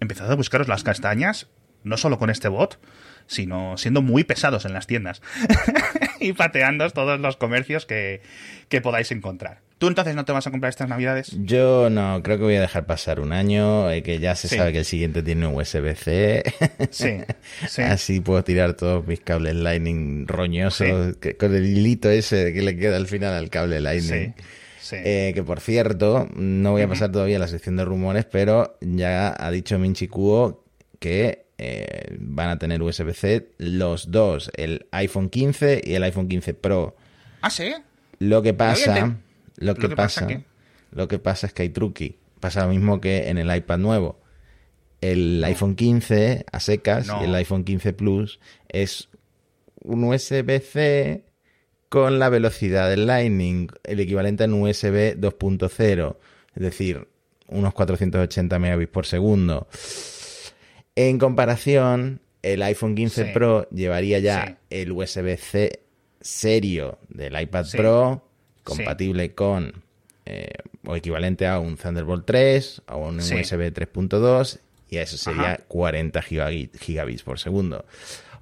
empezad 0.00 0.30
a 0.30 0.36
buscaros 0.36 0.68
las 0.68 0.84
castañas, 0.84 1.48
no 1.82 1.96
solo 1.96 2.18
con 2.18 2.30
este 2.30 2.48
bot, 2.48 2.78
sino 3.26 3.76
siendo 3.76 4.02
muy 4.02 4.24
pesados 4.24 4.64
en 4.64 4.72
las 4.72 4.86
tiendas 4.86 5.22
y 6.20 6.32
pateando 6.32 6.88
todos 6.90 7.20
los 7.20 7.36
comercios 7.36 7.86
que, 7.86 8.22
podáis 8.82 9.12
encontrar. 9.12 9.60
¿Tú 9.80 9.88
entonces 9.88 10.14
no 10.14 10.26
te 10.26 10.32
vas 10.32 10.46
a 10.46 10.50
comprar 10.50 10.68
estas 10.68 10.90
navidades? 10.90 11.34
Yo 11.38 11.88
no, 11.88 12.22
creo 12.22 12.36
que 12.36 12.44
voy 12.44 12.56
a 12.56 12.60
dejar 12.60 12.84
pasar 12.84 13.18
un 13.18 13.32
año, 13.32 13.90
eh, 13.90 14.02
que 14.02 14.18
ya 14.18 14.34
se 14.34 14.46
sabe 14.46 14.72
que 14.72 14.80
el 14.80 14.84
siguiente 14.84 15.22
tiene 15.22 15.46
USB-C. 15.46 16.42
Sí, 16.90 17.16
sí. 17.66 17.80
Así 17.80 18.20
puedo 18.20 18.44
tirar 18.44 18.74
todos 18.74 19.06
mis 19.06 19.20
cables 19.20 19.54
Lightning 19.54 20.26
roñosos, 20.28 21.16
con 21.38 21.54
el 21.54 21.64
hilito 21.64 22.10
ese 22.10 22.52
que 22.52 22.60
le 22.60 22.76
queda 22.76 22.98
al 22.98 23.06
final 23.06 23.32
al 23.32 23.48
cable 23.48 23.80
Lightning. 23.80 24.34
Eh, 24.92 25.32
que 25.34 25.42
por 25.42 25.60
cierto, 25.60 26.28
no 26.34 26.72
voy 26.72 26.82
a 26.82 26.88
pasar 26.88 27.10
todavía 27.10 27.36
a 27.36 27.40
la 27.40 27.48
sección 27.48 27.76
de 27.76 27.86
rumores, 27.86 28.26
pero 28.26 28.76
ya 28.82 29.34
ha 29.38 29.50
dicho 29.50 29.78
Minchi 29.78 30.08
Kuo 30.08 30.62
que 30.98 31.46
eh, 31.56 32.18
van 32.18 32.50
a 32.50 32.58
tener 32.58 32.82
USB-C 32.82 33.52
los 33.56 34.10
dos, 34.10 34.50
el 34.56 34.84
iPhone 34.90 35.30
15 35.30 35.80
y 35.82 35.94
el 35.94 36.02
iPhone 36.02 36.28
15 36.28 36.52
Pro. 36.52 36.96
Ah, 37.40 37.48
sí. 37.48 37.72
Lo 38.18 38.42
que 38.42 38.52
pasa 38.52 39.16
lo 39.60 39.74
que, 39.76 39.88
pasa, 39.90 40.26
lo 40.90 41.06
que 41.06 41.18
pasa 41.18 41.46
es 41.46 41.52
que 41.52 41.62
hay 41.62 41.68
truqui. 41.68 42.18
Pasa 42.40 42.64
lo 42.64 42.70
mismo 42.70 43.00
que 43.00 43.28
en 43.28 43.38
el 43.38 43.54
iPad 43.54 43.78
nuevo. 43.78 44.20
El 45.00 45.42
iPhone 45.44 45.76
15 45.76 46.46
a 46.50 46.60
secas 46.60 47.08
y 47.20 47.24
el 47.24 47.34
iPhone 47.34 47.64
15 47.64 47.92
Plus 47.92 48.40
es 48.68 49.08
un 49.82 50.04
USB-C 50.04 51.24
con 51.88 52.18
la 52.18 52.28
velocidad 52.28 52.88
del 52.88 53.06
Lightning, 53.06 53.68
el 53.84 54.00
equivalente 54.00 54.44
a 54.44 54.46
un 54.46 54.62
USB 54.62 55.16
2.0, 55.18 56.16
es 56.54 56.62
decir, 56.62 57.08
unos 57.48 57.74
480 57.74 58.58
megabits 58.58 58.90
por 58.90 59.06
segundo. 59.06 59.68
En 60.94 61.18
comparación, 61.18 62.20
el 62.42 62.62
iPhone 62.62 62.94
15 62.94 63.26
Pro 63.26 63.68
llevaría 63.70 64.18
ya 64.18 64.58
el 64.70 64.92
USB-C 64.92 65.80
serio 66.20 66.98
del 67.08 67.40
iPad 67.40 67.66
Pro 67.72 68.29
compatible 68.76 69.34
con 69.34 69.82
eh, 70.26 70.52
o 70.86 70.96
equivalente 70.96 71.46
a 71.46 71.58
un 71.58 71.76
Thunderbolt 71.76 72.24
3 72.26 72.82
o 72.88 73.08
un 73.08 73.18
USB 73.18 73.72
3.2 73.72 74.60
y 74.88 74.98
eso 74.98 75.16
sería 75.16 75.60
40 75.68 76.22
gigabits 76.22 77.22
por 77.22 77.38
segundo. 77.38 77.84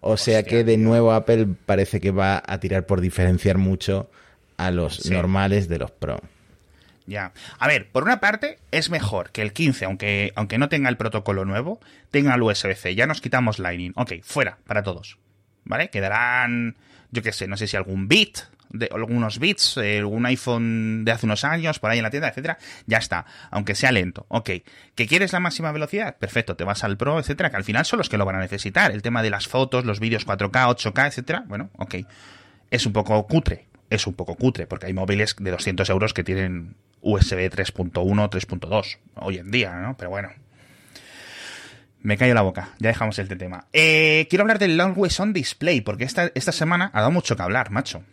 O 0.01 0.17
sea 0.17 0.43
que 0.43 0.65
de 0.65 0.77
nuevo 0.77 1.13
Apple 1.13 1.47
parece 1.67 2.01
que 2.01 2.11
va 2.11 2.43
a 2.47 2.61
tirar 2.61 2.87
por 2.87 3.01
diferenciar 3.01 3.59
mucho 3.59 4.11
a 4.57 4.71
los 4.71 5.11
normales 5.11 5.69
de 5.69 5.79
los 5.79 5.91
Pro. 5.91 6.21
Ya. 7.07 7.33
A 7.59 7.67
ver, 7.67 7.89
por 7.89 8.03
una 8.03 8.21
parte, 8.21 8.59
es 8.71 8.91
mejor 8.91 9.31
que 9.31 9.41
el 9.41 9.53
15, 9.53 9.87
aunque, 9.87 10.33
aunque 10.37 10.59
no 10.59 10.69
tenga 10.69 10.91
el 10.91 10.99
protocolo 10.99 11.47
nuevo, 11.47 11.81
tenga 12.11 12.35
el 12.35 12.43
USB-C. 12.43 12.95
Ya 12.95 13.07
nos 13.07 13.23
quitamos 13.23 13.59
Lightning. 13.59 13.93
Ok, 13.97 14.15
fuera, 14.23 14.59
para 14.67 14.83
todos. 14.83 15.19
¿Vale? 15.65 15.89
Quedarán, 15.89 16.77
yo 17.11 17.23
qué 17.23 17.33
sé, 17.33 17.47
no 17.47 17.57
sé 17.57 17.67
si 17.67 17.77
algún 17.77 18.09
bit 18.09 18.41
de 18.71 18.89
algunos 18.93 19.39
bits, 19.39 19.77
eh, 19.79 19.99
algún 19.99 20.27
iPhone 20.27 21.05
de 21.05 21.13
hace 21.13 21.27
unos 21.27 21.45
años, 21.45 21.79
por 21.79 21.91
ahí 21.91 21.99
en 21.99 22.05
la 22.05 22.11
tienda, 22.11 22.29
etcétera, 22.29 22.59
ya 22.87 22.99
está, 22.99 23.27
aunque 23.51 23.75
sea 23.75 23.93
lento. 23.93 24.27
Ok, 24.29 24.51
¿que 24.95 25.07
quieres 25.07 25.33
la 25.33 25.41
máxima 25.41 25.73
velocidad? 25.73 26.17
Perfecto, 26.19 26.57
te 26.57 26.65
vas 26.65 26.85
al 26.85 26.97
Pro, 26.97 27.19
etcétera, 27.19 27.51
que 27.51 27.57
al 27.57 27.65
final 27.65 27.85
son 27.85 27.99
los 27.99 28.09
que 28.09 28.19
lo 28.19 28.25
van 28.25 28.37
a 28.37 28.41
necesitar. 28.41 28.91
El 28.91 29.03
tema 29.03 29.23
de 29.23 29.31
las 29.31 29.49
fotos, 29.49 29.85
los 29.85 30.01
vídeos 30.01 30.27
4K, 30.27 30.77
8K, 30.77 31.07
etcétera, 31.07 31.45
bueno, 31.47 31.71
ok. 31.77 31.97
Es 32.71 32.85
un 32.85 32.93
poco 32.93 33.27
cutre, 33.27 33.67
es 33.91 34.07
un 34.07 34.15
poco 34.15 34.35
cutre, 34.35 34.67
porque 34.67 34.87
hay 34.87 34.93
móviles 34.93 35.37
de 35.39 35.51
200 35.51 35.89
euros 35.91 36.13
que 36.13 36.25
tienen 36.25 36.77
USB 37.01 37.51
3.1, 37.51 37.93
3.2 37.93 38.99
hoy 39.15 39.39
en 39.39 39.51
día, 39.51 39.75
¿no? 39.77 39.97
Pero 39.97 40.11
bueno. 40.11 40.31
Me 42.01 42.17
callo 42.17 42.33
la 42.33 42.43
boca, 42.43 42.71
ya 42.79 42.89
dejamos 42.89 43.19
este 43.19 43.35
tema. 43.35 43.67
Eh, 43.73 44.29
quiero 44.31 44.43
hablar 44.43 44.61
del 44.61 44.81
Always 44.81 45.19
On 45.19 45.33
Display, 45.33 45.81
porque 45.81 46.05
esta, 46.05 46.31
esta 46.35 46.53
semana 46.53 46.91
ha 46.95 47.01
dado 47.01 47.11
mucho 47.11 47.35
que 47.35 47.43
hablar, 47.43 47.71
macho 47.71 48.05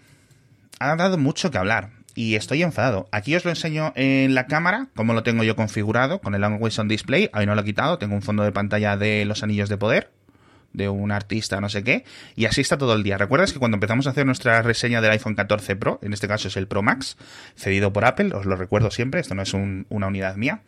ha 0.79 0.95
dado 0.95 1.17
mucho 1.17 1.51
que 1.51 1.57
hablar 1.57 1.89
y 2.15 2.35
estoy 2.35 2.63
enfadado. 2.63 3.07
Aquí 3.11 3.35
os 3.35 3.43
lo 3.43 3.51
enseño 3.51 3.91
en 3.95 4.33
la 4.35 4.47
cámara, 4.47 4.87
como 4.95 5.13
lo 5.13 5.23
tengo 5.23 5.43
yo 5.43 5.55
configurado 5.55 6.19
con 6.19 6.33
el 6.33 6.43
Always 6.43 6.79
On 6.79 6.87
Display. 6.87 7.29
Ahí 7.33 7.45
no 7.45 7.55
lo 7.55 7.61
he 7.61 7.65
quitado, 7.65 7.97
tengo 7.97 8.15
un 8.15 8.21
fondo 8.21 8.43
de 8.43 8.51
pantalla 8.51 8.97
de 8.97 9.25
los 9.25 9.43
anillos 9.43 9.69
de 9.69 9.77
poder 9.77 10.11
de 10.75 10.89
un 10.89 11.11
artista 11.11 11.61
no 11.61 11.69
sé 11.69 11.83
qué, 11.83 12.03
y 12.35 12.45
así 12.45 12.61
está 12.61 12.77
todo 12.77 12.93
el 12.93 13.03
día. 13.03 13.17
¿Recuerdas 13.17 13.53
que 13.53 13.59
cuando 13.59 13.75
empezamos 13.75 14.07
a 14.07 14.11
hacer 14.11 14.25
nuestra 14.25 14.61
reseña 14.61 15.01
del 15.01 15.11
iPhone 15.11 15.35
14 15.35 15.75
Pro, 15.75 15.99
en 16.03 16.13
este 16.13 16.27
caso 16.27 16.47
es 16.47 16.57
el 16.57 16.67
Pro 16.67 16.81
Max, 16.81 17.17
cedido 17.55 17.93
por 17.93 18.05
Apple, 18.05 18.33
os 18.33 18.45
lo 18.45 18.55
recuerdo 18.55 18.91
siempre, 18.91 19.21
esto 19.21 19.35
no 19.35 19.41
es 19.41 19.53
una 19.53 20.07
unidad 20.07 20.35
mía, 20.35 20.61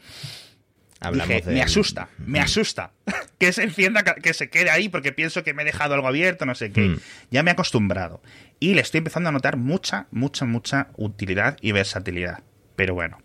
me 1.45 1.62
asusta, 1.62 2.10
me 2.17 2.39
asusta 2.39 2.91
que 3.38 3.51
se 3.53 3.63
encienda, 3.63 4.03
que 4.03 4.33
se 4.33 4.49
quede 4.49 4.69
ahí 4.69 4.89
porque 4.89 5.12
pienso 5.12 5.43
que 5.43 5.53
me 5.53 5.62
he 5.62 5.65
dejado 5.65 5.93
algo 5.93 6.07
abierto, 6.07 6.45
no 6.45 6.55
sé 6.55 6.71
qué. 6.71 6.81
Hmm. 6.81 6.99
Ya 7.31 7.43
me 7.43 7.51
he 7.51 7.53
acostumbrado. 7.53 8.21
Y 8.60 8.73
le 8.73 8.81
estoy 8.81 8.99
empezando 8.99 9.29
a 9.29 9.31
notar 9.31 9.57
mucha, 9.57 10.07
mucha, 10.12 10.45
mucha 10.45 10.88
utilidad 10.97 11.57
y 11.62 11.71
versatilidad. 11.71 12.39
Pero 12.75 12.93
bueno, 12.93 13.19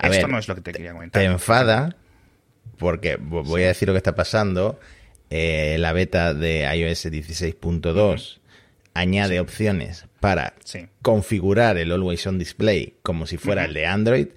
esto 0.00 0.28
no 0.28 0.38
es 0.38 0.48
lo 0.48 0.54
que 0.54 0.60
te 0.60 0.72
quería 0.72 0.92
comentar. 0.92 1.20
Te 1.20 1.26
enfada 1.26 1.96
porque 2.78 3.16
voy 3.16 3.62
a 3.62 3.68
decir 3.68 3.88
lo 3.88 3.94
que 3.94 3.98
está 3.98 4.14
pasando. 4.14 4.78
Eh, 5.30 5.76
la 5.78 5.92
beta 5.92 6.34
de 6.34 6.62
iOS 6.76 7.06
16.2 7.06 8.40
añade 8.94 9.40
opciones 9.40 10.06
para 10.20 10.54
configurar 11.00 11.78
el 11.78 11.92
Always 11.92 12.26
On 12.26 12.38
Display 12.38 12.96
como 13.02 13.26
si 13.26 13.38
fuera 13.38 13.64
el 13.64 13.72
de 13.72 13.86
Android 13.86 14.28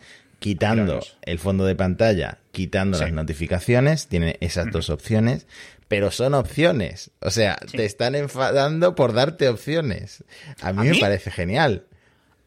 quitando 0.45 0.99
el 1.23 1.39
fondo 1.39 1.65
de 1.65 1.73
pantalla, 1.73 2.38
quitando 2.51 2.99
las 2.99 3.12
notificaciones, 3.12 4.08
tiene 4.08 4.38
esas 4.41 4.69
dos 4.69 4.91
opciones, 4.91 5.47
pero 5.88 6.12
son 6.12 6.36
opciones. 6.36 7.10
O 7.21 7.31
sea, 7.31 7.58
te 7.71 7.84
están 7.84 8.13
enfadando 8.13 8.93
por 8.93 9.13
darte 9.13 9.49
opciones. 9.49 10.23
A 10.62 10.71
mí, 10.71 10.88
me 10.88 10.99
parece 10.99 11.31
genial. 11.31 11.88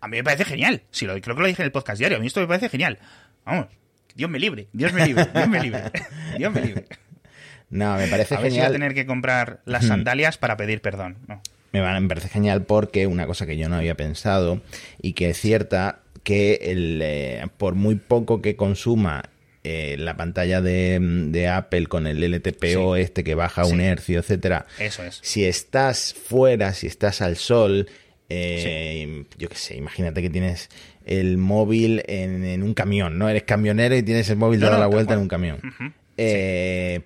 A 0.01 0.07
mí 0.07 0.19
me 0.19 0.23
parece 0.23 0.45
genial. 0.45 0.83
Si 0.93 1.07
lo, 1.07 1.21
creo 1.21 1.35
que 1.35 1.43
lo 1.43 1.49
dije 1.49 1.61
en 1.61 1.67
el 1.67 1.73
podcast 1.73 1.99
diario. 1.99 2.19
A 2.19 2.21
mí 2.21 2.29
esto 2.29 2.39
me 2.39 2.47
parece 2.47 2.69
genial. 2.69 3.01
Vamos, 3.45 3.67
Dios 4.15 4.31
me 4.31 4.39
libre, 4.39 4.69
Dios 4.73 4.93
me 4.93 5.05
libre, 5.05 5.27
Dios 5.35 5.49
me 5.49 5.61
libre, 5.61 5.83
Dios 6.39 6.53
me 6.53 6.61
libre. 6.61 6.85
No, 7.69 7.97
me 7.97 8.07
parece 8.07 8.37
a 8.37 8.39
genial. 8.39 8.69
voy 8.69 8.69
a 8.69 8.73
tener 8.79 8.95
que 8.95 9.07
comprar 9.07 9.61
las 9.65 9.87
sandalias 9.87 10.39
para 10.39 10.57
pedir 10.57 10.83
perdón. 10.83 11.19
Me, 11.73 11.83
me 12.01 12.09
parece 12.09 12.29
genial 12.29 12.63
porque 12.63 13.09
una 13.09 13.27
cosa 13.27 13.45
que 13.45 13.57
yo 13.57 13.69
no 13.69 13.75
había 13.75 13.97
pensado 13.97 14.63
y 15.03 15.15
que 15.15 15.31
es 15.31 15.41
cierta 15.41 16.03
que 16.23 16.55
el, 16.63 17.01
eh, 17.03 17.47
por 17.57 17.75
muy 17.75 17.97
poco 17.97 18.43
que 18.43 18.57
consuma 18.57 19.31
eh, 19.65 19.97
la 19.99 20.17
pantalla 20.17 20.61
de, 20.61 21.49
Apple 21.53 21.87
con 21.87 22.07
el 22.07 22.21
LTPO 22.21 22.97
este 22.97 23.25
que 23.25 23.35
baja 23.35 23.65
un 23.67 23.81
hercio, 23.81 24.21
etcétera. 24.21 24.67
Eso 24.79 25.03
es. 25.03 25.19
Si 25.23 25.45
estás 25.45 26.15
fuera, 26.15 26.73
si 26.75 26.87
estás 26.87 27.21
al 27.23 27.37
sol, 27.37 27.89
eh, 28.29 29.25
yo 29.37 29.49
qué 29.49 29.57
sé, 29.57 29.77
imagínate 29.77 30.23
que 30.23 30.31
tienes 30.31 30.69
el 31.05 31.39
móvil 31.39 32.03
en, 32.07 32.63
un 32.63 32.75
camión, 32.75 33.19
¿no? 33.19 33.29
Eres 33.29 33.45
camionero 33.45 33.97
y 33.97 34.03
tienes 34.03 34.29
el 34.31 34.37
móvil 34.37 34.61
dado 34.61 34.79
la 34.79 34.87
vuelta 34.87 35.15
en 35.15 35.21
un 35.21 35.29
camión. 35.29 35.61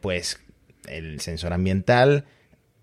pues 0.01 0.41
el 0.89 1.21
sensor 1.21 1.53
ambiental 1.53 2.25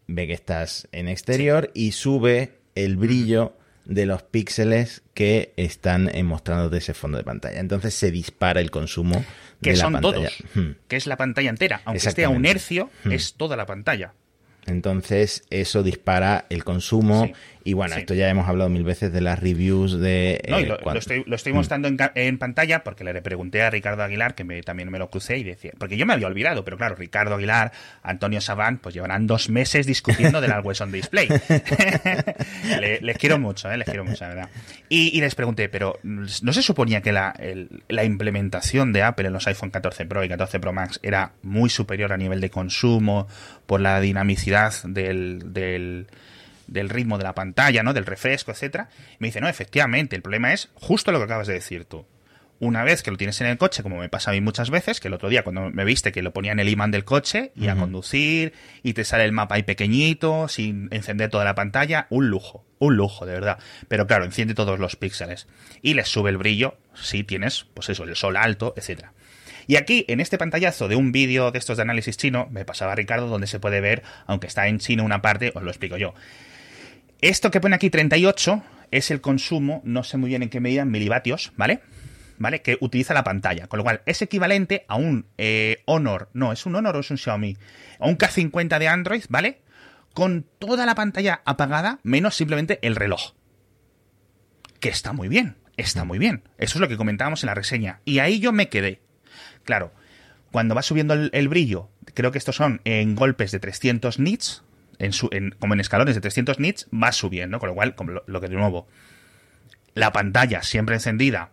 ve 0.07 0.27
que 0.27 0.33
estás 0.33 0.87
en 0.91 1.07
exterior 1.07 1.71
y 1.73 1.91
sube 1.91 2.53
el 2.75 2.97
brillo 2.97 3.58
de 3.89 4.06
los 4.06 4.21
píxeles 4.21 5.02
que 5.15 5.52
están 5.58 6.12
mostrando 6.23 6.69
de 6.69 6.78
ese 6.78 6.93
fondo 6.93 7.17
de 7.17 7.23
pantalla. 7.23 7.60
Entonces 7.60 7.95
se 7.95 8.12
dispara 8.12 8.62
el 8.62 8.69
consumo 8.69 9.25
que 9.62 9.71
de 9.71 9.78
la 9.78 9.84
son 9.84 9.99
todos, 9.99 10.43
que 10.88 10.95
es 10.95 11.08
la 11.08 11.17
pantalla 11.17 11.49
entera. 11.49 11.82
Aunque 11.86 12.08
esté 12.08 12.23
a 12.23 12.30
un 12.30 12.45
hercio, 12.45 12.89
es 13.10 13.34
toda 13.34 13.58
la 13.58 13.65
pantalla. 13.65 14.13
Entonces 14.67 15.43
eso 15.49 15.82
dispara 15.82 16.45
el 16.49 16.63
consumo 16.63 17.32
y 17.69 17.73
bueno, 17.73 17.95
esto 17.95 18.15
ya 18.15 18.27
hemos 18.27 18.49
hablado 18.49 18.67
mil 18.67 18.84
veces 18.84 19.13
de 19.13 19.21
las 19.21 19.38
reviews 19.38 19.99
de... 19.99 20.41
No, 20.49 20.58
eh, 20.58 20.65
lo, 20.65 20.93
estoy, 20.95 21.53
mm. 21.53 21.55
mostrando 21.55 21.88
en, 22.15 22.38
pantalla 22.39 22.84
porque 22.84 23.03
le 23.03 23.21
pregunté 23.21 23.62
a 23.62 23.69
Ricardo 23.69 24.01
Aguilar, 24.01 24.34
que 24.34 24.43
me, 24.43 24.63
también 24.63 24.89
me 24.89 24.97
lo 24.97 25.12
crucé 25.12 25.38
y 25.38 25.43
decía... 25.43 25.71
Porque 25.77 25.95
yo 25.95 26.08
me 26.08 26.13
había 26.13 26.25
olvidado, 26.25 26.65
pero 26.65 26.77
claro, 26.77 26.95
Ricardo 26.95 27.36
Aguilar, 27.36 27.71
Antonio 28.01 28.41
Sabán, 28.41 28.79
pues 28.79 28.95
llevarán 28.95 29.27
dos 29.27 29.49
meses 29.49 29.86
discutiendo 29.86 30.41
del 30.41 30.51
Always 30.51 30.82
On 30.82 30.91
Display. 30.91 31.27
les 33.01 33.17
quiero 33.19 33.38
mucho, 33.38 33.69
eh, 33.69 33.77
les 33.77 33.86
quiero 33.86 34.03
mucho, 34.03 34.23
la 34.23 34.29
verdad. 34.29 34.49
Y, 34.89 35.21
les 35.21 35.36
pregunté, 35.36 35.69
pero 35.69 35.99
¿no 36.01 36.53
se 36.53 36.63
suponía 36.63 37.01
que 37.01 37.12
la, 37.12 37.36
la 37.88 38.03
implementación 38.03 38.93
de 38.93 39.03
Apple 39.03 39.27
en 39.27 39.34
los 39.34 39.45
iPhone 39.45 39.69
14 39.69 40.08
Pro 40.08 40.23
y 40.23 40.29
14 40.29 40.60
Pro 40.60 40.73
Max 40.73 40.99
era 41.03 41.34
muy 41.43 41.69
superior 41.69 42.13
a 42.13 42.17
nivel 42.17 42.41
de 42.41 42.49
consumo 42.49 43.27
por 43.67 43.79
la 43.79 44.01
dinamicidad 44.01 44.73
del, 44.86 45.53
del 45.53 46.08
del 46.71 46.89
ritmo 46.89 47.17
de 47.17 47.23
la 47.23 47.36
pantalla, 47.36 47.84
¿no? 47.84 47.93
Del 47.93 48.05
refresco, 48.05 48.51
etcétera. 48.51 48.89
me 49.19 49.27
dice, 49.27 49.41
no, 49.41 49.47
efectivamente, 49.47 50.15
el 50.15 50.21
problema 50.21 50.53
es 50.53 50.69
justo 50.75 51.12
lo 51.12 51.19
que 51.19 51.25
acabas 51.25 51.47
de 51.47 51.53
decir 51.53 51.86
tú. 51.86 52.05
Una 52.62 52.84
vez 52.84 53.03
que 53.03 53.12
lo 53.12 53.15
tienes 53.15 53.39
en 53.39 53.47
el 53.47 53.58
coche, 53.58 53.84
como 53.84 53.99
me 53.99 54.10
pasa 54.10 54.32
a 54.32 54.34
mí 54.34 54.41
muchas 54.41 54.69
veces, 54.69 54.99
que 54.99 55.08
el 55.08 55.13
otro 55.13 55.29
día 55.29 55.43
cuando 55.43 55.69
me 55.69 55.86
viste 55.86 56.12
que 56.12 56.21
lo 56.21 56.34
ponía 56.34 56.51
en 56.51 56.60
el 56.60 56.67
imán 56.67 56.91
del 56.91 57.05
coche 57.05 57.53
y 57.55 57.69
a 57.69 57.77
conducir 57.77 58.51
y 58.84 58.91
te 58.91 59.05
sale 59.05 59.23
el 59.23 59.32
mapa 59.32 59.55
ahí 59.55 59.63
pequeñito, 59.63 60.49
sin 60.49 60.89
encender 60.91 61.29
toda 61.29 61.45
la 61.45 61.55
pantalla, 61.55 62.08
un 62.10 62.29
lujo, 62.29 62.65
un 62.77 62.97
lujo, 62.97 63.25
de 63.25 63.32
verdad. 63.32 63.60
Pero 63.88 64.08
claro, 64.08 64.25
enciende 64.25 64.55
todos 64.55 64.77
los 64.77 64.97
píxeles 64.97 65.47
y 65.82 65.93
les 65.93 66.10
sube 66.10 66.32
el 66.32 66.38
brillo 66.38 66.77
si 66.93 67.23
tienes, 67.23 67.65
pues 67.73 67.88
eso, 67.88 68.03
el 68.03 68.17
sol 68.17 68.36
alto, 68.36 68.73
etcétera. 68.75 69.13
Y 69.69 69.75
aquí, 69.75 70.03
en 70.08 70.19
este 70.19 70.39
pantallazo 70.39 70.88
de 70.88 70.95
un 70.95 71.12
vídeo 71.12 71.51
de 71.51 71.60
estos 71.60 71.77
de 71.77 71.84
análisis 71.84 72.17
chino, 72.17 72.47
me 72.49 72.65
pasaba 72.65 72.95
Ricardo, 72.95 73.27
donde 73.27 73.45
se 73.45 73.60
puede 73.60 73.82
ver, 73.82 74.01
aunque 74.25 74.47
está 74.47 74.67
en 74.67 74.79
chino 74.79 75.05
una 75.05 75.21
parte, 75.21 75.51
os 75.53 75.62
lo 75.62 75.69
explico 75.69 75.95
yo. 75.95 76.15
Esto 77.21 77.51
que 77.51 77.60
pone 77.60 77.75
aquí 77.75 77.89
38 77.89 78.63
es 78.91 79.12
el 79.12 79.19
consumo, 79.19 79.82
no 79.84 80.03
sé 80.03 80.17
muy 80.17 80.29
bien 80.29 80.43
en 80.43 80.49
qué 80.49 80.62
medida, 80.62 80.84
en 80.84 80.91
milivatios, 80.91 81.51
¿vale? 81.58 81.82
¿Vale? 82.38 82.62
Que 82.62 82.77
utiliza 82.79 83.13
la 83.13 83.25
pantalla. 83.25 83.67
Con 83.67 83.77
lo 83.77 83.84
cual, 83.84 84.01
es 84.05 84.21
equivalente 84.21 84.86
a 84.88 84.95
un 84.95 85.25
eh, 85.38 85.84
Honor, 85.86 86.29
no, 86.34 86.53
es 86.53 86.65
un 86.65 86.75
Honor 86.75 86.95
o 86.95 86.99
es 87.01 87.12
un 87.12 87.17
Xiaomi, 87.17 87.58
a 87.99 88.08
un 88.08 88.17
K50 88.17 88.79
de 88.79 88.88
Android, 88.88 89.23
¿vale? 89.27 89.62
Con 90.13 90.45
toda 90.60 90.86
la 90.86 90.95
pantalla 90.95 91.41
apagada, 91.43 91.99
menos 92.03 92.36
simplemente 92.36 92.79
el 92.84 92.95
reloj. 92.95 93.34
Que 94.79 94.88
está 94.88 95.12
muy 95.12 95.27
bien, 95.27 95.58
está 95.75 96.05
muy 96.05 96.19
bien. 96.19 96.43
Eso 96.58 96.77
es 96.77 96.82
lo 96.82 96.88
que 96.88 96.95
comentábamos 96.95 97.43
en 97.43 97.47
la 97.47 97.55
reseña. 97.55 97.99
Y 98.05 98.19
ahí 98.19 98.39
yo 98.39 98.53
me 98.53 98.69
quedé. 98.69 99.01
Claro, 99.65 99.91
cuando 100.51 100.73
va 100.73 100.82
subiendo 100.82 101.13
el, 101.13 101.47
brillo, 101.49 101.89
creo 102.13 102.32
que 102.32 102.38
estos 102.38 102.55
son 102.55 102.79
en 102.86 103.15
golpes 103.15 103.51
de 103.51 103.60
300 103.60 104.19
nits, 104.19 104.63
en 104.99 105.13
su, 105.13 105.29
como 105.59 105.73
en 105.73 105.79
escalones 105.79 106.15
de 106.15 106.21
300 106.21 106.59
nits, 106.59 106.88
va 106.93 107.12
subiendo, 107.12 107.59
con 107.59 107.69
lo 107.69 107.75
cual, 107.75 107.95
lo, 108.27 108.41
que 108.41 108.47
de 108.47 108.55
nuevo, 108.55 108.88
la 109.95 110.12
pantalla 110.12 110.62
siempre 110.62 110.95
encendida, 110.95 111.49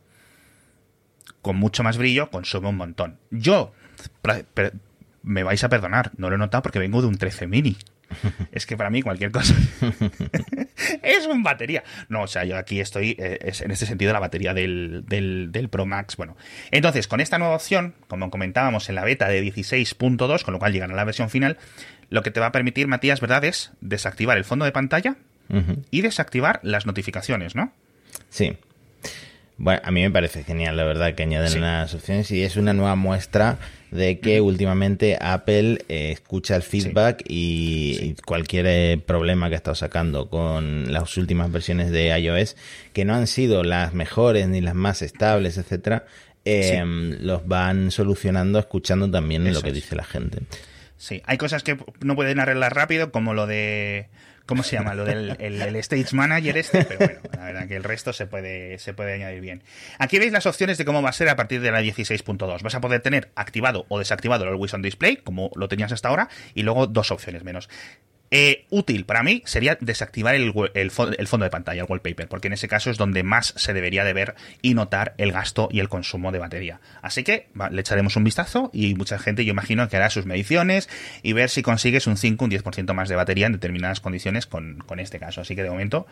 con 1.40 1.56
mucho 1.56 1.82
más 1.82 1.96
brillo, 1.96 2.30
consume 2.30 2.68
un 2.68 2.76
montón. 2.76 3.18
Yo, 3.30 3.72
me 5.22 5.42
vais 5.42 5.64
a 5.64 5.68
perdonar, 5.68 6.10
no 6.16 6.28
lo 6.28 6.34
he 6.34 6.38
notado 6.38 6.62
porque 6.62 6.78
vengo 6.78 7.00
de 7.00 7.08
un 7.08 7.16
13 7.16 7.46
mini 7.46 7.76
es 8.52 8.66
que 8.66 8.76
para 8.76 8.90
mí 8.90 9.02
cualquier 9.02 9.30
cosa 9.30 9.54
es 11.02 11.26
un 11.26 11.42
batería. 11.42 11.82
No, 12.08 12.22
o 12.22 12.26
sea, 12.26 12.44
yo 12.44 12.56
aquí 12.56 12.80
estoy 12.80 13.16
eh, 13.18 13.38
es 13.42 13.60
en 13.60 13.70
este 13.70 13.86
sentido 13.86 14.12
la 14.12 14.20
batería 14.20 14.54
del, 14.54 15.04
del, 15.06 15.68
Pro 15.68 15.86
Max. 15.86 16.16
Bueno, 16.16 16.36
entonces 16.70 17.08
con 17.08 17.20
esta 17.20 17.38
nueva 17.38 17.56
opción, 17.56 17.94
como 18.08 18.30
comentábamos 18.30 18.88
en 18.88 18.94
la 18.94 19.04
beta 19.04 19.28
de 19.28 19.42
16.2, 19.42 20.44
con 20.44 20.52
lo 20.52 20.58
cual 20.58 20.72
llegará 20.72 20.92
a 20.92 20.96
la 20.96 21.04
versión 21.04 21.30
final, 21.30 21.58
lo 22.10 22.22
que 22.22 22.30
te 22.30 22.40
va 22.40 22.46
a 22.46 22.52
permitir, 22.52 22.86
Matías, 22.86 23.20
¿verdad? 23.20 23.44
Es 23.44 23.72
desactivar 23.80 24.36
el 24.36 24.44
fondo 24.44 24.64
de 24.64 24.72
pantalla 24.72 25.16
y 25.92 26.00
desactivar 26.00 26.58
las 26.64 26.86
notificaciones, 26.86 27.54
¿no? 27.54 27.72
Sí. 28.30 28.56
Bueno, 29.58 29.80
a 29.84 29.90
mí 29.90 30.02
me 30.02 30.10
parece 30.10 30.44
genial, 30.44 30.76
la 30.76 30.84
verdad, 30.84 31.14
que 31.14 31.22
añaden 31.22 31.60
las 31.60 31.94
opciones 31.94 32.30
y 32.30 32.42
es 32.42 32.56
una 32.56 32.74
nueva 32.74 32.94
muestra 32.94 33.58
de 33.90 34.18
que 34.18 34.40
últimamente 34.42 35.16
Apple 35.18 35.78
eh, 35.88 36.10
escucha 36.12 36.56
el 36.56 36.62
feedback 36.62 37.22
y 37.26 38.14
cualquier 38.26 38.66
eh, 38.68 38.98
problema 39.04 39.48
que 39.48 39.54
ha 39.54 39.56
estado 39.56 39.74
sacando 39.74 40.28
con 40.28 40.92
las 40.92 41.16
últimas 41.16 41.50
versiones 41.50 41.90
de 41.90 42.18
iOS, 42.18 42.56
que 42.92 43.06
no 43.06 43.14
han 43.14 43.26
sido 43.26 43.62
las 43.62 43.94
mejores 43.94 44.46
ni 44.48 44.60
las 44.60 44.74
más 44.74 45.00
estables, 45.00 45.56
etcétera, 45.56 46.04
em, 46.44 47.16
los 47.22 47.46
van 47.46 47.90
solucionando 47.90 48.58
escuchando 48.58 49.10
también 49.10 49.50
lo 49.52 49.62
que 49.62 49.72
dice 49.72 49.96
la 49.96 50.04
gente. 50.04 50.40
Sí, 50.96 51.22
hay 51.26 51.38
cosas 51.38 51.62
que 51.62 51.76
no 52.00 52.14
pueden 52.14 52.40
arreglar 52.40 52.74
rápido, 52.74 53.12
como 53.12 53.34
lo 53.34 53.46
de 53.46 54.08
¿Cómo 54.46 54.62
se 54.62 54.76
llama? 54.76 54.94
Lo 54.94 55.04
del 55.04 55.36
el, 55.40 55.76
Stage 55.76 56.14
Manager 56.14 56.56
este, 56.56 56.84
pero 56.84 56.98
bueno, 57.00 57.20
la 57.36 57.44
verdad 57.44 57.68
que 57.68 57.74
el 57.74 57.82
resto 57.82 58.12
se 58.12 58.26
puede, 58.26 58.78
se 58.78 58.94
puede 58.94 59.14
añadir 59.14 59.40
bien. 59.40 59.62
Aquí 59.98 60.20
veis 60.20 60.30
las 60.30 60.46
opciones 60.46 60.78
de 60.78 60.84
cómo 60.84 61.02
va 61.02 61.10
a 61.10 61.12
ser 61.12 61.28
a 61.28 61.34
partir 61.34 61.60
de 61.60 61.72
la 61.72 61.82
16.2. 61.82 62.62
Vas 62.62 62.74
a 62.74 62.80
poder 62.80 63.00
tener 63.00 63.32
activado 63.34 63.86
o 63.88 63.98
desactivado 63.98 64.44
el 64.44 64.50
Always 64.50 64.72
On 64.74 64.82
Display, 64.82 65.16
como 65.16 65.50
lo 65.56 65.66
tenías 65.66 65.90
hasta 65.90 66.08
ahora, 66.08 66.28
y 66.54 66.62
luego 66.62 66.86
dos 66.86 67.10
opciones 67.10 67.42
menos. 67.42 67.68
Eh, 68.30 68.66
útil 68.70 69.04
para 69.04 69.22
mí 69.22 69.42
sería 69.46 69.78
desactivar 69.80 70.34
el, 70.34 70.52
el, 70.74 70.90
fondo 70.90 71.44
de 71.44 71.50
pantalla, 71.50 71.82
el 71.82 71.86
wallpaper, 71.88 72.28
porque 72.28 72.48
en 72.48 72.54
ese 72.54 72.66
caso 72.66 72.90
es 72.90 72.96
donde 72.96 73.22
más 73.22 73.54
se 73.56 73.72
debería 73.72 74.04
de 74.04 74.12
ver 74.12 74.34
y 74.62 74.74
notar 74.74 75.14
el 75.18 75.30
gasto 75.30 75.68
y 75.70 75.78
el 75.78 75.88
consumo 75.88 76.32
de 76.32 76.40
batería. 76.40 76.80
Así 77.02 77.22
que 77.22 77.48
le 77.70 77.80
echaremos 77.80 78.16
un 78.16 78.24
vistazo 78.24 78.70
y 78.72 78.94
mucha 78.94 79.18
gente 79.18 79.44
yo 79.44 79.52
imagino 79.52 79.88
que 79.88 79.96
hará 79.96 80.10
sus 80.10 80.26
mediciones 80.26 80.88
y 81.22 81.34
ver 81.34 81.50
si 81.50 81.62
consigues 81.62 82.06
un 82.06 82.16
5, 82.16 82.44
un 82.44 82.50
10% 82.50 82.92
más 82.94 83.08
de 83.08 83.14
batería 83.14 83.46
en 83.46 83.52
determinadas 83.52 84.00
condiciones 84.00 84.46
con, 84.46 84.82
este 84.98 85.18
caso. 85.18 85.42
Así 85.42 85.54
que 85.54 85.62
de 85.62 85.70
momento, 85.70 86.06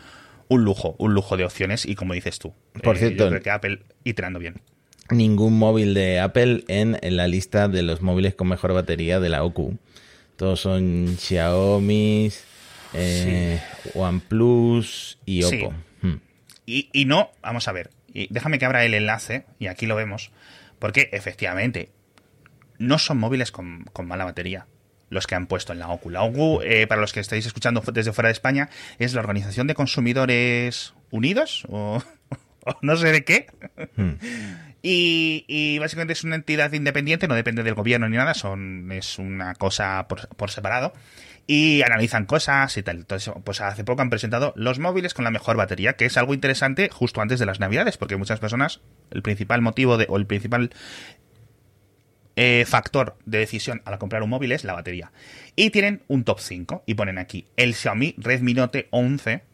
un 0.49 0.63
lujo, 0.63 0.95
un 0.99 1.15
lujo 1.15 1.37
de 1.37 1.45
opciones 1.45 1.85
y 1.85 1.97
como 1.97 2.15
dices 2.15 2.39
tú. 2.39 2.55
Por 2.83 2.97
eh, 2.97 3.01
cierto, 3.01 3.29
creo 3.29 3.43
que 3.43 3.51
Apple 3.51 3.81
iterando 4.05 4.39
bien. 4.39 4.61
Ningún 5.11 5.59
móvil 5.59 5.95
de 5.95 6.21
Apple 6.21 6.65
en, 6.69 6.99
en 7.03 7.17
la 7.17 7.27
lista 7.27 7.69
de 7.69 7.83
los 7.83 8.03
móviles 8.03 8.35
con 8.35 8.49
mejor 8.49 8.73
batería 8.73 9.21
de 9.21 9.29
la 9.29 9.43
OCU. 9.43 9.79
Todos 10.37 10.61
son 10.61 11.17
Xiaomi, 11.19 12.31
eh, 12.95 13.61
OnePlus 13.95 15.19
y 15.25 15.45
Oppo. 15.45 15.75
Hmm. 16.03 16.17
Y, 16.67 17.05
no, 17.07 17.31
vamos 17.43 17.69
a 17.69 17.73
ver, 17.73 17.91
y 18.13 18.33
déjame 18.33 18.59
que 18.59 18.65
abra 18.65 18.85
el 18.85 18.95
enlace, 18.95 19.45
y 19.59 19.67
aquí 19.67 19.87
lo 19.87 19.97
vemos, 19.97 20.33
porque 20.79 21.11
efectivamente 21.13 21.91
no 22.79 22.99
son 22.99 23.19
móviles 23.19 23.53
con, 23.53 23.87
mala 24.05 24.25
batería 24.25 24.67
los 25.11 25.27
que 25.27 25.37
han 25.37 25.47
puesto 25.47 25.73
en 25.73 25.79
la 25.79 25.89
OCU. 25.89 26.11
La 26.11 26.23
OCU, 26.23 26.63
eh, 26.63 26.87
para 26.89 27.01
los 27.01 27.13
que 27.13 27.21
estáis 27.21 27.47
escuchando 27.47 27.83
desde 27.93 28.13
fuera 28.13 28.29
de 28.29 28.33
España, 28.33 28.71
es 28.99 29.15
la 29.15 29.21
Organización 29.21 29.69
de 29.69 29.75
Consumidores 29.75 30.95
Unidos, 31.11 31.65
o, 31.69 32.03
no 32.83 32.97
sé 32.97 33.13
de 33.13 33.25
qué. 33.25 33.47
Hmm. 33.97 34.15
Y, 34.87 35.79
básicamente 35.79 36.13
es 36.13 36.25
una 36.25 36.37
entidad 36.37 36.71
independiente, 36.75 37.27
no 37.27 37.35
depende 37.35 37.63
del 37.63 37.73
gobierno 37.73 38.07
ni 38.07 38.19
nada, 38.19 38.35
son 38.35 38.93
es 38.93 39.19
una 39.19 39.55
cosa 39.55 40.07
por, 40.09 40.51
separado. 40.51 40.93
Y 41.47 41.81
analizan 41.83 42.27
cosas 42.27 42.77
y 42.77 42.83
tal. 42.83 42.99
Entonces, 42.99 43.33
pues 43.45 43.63
hace 43.63 43.83
poco 43.83 44.03
han 44.03 44.11
presentado 44.11 44.53
los 44.57 44.79
móviles 44.79 45.15
con 45.15 45.25
la 45.25 45.31
mejor 45.31 45.57
batería, 45.57 45.95
que 45.95 46.05
es 46.05 46.19
algo 46.19 46.35
interesante 46.35 46.91
justo 46.91 47.23
antes 47.23 47.39
de 47.39 47.47
las 47.47 47.61
navidades, 47.61 47.97
porque 47.97 48.17
muchas 48.17 48.41
personas, 48.41 48.83
el 49.11 49.23
principal 49.23 49.63
motivo 49.63 49.97
de, 49.97 50.07
o 50.11 50.19
el 50.19 50.27
principal 50.27 50.71
eh, 52.37 52.65
factor 52.67 53.17
de 53.25 53.39
decisión 53.39 53.81
al 53.87 53.99
comprar 53.99 54.23
un 54.23 54.31
móvil 54.31 54.53
es 54.53 54.65
la 54.65 54.75
batería. 54.75 55.13
Y 55.57 55.71
tienen 55.71 56.03
un 56.09 56.25
top 56.25 56.41
5 56.41 56.85
y 56.87 56.95
ponen 56.95 57.17
aquí 57.17 57.47
el 57.57 57.75
Xiaomi 57.75 58.17
Redmi 58.19 58.53
Note 58.53 58.89
11 58.91 59.45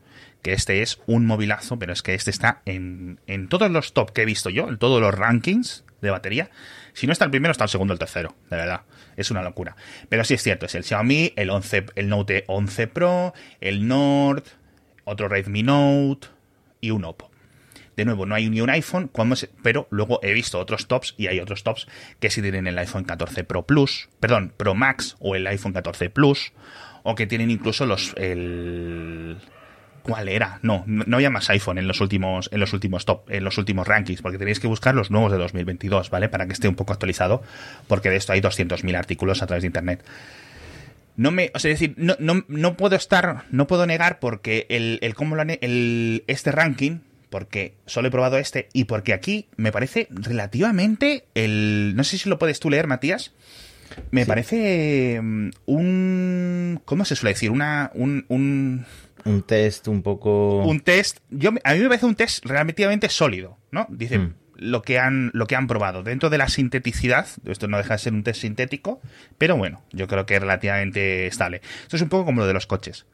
que 0.42 0.52
este 0.52 0.82
es 0.82 1.00
un 1.06 1.26
movilazo, 1.26 1.78
pero 1.78 1.92
es 1.92 2.02
que 2.02 2.14
este 2.14 2.30
está 2.30 2.62
en, 2.64 3.20
en 3.26 3.48
todos 3.48 3.70
los 3.70 3.92
top 3.92 4.12
que 4.12 4.22
he 4.22 4.26
visto 4.26 4.50
yo, 4.50 4.68
en 4.68 4.78
todos 4.78 5.00
los 5.00 5.14
rankings 5.14 5.84
de 6.00 6.10
batería. 6.10 6.50
Si 6.92 7.06
no 7.06 7.12
está 7.12 7.24
el 7.24 7.30
primero, 7.30 7.52
está 7.52 7.64
el 7.64 7.70
segundo, 7.70 7.92
el 7.92 7.98
tercero, 7.98 8.34
de 8.50 8.56
verdad. 8.56 8.82
Es 9.16 9.30
una 9.30 9.42
locura. 9.42 9.76
Pero 10.08 10.24
sí 10.24 10.34
es 10.34 10.42
cierto, 10.42 10.66
es 10.66 10.74
el 10.74 10.84
Xiaomi, 10.84 11.32
el 11.36 11.50
11, 11.50 11.86
el 11.94 12.08
Note 12.08 12.44
11 12.46 12.86
Pro, 12.88 13.34
el 13.60 13.86
Nord, 13.86 14.44
otro 15.04 15.28
Redmi 15.28 15.62
Note 15.62 16.28
y 16.80 16.90
un 16.90 17.04
Oppo. 17.04 17.30
De 17.96 18.04
nuevo, 18.06 18.24
no 18.24 18.34
hay 18.34 18.48
ni 18.48 18.62
un 18.62 18.70
iPhone, 18.70 19.10
pero 19.62 19.86
luego 19.90 20.20
he 20.22 20.32
visto 20.32 20.58
otros 20.58 20.86
tops 20.86 21.14
y 21.18 21.26
hay 21.26 21.38
otros 21.38 21.64
tops 21.64 21.86
que 22.18 22.30
sí 22.30 22.40
tienen 22.40 22.66
el 22.66 22.78
iPhone 22.78 23.04
14 23.04 23.44
Pro 23.44 23.66
Plus, 23.66 24.08
perdón, 24.20 24.54
Pro 24.56 24.74
Max 24.74 25.16
o 25.18 25.34
el 25.34 25.46
iPhone 25.46 25.74
14 25.74 26.08
Plus, 26.08 26.54
o 27.02 27.14
que 27.14 27.26
tienen 27.26 27.50
incluso 27.50 27.84
los 27.84 28.14
el 28.16 29.36
¿Cuál 30.10 30.28
era? 30.28 30.58
No, 30.62 30.82
no 30.86 31.16
había 31.16 31.30
más 31.30 31.48
iPhone 31.50 31.78
en 31.78 31.86
los 31.86 32.00
últimos, 32.00 32.48
en 32.52 32.60
los 32.60 32.72
últimos 32.72 33.04
top, 33.04 33.30
en 33.30 33.44
los 33.44 33.58
últimos 33.58 33.86
rankings, 33.86 34.22
porque 34.22 34.38
tenéis 34.38 34.58
que 34.58 34.66
buscar 34.66 34.94
los 34.94 35.10
nuevos 35.10 35.30
de 35.30 35.38
2022, 35.38 36.10
¿vale? 36.10 36.28
Para 36.28 36.46
que 36.46 36.52
esté 36.52 36.68
un 36.68 36.74
poco 36.74 36.92
actualizado, 36.92 37.42
porque 37.86 38.10
de 38.10 38.16
esto 38.16 38.32
hay 38.32 38.40
200.000 38.40 38.96
artículos 38.96 39.42
a 39.42 39.46
través 39.46 39.62
de 39.62 39.68
internet. 39.68 40.04
No 41.16 41.30
me, 41.30 41.50
o 41.54 41.58
sea, 41.58 41.70
es 41.70 41.78
decir, 41.78 41.94
no, 41.96 42.16
no, 42.18 42.44
no 42.48 42.76
puedo 42.76 42.96
estar, 42.96 43.44
no 43.50 43.66
puedo 43.66 43.86
negar 43.86 44.18
porque 44.18 44.66
el, 44.70 44.98
el 45.02 45.14
cómo 45.14 45.36
lo 45.36 45.42
el, 45.42 46.24
este 46.26 46.50
ranking, 46.50 46.98
porque 47.28 47.74
solo 47.86 48.08
he 48.08 48.10
probado 48.10 48.38
este 48.38 48.68
y 48.72 48.84
porque 48.84 49.12
aquí 49.12 49.46
me 49.56 49.70
parece 49.70 50.08
relativamente 50.10 51.24
el, 51.34 51.94
no 51.94 52.04
sé 52.04 52.18
si 52.18 52.28
lo 52.28 52.38
puedes 52.38 52.58
tú 52.58 52.70
leer, 52.70 52.86
Matías. 52.86 53.32
Me 54.10 54.24
parece 54.24 55.20
mm, 55.20 55.50
un, 55.66 56.80
¿cómo 56.84 57.04
se 57.04 57.16
suele 57.16 57.34
decir? 57.34 57.50
Una, 57.50 57.90
un, 57.94 58.24
un 58.28 58.86
un 59.24 59.42
test 59.42 59.88
un 59.88 60.02
poco. 60.02 60.58
Un 60.64 60.80
test. 60.80 61.18
Yo, 61.30 61.50
a 61.64 61.74
mí 61.74 61.80
me 61.80 61.88
parece 61.88 62.06
un 62.06 62.14
test 62.14 62.44
relativamente 62.44 63.08
sólido, 63.08 63.58
¿no? 63.70 63.86
Dice 63.90 64.18
mm. 64.18 64.34
lo, 64.56 64.82
que 64.82 64.98
han, 64.98 65.30
lo 65.34 65.46
que 65.46 65.56
han 65.56 65.66
probado. 65.66 66.02
Dentro 66.02 66.30
de 66.30 66.38
la 66.38 66.48
sinteticidad, 66.48 67.26
esto 67.46 67.68
no 67.68 67.78
deja 67.78 67.94
de 67.94 67.98
ser 67.98 68.12
un 68.12 68.22
test 68.22 68.42
sintético, 68.42 69.00
pero 69.38 69.56
bueno, 69.56 69.82
yo 69.92 70.06
creo 70.06 70.26
que 70.26 70.36
es 70.36 70.40
relativamente 70.40 71.26
estable. 71.26 71.60
Esto 71.82 71.96
es 71.96 72.02
un 72.02 72.08
poco 72.08 72.24
como 72.24 72.40
lo 72.40 72.46
de 72.46 72.54
los 72.54 72.66
coches. 72.66 73.06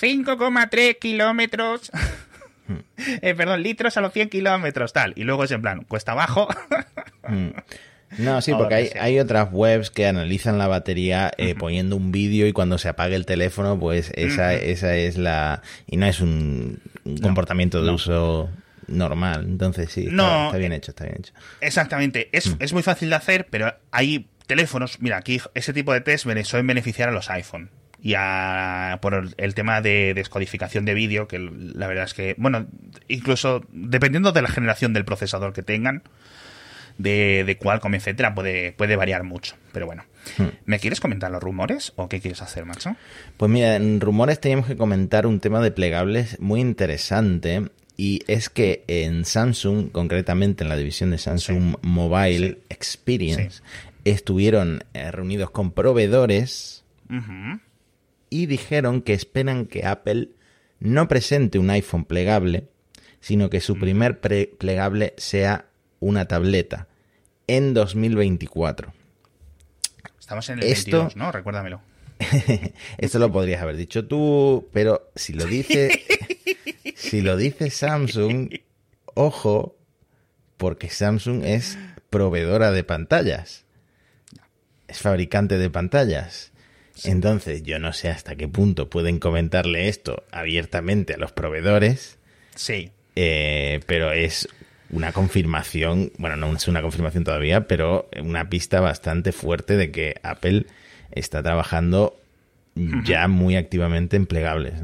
5,3 0.00 0.98
kilómetros. 0.98 1.90
Mm. 2.66 2.74
eh, 3.22 3.34
perdón, 3.34 3.62
litros 3.62 3.96
a 3.96 4.00
los 4.00 4.12
100 4.12 4.28
kilómetros, 4.28 4.92
tal. 4.92 5.12
Y 5.16 5.24
luego 5.24 5.44
es 5.44 5.50
en 5.50 5.62
plan, 5.62 5.84
cuesta 5.84 6.12
abajo. 6.12 6.48
No, 8.16 8.40
sí, 8.40 8.52
porque 8.52 8.74
hay, 8.74 8.90
hay, 8.98 9.18
otras 9.18 9.48
webs 9.52 9.90
que 9.90 10.06
analizan 10.06 10.56
la 10.56 10.66
batería 10.66 11.30
eh, 11.36 11.54
poniendo 11.54 11.96
un 11.96 12.10
vídeo 12.10 12.46
y 12.46 12.52
cuando 12.52 12.78
se 12.78 12.88
apague 12.88 13.14
el 13.14 13.26
teléfono, 13.26 13.78
pues 13.78 14.10
esa, 14.14 14.54
esa 14.54 14.96
es 14.96 15.18
la... 15.18 15.62
Y 15.86 15.98
no 15.98 16.06
es 16.06 16.20
un, 16.20 16.80
comportamiento 17.22 17.82
de 17.82 17.90
uso 17.90 18.48
normal. 18.86 19.44
Entonces 19.46 19.92
sí, 19.92 20.06
está, 20.08 20.56
bien 20.56 20.72
hecho, 20.72 20.92
está 20.92 21.04
bien 21.04 21.16
hecho. 21.18 21.32
Exactamente. 21.60 22.30
Es, 22.32 22.48
mm. 22.48 22.56
es 22.60 22.72
muy 22.72 22.82
fácil 22.82 23.10
de 23.10 23.16
hacer, 23.16 23.46
pero 23.50 23.74
hay 23.90 24.28
teléfonos... 24.46 25.00
Mira, 25.00 25.18
aquí 25.18 25.40
ese 25.54 25.72
tipo 25.72 25.92
de 25.92 26.00
test 26.00 26.26
suelen 26.44 26.66
beneficiar 26.66 27.10
a 27.10 27.12
los 27.12 27.28
iPhone 27.30 27.70
y 28.00 28.14
a, 28.16 28.98
por 29.02 29.28
el 29.36 29.54
tema 29.54 29.80
de 29.80 30.14
descodificación 30.14 30.84
de 30.84 30.94
vídeo, 30.94 31.26
que 31.26 31.38
la 31.38 31.86
verdad 31.88 32.04
es 32.04 32.14
que, 32.14 32.34
bueno, 32.38 32.66
incluso 33.08 33.64
dependiendo 33.72 34.32
de 34.32 34.42
la 34.42 34.48
generación 34.48 34.92
del 34.92 35.04
procesador 35.04 35.52
que 35.52 35.62
tengan, 35.62 36.02
de, 36.98 37.44
de 37.44 37.56
Qualcomm, 37.56 37.94
etcétera, 37.94 38.34
puede, 38.34 38.72
puede 38.72 38.96
variar 38.96 39.24
mucho. 39.24 39.56
Pero 39.72 39.86
bueno. 39.86 40.04
Hmm. 40.36 40.48
¿Me 40.66 40.78
quieres 40.78 41.00
comentar 41.00 41.30
los 41.30 41.42
rumores 41.42 41.92
o 41.96 42.08
qué 42.08 42.20
quieres 42.20 42.42
hacer, 42.42 42.66
Macho? 42.66 42.96
Pues 43.36 43.50
mira, 43.50 43.76
en 43.76 44.00
rumores 44.00 44.40
teníamos 44.40 44.66
que 44.66 44.76
comentar 44.76 45.26
un 45.26 45.40
tema 45.40 45.60
de 45.60 45.70
plegables 45.70 46.38
muy 46.40 46.60
interesante. 46.60 47.70
y 47.96 48.22
es 48.28 48.48
que 48.48 48.84
en 48.86 49.24
Samsung, 49.24 49.90
concretamente 49.90 50.62
en 50.62 50.68
la 50.68 50.76
división 50.76 51.10
de 51.10 51.18
Samsung 51.18 51.76
Mobile 51.82 52.58
Experience, 52.68 53.62
estuvieron 54.04 54.84
eh, 54.94 55.10
reunidos 55.10 55.50
con 55.50 55.72
proveedores 55.72 56.84
y 58.30 58.46
dijeron 58.46 59.00
que 59.02 59.14
esperan 59.14 59.66
que 59.66 59.86
Apple 59.86 60.28
no 60.78 61.08
presente 61.08 61.58
un 61.58 61.70
iPhone 61.70 62.04
plegable, 62.04 62.68
sino 63.20 63.50
que 63.50 63.60
su 63.60 63.76
mm. 63.76 63.80
primer 63.80 64.20
plegable 64.20 65.14
sea 65.16 65.66
una 66.00 66.26
tableta 66.26 66.87
en 67.48 67.74
2024. 67.74 68.94
Estamos 70.18 70.48
en 70.50 70.60
el 70.60 70.64
Esto, 70.66 70.98
22, 70.98 71.16
¿no? 71.16 71.32
Recuérdamelo. 71.32 71.80
Esto 72.98 73.18
lo 73.18 73.32
podrías 73.32 73.62
haber 73.62 73.76
dicho 73.76 74.06
tú, 74.06 74.68
pero 74.72 75.10
si 75.16 75.32
lo 75.32 75.44
dice 75.44 76.02
si 76.94 77.20
lo 77.20 77.36
dice 77.36 77.70
Samsung, 77.70 78.50
ojo, 79.14 79.76
porque 80.56 80.90
Samsung 80.90 81.44
es 81.44 81.78
proveedora 82.10 82.70
de 82.70 82.84
pantallas. 82.84 83.64
Es 84.86 84.98
fabricante 84.98 85.58
de 85.58 85.70
pantallas. 85.70 86.52
Entonces, 87.04 87.62
yo 87.62 87.78
no 87.78 87.92
sé 87.92 88.08
hasta 88.08 88.36
qué 88.36 88.48
punto 88.48 88.90
pueden 88.90 89.20
comentarle 89.20 89.88
esto 89.88 90.24
abiertamente 90.32 91.14
a 91.14 91.18
los 91.18 91.32
proveedores. 91.32 92.18
Sí. 92.54 92.90
Eh, 93.14 93.80
pero 93.86 94.12
es 94.12 94.48
una 94.90 95.12
confirmación, 95.12 96.12
bueno, 96.18 96.36
no 96.36 96.54
es 96.54 96.68
una 96.68 96.82
confirmación 96.82 97.24
todavía, 97.24 97.66
pero 97.66 98.08
una 98.22 98.48
pista 98.48 98.80
bastante 98.80 99.32
fuerte 99.32 99.76
de 99.76 99.90
que 99.90 100.16
Apple 100.22 100.66
está 101.10 101.42
trabajando 101.42 102.18
ya 103.04 103.28
muy 103.28 103.56
activamente 103.56 104.16
en 104.16 104.26
plegables. 104.26 104.74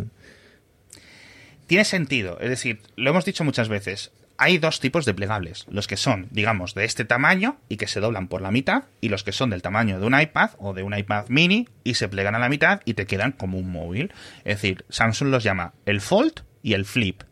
Tiene 1.67 1.85
sentido, 1.85 2.39
es 2.41 2.51
decir, 2.51 2.81
lo 2.97 3.11
hemos 3.11 3.25
dicho 3.25 3.45
muchas 3.45 3.69
veces, 3.69 4.13
hay 4.37 4.59
dos 4.59 4.81
tipos 4.81 5.05
de 5.05 5.15
plegables, 5.15 5.65
los 5.71 5.87
que 5.87 5.97
son, 5.97 6.27
digamos, 6.31 6.75
de 6.75 6.85
este 6.85 7.05
tamaño 7.05 7.57
y 7.69 7.77
que 7.77 7.87
se 7.87 8.01
doblan 8.01 8.29
por 8.29 8.43
la 8.43 8.51
mitad, 8.51 8.85
y 9.01 9.09
los 9.09 9.23
que 9.23 9.33
son 9.33 9.51
del 9.51 9.63
tamaño 9.63 10.01
de 10.01 10.07
un 10.07 10.21
iPad 10.21 10.51
o 10.59 10.75
de 10.75 10.83
un 10.83 10.97
iPad 10.97 11.27
mini 11.29 11.69
y 11.85 11.95
se 11.95 12.09
plegan 12.09 12.35
a 12.35 12.41
la 12.41 12.49
mitad 12.49 12.81
y 12.85 12.95
te 12.95 13.07
quedan 13.07 13.33
como 13.33 13.59
un 13.59 13.71
móvil. 13.71 14.13
Es 14.45 14.61
decir, 14.61 14.85
Samsung 14.89 15.29
los 15.29 15.45
llama 15.45 15.73
el 15.87 16.01
Fold 16.01 16.43
y 16.63 16.75
el 16.75 16.85
Flip. 16.85 17.23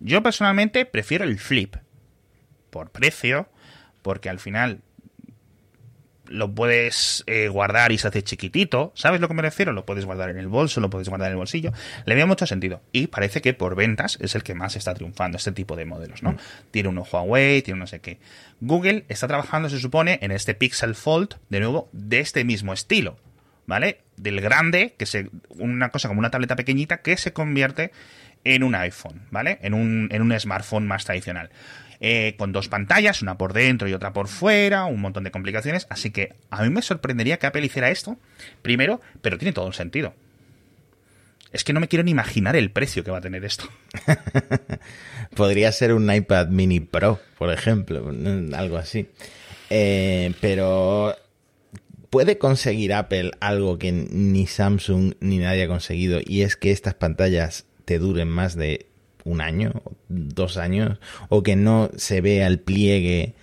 Yo 0.00 0.22
personalmente 0.22 0.86
prefiero 0.86 1.24
el 1.24 1.38
Flip, 1.38 1.76
por 2.74 2.90
precio, 2.90 3.46
porque 4.02 4.28
al 4.28 4.40
final 4.40 4.80
lo 6.26 6.52
puedes 6.52 7.22
eh, 7.28 7.46
guardar 7.46 7.92
y 7.92 7.98
se 7.98 8.08
hace 8.08 8.24
chiquitito. 8.24 8.90
¿Sabes 8.96 9.20
lo 9.20 9.28
que 9.28 9.34
me 9.34 9.42
refiero? 9.42 9.72
Lo 9.72 9.86
puedes 9.86 10.04
guardar 10.06 10.28
en 10.28 10.38
el 10.38 10.48
bolso, 10.48 10.80
lo 10.80 10.90
puedes 10.90 11.08
guardar 11.08 11.28
en 11.28 11.34
el 11.34 11.36
bolsillo. 11.36 11.72
Le 12.04 12.16
veo 12.16 12.26
mucho 12.26 12.48
sentido. 12.48 12.82
Y 12.90 13.06
parece 13.06 13.40
que 13.42 13.54
por 13.54 13.76
ventas 13.76 14.18
es 14.20 14.34
el 14.34 14.42
que 14.42 14.54
más 14.54 14.74
está 14.74 14.92
triunfando 14.92 15.36
este 15.36 15.52
tipo 15.52 15.76
de 15.76 15.84
modelos, 15.84 16.24
¿no? 16.24 16.32
Mm. 16.32 16.38
Tiene 16.72 16.88
uno 16.88 17.04
Huawei, 17.04 17.62
tiene 17.62 17.78
no 17.78 17.86
sé 17.86 18.00
qué. 18.00 18.18
Google 18.60 19.04
está 19.08 19.28
trabajando, 19.28 19.68
se 19.68 19.78
supone, 19.78 20.18
en 20.20 20.32
este 20.32 20.54
Pixel 20.54 20.96
Fold, 20.96 21.36
de 21.48 21.60
nuevo, 21.60 21.88
de 21.92 22.18
este 22.18 22.42
mismo 22.42 22.72
estilo. 22.72 23.18
¿Vale? 23.66 24.00
Del 24.16 24.40
grande, 24.40 24.96
que 24.98 25.06
se. 25.06 25.30
una 25.50 25.90
cosa 25.90 26.08
como 26.08 26.18
una 26.18 26.32
tableta 26.32 26.56
pequeñita 26.56 27.02
que 27.02 27.16
se 27.16 27.32
convierte 27.32 27.92
en 28.44 28.62
un 28.62 28.74
iPhone, 28.74 29.22
¿vale? 29.30 29.58
En 29.62 29.74
un, 29.74 30.08
en 30.12 30.22
un 30.22 30.38
smartphone 30.38 30.86
más 30.86 31.04
tradicional. 31.04 31.50
Eh, 32.06 32.34
con 32.36 32.52
dos 32.52 32.68
pantallas, 32.68 33.22
una 33.22 33.38
por 33.38 33.54
dentro 33.54 33.88
y 33.88 33.94
otra 33.94 34.12
por 34.12 34.28
fuera, 34.28 34.84
un 34.84 35.00
montón 35.00 35.24
de 35.24 35.30
complicaciones. 35.30 35.86
Así 35.88 36.10
que 36.10 36.34
a 36.50 36.62
mí 36.62 36.68
me 36.68 36.82
sorprendería 36.82 37.38
que 37.38 37.46
Apple 37.46 37.64
hiciera 37.64 37.90
esto, 37.90 38.18
primero, 38.60 39.00
pero 39.22 39.38
tiene 39.38 39.54
todo 39.54 39.64
un 39.64 39.72
sentido. 39.72 40.12
Es 41.50 41.64
que 41.64 41.72
no 41.72 41.80
me 41.80 41.88
quiero 41.88 42.02
ni 42.02 42.10
imaginar 42.10 42.56
el 42.56 42.70
precio 42.70 43.04
que 43.04 43.10
va 43.10 43.18
a 43.18 43.22
tener 43.22 43.42
esto. 43.46 43.70
Podría 45.34 45.72
ser 45.72 45.94
un 45.94 46.12
iPad 46.12 46.48
mini 46.48 46.80
Pro, 46.80 47.20
por 47.38 47.50
ejemplo, 47.50 48.12
algo 48.54 48.76
así. 48.76 49.08
Eh, 49.70 50.34
pero 50.42 51.16
¿puede 52.10 52.36
conseguir 52.36 52.92
Apple 52.92 53.30
algo 53.40 53.78
que 53.78 53.92
ni 53.92 54.46
Samsung 54.46 55.14
ni 55.20 55.38
nadie 55.38 55.62
ha 55.62 55.68
conseguido? 55.68 56.20
Y 56.22 56.42
es 56.42 56.56
que 56.56 56.70
estas 56.70 56.92
pantallas 56.92 57.64
te 57.86 57.98
duren 57.98 58.28
más 58.28 58.56
de 58.56 58.88
un 59.24 59.40
año, 59.40 59.82
dos 60.08 60.56
años, 60.56 60.98
o 61.28 61.42
que 61.42 61.56
no 61.56 61.90
se 61.96 62.20
vea 62.20 62.46
el 62.46 62.60
pliegue 62.60 63.34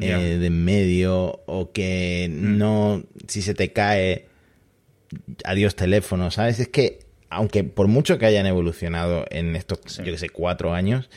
eh, 0.00 0.38
de 0.40 0.46
en 0.46 0.64
medio, 0.64 1.40
o 1.46 1.70
que 1.72 2.28
mm. 2.30 2.58
no, 2.58 3.04
si 3.28 3.42
se 3.42 3.54
te 3.54 3.72
cae, 3.72 4.26
adiós 5.44 5.76
teléfono, 5.76 6.30
¿sabes? 6.30 6.58
Es 6.58 6.68
que, 6.68 7.00
aunque 7.30 7.64
por 7.64 7.86
mucho 7.86 8.18
que 8.18 8.26
hayan 8.26 8.46
evolucionado 8.46 9.26
en 9.30 9.54
estos, 9.56 9.98
yo 9.98 10.04
que 10.04 10.18
sé, 10.18 10.28
cuatro 10.28 10.74
años, 10.74 11.08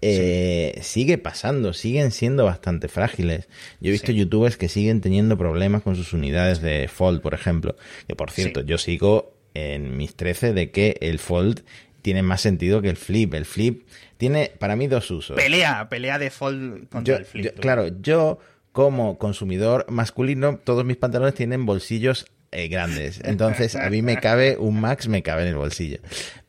eh, 0.00 0.78
sigue 0.82 1.18
pasando, 1.18 1.72
siguen 1.72 2.12
siendo 2.12 2.44
bastante 2.44 2.88
frágiles. 2.88 3.48
Yo 3.80 3.88
he 3.88 3.92
visto 3.92 4.12
youtubers 4.12 4.56
que 4.56 4.68
siguen 4.68 5.00
teniendo 5.00 5.36
problemas 5.36 5.82
con 5.82 5.96
sus 5.96 6.12
unidades 6.12 6.60
de 6.60 6.88
Fold, 6.88 7.20
por 7.20 7.34
ejemplo. 7.34 7.76
Que 8.06 8.14
por 8.14 8.30
cierto, 8.30 8.60
yo 8.60 8.78
sigo 8.78 9.32
en 9.54 9.96
mis 9.96 10.14
13 10.14 10.52
de 10.52 10.70
que 10.70 10.96
el 11.00 11.18
Fold 11.18 11.64
tiene 12.02 12.22
más 12.22 12.40
sentido 12.40 12.80
que 12.82 12.90
el 12.90 12.96
flip. 12.96 13.34
El 13.34 13.44
flip 13.44 13.86
tiene 14.16 14.52
para 14.58 14.76
mí 14.76 14.86
dos 14.86 15.10
usos. 15.10 15.36
Pelea, 15.36 15.88
pelea 15.88 16.18
de 16.18 16.30
fold 16.30 16.88
contra 16.88 17.16
el 17.16 17.24
flip. 17.24 17.58
claro, 17.60 17.88
yo 18.00 18.38
como 18.72 19.18
consumidor 19.18 19.86
masculino, 19.88 20.58
todos 20.58 20.84
mis 20.84 20.96
pantalones 20.96 21.34
tienen 21.34 21.66
bolsillos 21.66 22.26
eh, 22.50 22.68
grandes. 22.68 23.20
Entonces, 23.24 23.76
a 23.76 23.90
mí 23.90 24.02
me 24.02 24.18
cabe 24.18 24.56
un 24.56 24.80
max, 24.80 25.08
me 25.08 25.22
cabe 25.22 25.42
en 25.42 25.48
el 25.48 25.56
bolsillo. 25.56 25.98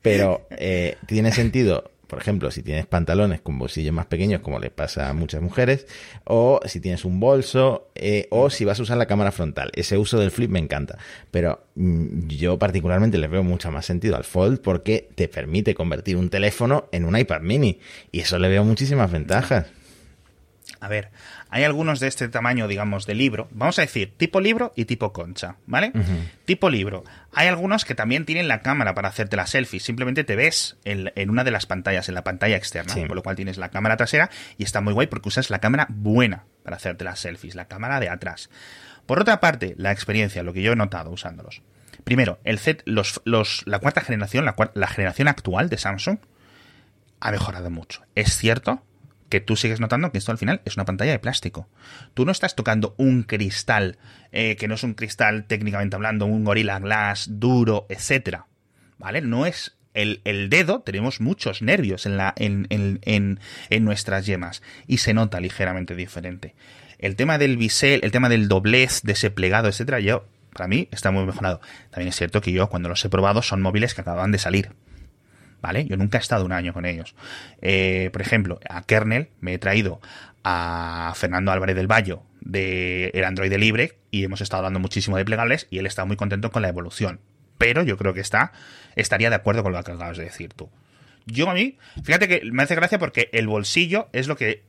Pero 0.01 0.47
eh, 0.51 0.97
tiene 1.07 1.31
sentido 1.31 1.91
por 2.09 2.19
ejemplo, 2.19 2.49
si 2.49 2.63
tienes 2.63 2.87
pantalones 2.87 3.39
con 3.39 3.59
bolsillos 3.59 3.93
más 3.93 4.07
pequeños, 4.07 4.41
como 4.41 4.59
le 4.59 4.71
pasa 4.71 5.09
a 5.09 5.13
muchas 5.13 5.43
mujeres, 5.43 5.85
o 6.23 6.59
si 6.65 6.79
tienes 6.79 7.05
un 7.05 7.19
bolso, 7.19 7.91
eh, 7.93 8.27
o 8.31 8.49
si 8.49 8.65
vas 8.65 8.79
a 8.79 8.83
usar 8.83 8.97
la 8.97 9.05
cámara 9.05 9.31
frontal. 9.31 9.69
Ese 9.75 9.95
uso 9.95 10.19
del 10.19 10.31
flip 10.31 10.49
me 10.49 10.57
encanta. 10.57 10.97
Pero 11.29 11.67
mm, 11.75 12.27
yo 12.27 12.57
particularmente 12.57 13.19
le 13.19 13.27
veo 13.27 13.43
mucho 13.43 13.71
más 13.71 13.85
sentido 13.85 14.15
al 14.15 14.23
fold 14.23 14.59
porque 14.59 15.07
te 15.13 15.27
permite 15.27 15.75
convertir 15.75 16.17
un 16.17 16.31
teléfono 16.31 16.89
en 16.91 17.05
un 17.05 17.15
iPad 17.15 17.41
mini. 17.41 17.79
Y 18.11 18.21
eso 18.21 18.39
le 18.39 18.49
veo 18.49 18.63
muchísimas 18.63 19.11
ventajas. 19.11 19.67
A 20.81 20.87
ver, 20.87 21.11
hay 21.49 21.65
algunos 21.65 21.99
de 21.99 22.07
este 22.07 22.29
tamaño, 22.29 22.67
digamos, 22.67 23.05
de 23.05 23.13
libro. 23.13 23.49
Vamos 23.51 23.77
a 23.79 23.81
decir 23.81 24.13
tipo 24.15 24.39
libro 24.39 24.71
y 24.75 24.85
tipo 24.85 25.11
concha, 25.11 25.57
¿vale? 25.65 25.91
Tipo 26.45 26.69
libro. 26.69 27.03
Hay 27.33 27.47
algunos 27.47 27.83
que 27.83 27.95
también 27.95 28.25
tienen 28.25 28.47
la 28.47 28.61
cámara 28.61 28.93
para 28.93 29.09
hacerte 29.09 29.35
la 29.35 29.45
selfie. 29.45 29.81
Simplemente 29.81 30.23
te 30.23 30.35
ves 30.37 30.77
en, 30.85 31.29
una 31.29 31.43
de 31.43 31.51
las 31.51 31.65
pantallas, 31.65 32.07
en 32.07 32.15
la 32.15 32.23
pantalla 32.23 32.55
externa. 32.55 32.93
Por 33.07 33.15
lo 33.15 33.23
cual 33.23 33.35
tienes 33.35 33.57
la 33.57 33.69
cámara 33.69 33.97
trasera 33.97 34.29
y 34.57 34.63
está 34.63 34.79
muy 34.79 34.93
guay 34.93 35.07
porque 35.07 35.27
usas 35.27 35.49
la 35.49 35.59
cámara 35.59 35.87
buena 35.89 36.45
para 36.63 36.77
hacerte 36.77 37.03
las 37.03 37.19
selfies, 37.19 37.55
la 37.55 37.65
cámara 37.65 37.99
de 37.99 38.09
atrás. 38.09 38.49
Por 39.05 39.19
otra 39.19 39.39
parte, 39.39 39.73
la 39.77 39.91
experiencia, 39.91 40.43
lo 40.43 40.53
que 40.53 40.61
yo 40.61 40.71
he 40.71 40.75
notado 40.75 41.09
usándolos. 41.09 41.61
Primero, 42.05 42.39
el 42.45 42.59
Z, 42.59 42.83
los, 42.85 43.21
los, 43.25 43.63
la 43.65 43.79
cuarta 43.79 44.01
generación, 44.01 44.45
la, 44.45 44.55
la 44.73 44.87
generación 44.87 45.27
actual 45.27 45.67
de 45.69 45.77
Samsung, 45.77 46.19
ha 47.19 47.31
mejorado 47.31 47.69
mucho. 47.69 48.03
Es 48.15 48.37
cierto 48.37 48.83
que 49.29 49.39
tú 49.39 49.55
sigues 49.55 49.79
notando 49.79 50.11
que 50.11 50.17
esto 50.17 50.31
al 50.31 50.37
final 50.37 50.61
es 50.65 50.75
una 50.75 50.85
pantalla 50.85 51.11
de 51.11 51.19
plástico. 51.19 51.67
Tú 52.13 52.25
no 52.25 52.31
estás 52.31 52.55
tocando 52.55 52.95
un 52.97 53.23
cristal, 53.23 53.97
eh, 54.31 54.55
que 54.57 54.67
no 54.67 54.75
es 54.75 54.83
un 54.83 54.95
cristal 54.95 55.45
técnicamente 55.45 55.95
hablando, 55.95 56.25
un 56.25 56.43
Gorilla 56.43 56.79
Glass 56.79 57.27
duro, 57.31 57.85
etcétera. 57.89 58.47
¿Vale? 58.97 59.21
No 59.21 59.45
es 59.45 59.77
el, 59.93 60.49
dedo, 60.49 60.81
tenemos 60.81 61.19
muchos 61.19 61.61
nervios 61.61 62.05
en, 62.05 62.17
la, 62.17 62.33
en, 62.37 62.67
en, 62.69 63.39
nuestras 63.83 64.25
yemas 64.25 64.61
y 64.87 64.97
se 64.97 65.13
nota 65.13 65.39
ligeramente 65.39 65.95
diferente. 65.95 66.55
El 66.99 67.15
tema 67.15 67.37
del 67.37 67.57
bisel, 67.57 68.01
el 68.03 68.11
tema 68.11 68.29
del 68.29 68.47
doblez, 68.47 69.01
de 69.03 69.13
ese 69.13 69.31
plegado, 69.31 69.67
etcétera, 69.67 69.99
yo, 69.99 70.25
para 70.53 70.67
mí, 70.67 70.89
está 70.91 71.11
muy 71.11 71.25
mejorado. 71.25 71.61
También 71.91 72.09
es 72.09 72.15
cierto 72.15 72.41
que 72.41 72.51
yo, 72.51 72.69
cuando 72.69 72.89
los 72.89 73.03
he 73.03 73.09
probado, 73.09 73.41
son 73.41 73.61
móviles 73.61 73.93
que 73.93 74.01
acaban 74.01 74.31
de 74.31 74.37
salir. 74.37 74.71
¿Vale? 75.61 75.85
Yo 75.85 75.97
nunca 75.97 76.17
he 76.17 76.21
estado 76.21 76.45
un 76.45 76.51
año 76.51 76.73
con 76.73 76.85
ellos. 76.85 77.15
Eh, 77.61 78.09
por 78.11 78.21
ejemplo, 78.21 78.59
a 78.69 78.83
Kernel 78.83 79.29
me 79.41 79.53
he 79.53 79.57
traído 79.59 79.99
a 80.43 81.13
Fernando 81.15 81.51
Álvarez 81.51 81.75
del 81.75 81.87
Valle 81.87 82.17
de 82.41 83.11
el 83.13 83.23
Android 83.23 83.53
libre 83.53 83.97
y 84.11 84.23
hemos 84.23 84.41
estado 84.41 84.59
hablando 84.59 84.79
muchísimo 84.79 85.17
de 85.17 85.25
plegables 85.25 85.67
y 85.69 85.79
él 85.79 85.85
está 85.85 86.05
muy 86.05 86.15
contento 86.15 86.51
con 86.51 86.61
la 86.61 86.69
evolución. 86.69 87.19
Pero 87.57 87.83
yo 87.83 87.97
creo 87.97 88.13
que 88.13 88.21
está, 88.21 88.53
estaría 88.95 89.29
de 89.29 89.35
acuerdo 89.35 89.63
con 89.63 89.73
lo 89.73 89.83
que 89.83 89.91
acabas 89.91 90.17
de 90.17 90.23
decir 90.23 90.53
tú. 90.53 90.69
Yo 91.25 91.49
a 91.49 91.53
mí, 91.53 91.77
fíjate 92.03 92.27
que 92.27 92.41
me 92.51 92.63
hace 92.63 92.75
gracia 92.75 92.97
porque 92.97 93.29
el 93.33 93.47
bolsillo 93.47 94.09
es 94.13 94.27
lo 94.27 94.37
que 94.37 94.63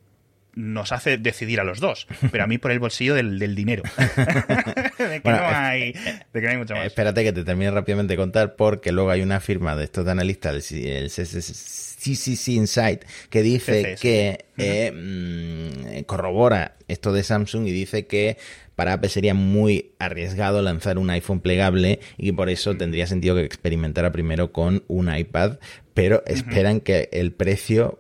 nos 0.55 0.93
hace 0.93 1.19
decidir 1.19 1.61
a 1.61 1.65
los 1.65 1.81
dos, 1.81 2.07
pero 2.33 2.45
a 2.45 2.47
mí 2.47 2.59
por 2.59 2.71
el 2.71 2.79
bolsillo 2.79 3.15
del, 3.15 3.55
dinero. 3.55 3.83
de, 4.99 5.21
que 5.23 5.31
no 5.31 5.39
hay, 5.43 5.93
de 5.93 6.33
que 6.33 6.41
no 6.41 6.49
hay 6.49 6.57
mucho 6.57 6.75
más. 6.75 6.87
Espérate 6.87 7.23
que 7.25 7.33
te 7.33 7.45
termine 7.45 7.71
rápidamente 7.71 8.15
de 8.15 8.17
contar 8.17 8.57
porque 8.57 8.93
luego 8.93 9.11
hay 9.11 9.23
una 9.23 9.41
firma 9.41 9.77
de 9.77 9.85
estos 9.85 10.07
analistas, 10.09 10.73
el 10.73 11.11
CCC 11.11 12.49
Insight, 12.49 13.05
que 13.29 13.43
dice 13.43 13.97
que 14.01 14.47
eh, 14.57 14.93
mm, 14.93 16.03
corrobora 16.05 16.77
esto 16.89 17.13
de 17.13 17.23
Samsung 17.23 17.67
y 17.67 17.73
dice 17.73 18.07
que 18.07 18.37
para 18.75 18.95
Apple 18.95 19.11
sería 19.11 19.35
muy 19.35 19.93
arriesgado 19.99 20.63
lanzar 20.63 20.97
un 20.97 21.11
iPhone 21.11 21.41
plegable 21.41 22.01
y 22.17 22.33
por 22.33 22.49
eso 22.49 22.77
tendría 22.77 23.07
sentido 23.07 23.35
que 23.35 23.45
experimentara 23.45 24.11
primero 24.11 24.53
con 24.53 24.85
un 24.89 25.15
iPad, 25.15 25.59
pero 25.93 26.23
esperan 26.27 26.81
que 26.81 27.11
el 27.13 27.33
precio 27.33 27.99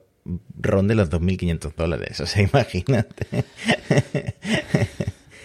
ronde 0.58 0.94
los 0.94 1.10
2.500 1.10 1.74
dólares. 1.74 2.20
O 2.20 2.26
sea, 2.26 2.42
imagínate. 2.50 3.44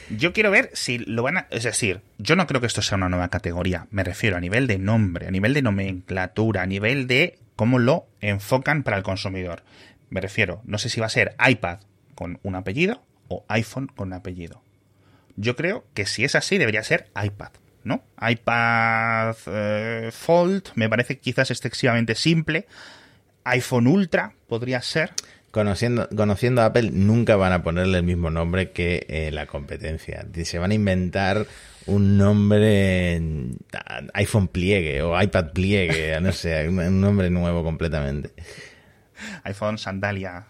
Yo 0.09 0.33
quiero 0.33 0.51
ver 0.51 0.69
si 0.73 0.99
lo 0.99 1.23
van 1.23 1.37
a... 1.37 1.47
Es 1.49 1.63
decir, 1.63 2.01
yo 2.17 2.35
no 2.35 2.45
creo 2.45 2.61
que 2.61 2.67
esto 2.67 2.81
sea 2.81 2.97
una 2.97 3.09
nueva 3.09 3.29
categoría. 3.29 3.87
Me 3.89 4.03
refiero 4.03 4.37
a 4.37 4.39
nivel 4.39 4.67
de 4.67 4.77
nombre, 4.77 5.27
a 5.27 5.31
nivel 5.31 5.53
de 5.53 5.61
nomenclatura, 5.61 6.61
a 6.61 6.67
nivel 6.67 7.07
de 7.07 7.39
cómo 7.55 7.79
lo 7.79 8.07
enfocan 8.21 8.83
para 8.83 8.97
el 8.97 9.03
consumidor. 9.03 9.63
Me 10.09 10.21
refiero, 10.21 10.61
no 10.65 10.77
sé 10.77 10.89
si 10.89 10.99
va 10.99 11.07
a 11.07 11.09
ser 11.09 11.35
iPad 11.45 11.79
con 12.13 12.39
un 12.43 12.55
apellido 12.55 13.03
o 13.27 13.45
iPhone 13.47 13.87
con 13.87 14.13
apellido. 14.13 14.61
Yo 15.35 15.55
creo 15.55 15.85
que 15.93 16.05
si 16.05 16.23
es 16.23 16.35
así 16.35 16.57
debería 16.57 16.83
ser 16.83 17.09
iPad, 17.21 17.51
¿no? 17.83 18.03
iPad 18.21 19.35
eh, 19.47 20.09
Fold 20.13 20.69
me 20.75 20.87
parece 20.87 21.19
quizás 21.19 21.51
excesivamente 21.51 22.15
simple. 22.15 22.67
iPhone 23.43 23.87
Ultra 23.87 24.33
podría 24.55 24.81
ser. 24.81 25.11
Conociendo, 25.51 26.07
conociendo 26.15 26.61
Apple, 26.61 26.91
nunca 26.91 27.35
van 27.35 27.51
a 27.51 27.61
ponerle 27.61 27.97
el 27.97 28.03
mismo 28.03 28.29
nombre 28.29 28.71
que 28.71 29.05
eh, 29.09 29.31
la 29.31 29.45
competencia. 29.45 30.25
Se 30.43 30.59
van 30.59 30.71
a 30.71 30.73
inventar 30.73 31.45
un 31.87 32.17
nombre 32.17 33.21
iPhone 34.13 34.47
pliegue 34.47 35.01
o 35.01 35.21
iPad 35.21 35.51
pliegue, 35.51 36.19
no 36.21 36.31
sé, 36.31 36.67
un 36.69 37.01
nombre 37.01 37.29
nuevo 37.29 37.63
completamente 37.63 38.31
iPhone 39.43 39.77
sandalia. 39.77 40.45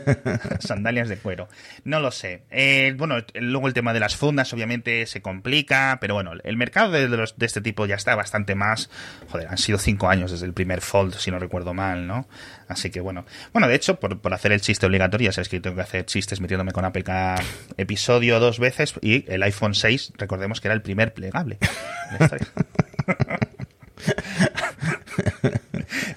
Sandalias 0.60 1.08
de 1.08 1.16
cuero. 1.16 1.48
No 1.84 2.00
lo 2.00 2.10
sé. 2.10 2.42
Eh, 2.50 2.94
bueno, 2.96 3.16
luego 3.34 3.68
el 3.68 3.74
tema 3.74 3.92
de 3.92 4.00
las 4.00 4.16
fundas 4.16 4.52
obviamente 4.52 5.06
se 5.06 5.22
complica, 5.22 5.98
pero 6.00 6.14
bueno, 6.14 6.32
el 6.42 6.56
mercado 6.56 6.90
de, 6.92 7.08
de, 7.08 7.46
este 7.46 7.60
tipo 7.60 7.86
ya 7.86 7.94
está 7.94 8.14
bastante 8.14 8.54
más... 8.54 8.90
Joder, 9.28 9.48
han 9.48 9.58
sido 9.58 9.78
cinco 9.78 10.08
años 10.08 10.30
desde 10.30 10.46
el 10.46 10.52
primer 10.52 10.80
Fold, 10.80 11.14
si 11.14 11.30
no 11.30 11.38
recuerdo 11.38 11.74
mal, 11.74 12.06
¿no? 12.06 12.26
Así 12.70 12.90
que 12.90 13.00
bueno. 13.00 13.24
Bueno, 13.52 13.66
de 13.66 13.74
hecho, 13.74 13.98
por, 13.98 14.32
hacer 14.32 14.52
el 14.52 14.60
chiste 14.60 14.86
obligatorio, 14.86 15.26
ya 15.26 15.32
sabes 15.32 15.48
que 15.48 15.60
tengo 15.60 15.74
que 15.74 15.82
hacer 15.82 16.06
chistes 16.06 16.40
metiéndome 16.40 16.70
con 16.72 16.84
Apple 16.84 17.02
cada 17.02 17.42
episodio 17.76 18.38
dos 18.38 18.60
veces 18.60 18.94
y 19.02 19.24
el 19.30 19.42
iPhone 19.42 19.74
6, 19.74 20.12
recordemos 20.16 20.60
que 20.60 20.68
era 20.68 20.74
el 20.74 20.82
primer 20.82 21.12
plegable. 21.12 21.58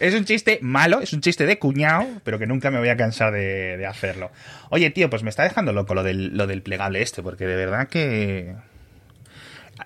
es 0.04 0.14
un 0.14 0.26
chiste 0.26 0.60
malo, 0.62 1.00
es 1.00 1.14
un 1.14 1.22
chiste 1.22 1.46
de 1.46 1.58
cuñado, 1.60 2.06
pero 2.26 2.38
que 2.38 2.46
nunca 2.46 2.70
me 2.72 2.80
voy 2.80 2.90
a 2.90 2.98
cansar 2.98 3.32
de, 3.32 3.86
hacerlo. 3.88 4.32
Oye, 4.70 4.90
tío, 4.90 5.10
pues 5.10 5.24
me 5.24 5.30
está 5.30 5.44
dejando 5.44 5.72
loco 5.72 5.96
lo 5.96 6.04
del, 6.04 6.36
lo 6.36 6.46
del 6.46 6.62
plegable 6.62 7.02
este, 7.02 7.24
porque 7.24 7.46
de 7.46 7.56
verdad 7.56 7.88
que... 7.88 8.56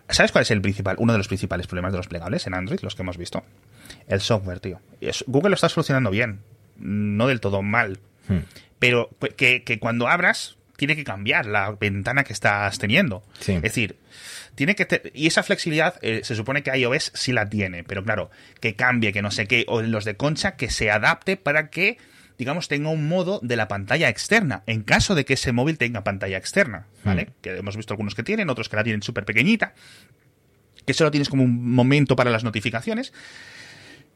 ¿Sabes 0.09 0.31
cuál 0.31 0.41
es 0.41 0.51
el 0.51 0.61
principal, 0.61 0.95
uno 0.99 1.13
de 1.13 1.19
los 1.19 1.27
principales 1.27 1.67
problemas 1.67 1.93
de 1.93 1.97
los 1.97 2.07
plegables 2.07 2.47
en 2.47 2.55
Android, 2.55 2.79
los 2.81 2.95
que 2.95 3.03
hemos 3.03 3.17
visto? 3.17 3.43
El 4.07 4.19
software, 4.19 4.59
tío. 4.59 4.81
Google 5.27 5.49
lo 5.49 5.55
está 5.55 5.69
solucionando 5.69 6.09
bien, 6.09 6.39
no 6.77 7.27
del 7.27 7.39
todo 7.39 7.61
mal. 7.61 7.99
Hmm. 8.27 8.39
Pero 8.79 9.09
que, 9.37 9.63
que 9.63 9.79
cuando 9.79 10.07
abras, 10.07 10.56
tiene 10.77 10.95
que 10.95 11.03
cambiar 11.03 11.45
la 11.45 11.71
ventana 11.71 12.23
que 12.23 12.31
estás 12.31 12.77
teniendo. 12.79 13.23
Es 13.45 13.61
decir, 13.61 13.97
tiene 14.55 14.75
que 14.75 15.11
y 15.13 15.27
esa 15.27 15.43
flexibilidad 15.43 15.95
eh, 16.01 16.21
se 16.23 16.35
supone 16.35 16.63
que 16.63 16.75
iOS 16.77 17.11
sí 17.13 17.33
la 17.33 17.49
tiene, 17.49 17.83
pero 17.83 18.03
claro, 18.03 18.29
que 18.61 18.75
cambie, 18.75 19.11
que 19.11 19.21
no 19.21 19.31
sé 19.31 19.47
qué, 19.47 19.65
o 19.67 19.81
los 19.81 20.05
de 20.05 20.15
Concha 20.15 20.55
que 20.55 20.69
se 20.69 20.89
adapte 20.89 21.35
para 21.35 21.69
que 21.69 21.97
digamos, 22.37 22.67
tenga 22.67 22.89
un 22.89 23.07
modo 23.07 23.39
de 23.41 23.55
la 23.55 23.67
pantalla 23.67 24.09
externa, 24.09 24.61
en 24.67 24.83
caso 24.83 25.15
de 25.15 25.25
que 25.25 25.33
ese 25.33 25.51
móvil 25.51 25.79
tenga 25.79 26.03
pantalla 26.03 26.37
externa, 26.37 26.85
¿vale? 27.03 27.25
Hmm. 27.25 27.33
Que 27.41 27.57
hemos 27.57 27.75
visto 27.75 27.95
algunos 27.95 28.13
que 28.13 28.21
tienen, 28.21 28.51
otros 28.51 28.69
que 28.69 28.75
la 28.75 28.83
tienen 28.83 29.01
súper 29.01 29.25
pequeñita, 29.25 29.73
que 30.85 30.93
solo 30.93 31.09
tienes 31.09 31.29
como 31.29 31.41
un 31.43 31.71
momento 31.71 32.15
para 32.15 32.29
las 32.29 32.43
notificaciones. 32.43 33.11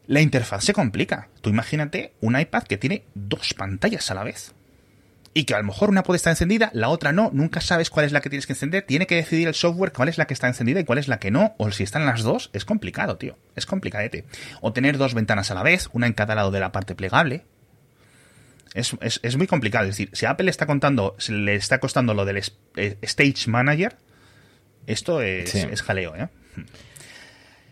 La 0.05 0.21
interfaz 0.21 0.63
se 0.63 0.73
complica. 0.73 1.29
Tú 1.41 1.49
imagínate 1.49 2.13
un 2.21 2.39
iPad 2.39 2.63
que 2.63 2.77
tiene 2.77 3.05
dos 3.15 3.55
pantallas 3.55 4.11
a 4.11 4.13
la 4.13 4.23
vez 4.23 4.53
y 5.33 5.45
que 5.45 5.53
a 5.53 5.57
lo 5.57 5.63
mejor 5.63 5.89
una 5.89 6.03
puede 6.03 6.17
estar 6.17 6.31
encendida, 6.31 6.71
la 6.73 6.89
otra 6.89 7.13
no, 7.13 7.29
nunca 7.33 7.61
sabes 7.61 7.89
cuál 7.89 8.05
es 8.05 8.11
la 8.11 8.21
que 8.21 8.29
tienes 8.29 8.45
que 8.45 8.53
encender, 8.53 8.83
tiene 8.83 9.07
que 9.07 9.15
decidir 9.15 9.47
el 9.47 9.53
software 9.53 9.93
cuál 9.93 10.09
es 10.09 10.17
la 10.17 10.25
que 10.25 10.33
está 10.33 10.47
encendida 10.47 10.79
y 10.79 10.83
cuál 10.83 10.99
es 10.99 11.07
la 11.07 11.19
que 11.19 11.31
no, 11.31 11.55
o 11.57 11.71
si 11.71 11.83
están 11.83 12.05
las 12.05 12.23
dos, 12.23 12.49
es 12.53 12.65
complicado, 12.65 13.17
tío, 13.17 13.37
es 13.55 13.65
complicadete. 13.65 14.25
O 14.59 14.73
tener 14.73 14.97
dos 14.97 15.13
ventanas 15.13 15.49
a 15.51 15.55
la 15.55 15.63
vez, 15.63 15.89
una 15.93 16.07
en 16.07 16.13
cada 16.13 16.35
lado 16.35 16.51
de 16.51 16.59
la 16.59 16.71
parte 16.71 16.95
plegable. 16.95 17.45
Es, 18.73 18.93
muy 19.37 19.47
complicado, 19.47 19.85
es 19.85 19.97
decir, 19.97 20.09
si 20.13 20.25
Apple 20.25 20.49
está 20.49 20.65
contando, 20.65 21.15
le 21.27 21.55
está 21.55 21.79
costando 21.79 22.13
lo 22.13 22.23
del 22.23 22.37
eh, 22.77 22.97
Stage 23.01 23.49
Manager, 23.49 23.97
esto 24.87 25.21
es, 25.21 25.53
es 25.55 25.81
jaleo, 25.81 26.15
¿eh? 26.15 26.29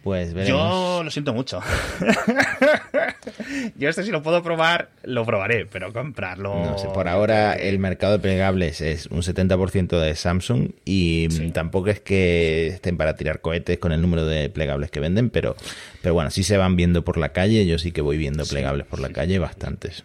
Pues 0.04 0.34
Yo 0.48 1.02
lo 1.04 1.12
siento 1.12 1.34
mucho. 1.34 1.62
Yo 3.78 3.90
este 3.90 4.04
si 4.04 4.12
lo 4.12 4.24
puedo 4.24 4.42
probar, 4.42 4.90
lo 5.04 5.26
probaré, 5.26 5.66
pero 5.66 5.92
comprarlo... 5.92 6.56
No 6.56 6.78
sé, 6.78 6.88
por 6.88 7.10
ahora 7.10 7.54
el 7.54 7.80
mercado 7.80 8.14
de 8.14 8.20
plegables 8.20 8.80
es 8.80 9.08
un 9.08 9.22
70% 9.22 10.00
de 10.00 10.16
Samsung 10.16 10.70
y 10.86 11.28
tampoco 11.52 11.90
es 11.90 12.00
que 12.00 12.68
estén 12.68 12.96
para 12.96 13.16
tirar 13.16 13.42
cohetes 13.42 13.78
con 13.80 13.92
el 13.92 14.02
número 14.02 14.26
de 14.26 14.50
plegables 14.50 14.90
que 14.90 15.02
venden, 15.02 15.30
pero, 15.30 15.58
pero 16.02 16.14
bueno, 16.14 16.30
sí 16.30 16.44
se 16.44 16.58
van 16.58 16.78
viendo 16.78 17.04
por 17.04 17.18
la 17.18 17.30
calle, 17.30 17.66
yo 17.66 17.78
sí 17.78 17.92
que 17.92 18.02
voy 18.02 18.18
viendo 18.18 18.46
plegables 18.46 18.86
por 18.88 19.00
la 19.00 19.10
calle, 19.10 19.38
bastantes. 19.40 20.04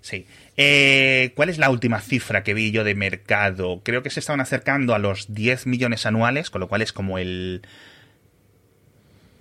Sí. 0.00 0.18
Mm. 0.18 0.24
Eh, 0.56 1.32
¿Cuál 1.34 1.48
es 1.48 1.58
la 1.58 1.70
última 1.70 2.00
cifra 2.00 2.42
que 2.42 2.54
vi 2.54 2.70
yo 2.70 2.84
de 2.84 2.94
mercado? 2.94 3.80
Creo 3.84 4.02
que 4.02 4.10
se 4.10 4.20
estaban 4.20 4.40
acercando 4.40 4.94
a 4.94 4.98
los 4.98 5.32
10 5.32 5.66
millones 5.66 6.06
anuales, 6.06 6.50
con 6.50 6.60
lo 6.60 6.68
cual 6.68 6.82
es 6.82 6.92
como 6.92 7.18
el 7.18 7.62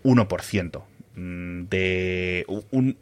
1% 0.03 0.83
mm, 1.15 1.63
de 1.69 2.45
un, 2.71 2.97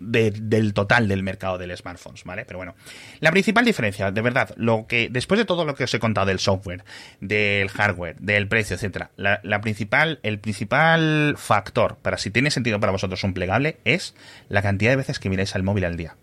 del 0.00 0.74
total 0.74 1.08
del 1.08 1.22
mercado 1.22 1.58
del 1.58 1.76
smartphones, 1.76 2.24
¿vale? 2.24 2.44
Pero 2.44 2.58
bueno, 2.58 2.74
la 3.20 3.30
principal 3.30 3.64
diferencia, 3.64 4.10
de 4.10 4.20
verdad, 4.20 4.54
lo 4.56 4.86
que 4.86 5.08
después 5.10 5.38
de 5.38 5.44
todo 5.44 5.64
lo 5.64 5.74
que 5.74 5.84
os 5.84 5.94
he 5.94 5.98
contado 5.98 6.26
del 6.26 6.38
software, 6.38 6.84
del 7.20 7.68
hardware, 7.68 8.16
del 8.18 8.48
precio, 8.48 8.76
etcétera, 8.76 9.10
la, 9.16 9.60
principal, 9.60 10.20
el 10.22 10.38
principal 10.38 11.34
factor 11.36 11.96
para 11.96 12.18
si 12.18 12.30
tiene 12.30 12.50
sentido 12.50 12.78
para 12.80 12.92
vosotros 12.92 13.24
un 13.24 13.34
plegable 13.34 13.78
es 13.84 14.14
la 14.48 14.62
cantidad 14.62 14.92
de 14.92 14.96
veces 14.96 15.18
que 15.18 15.30
miráis 15.30 15.54
al 15.54 15.62
móvil 15.62 15.84
al 15.84 15.96
día. 15.96 16.16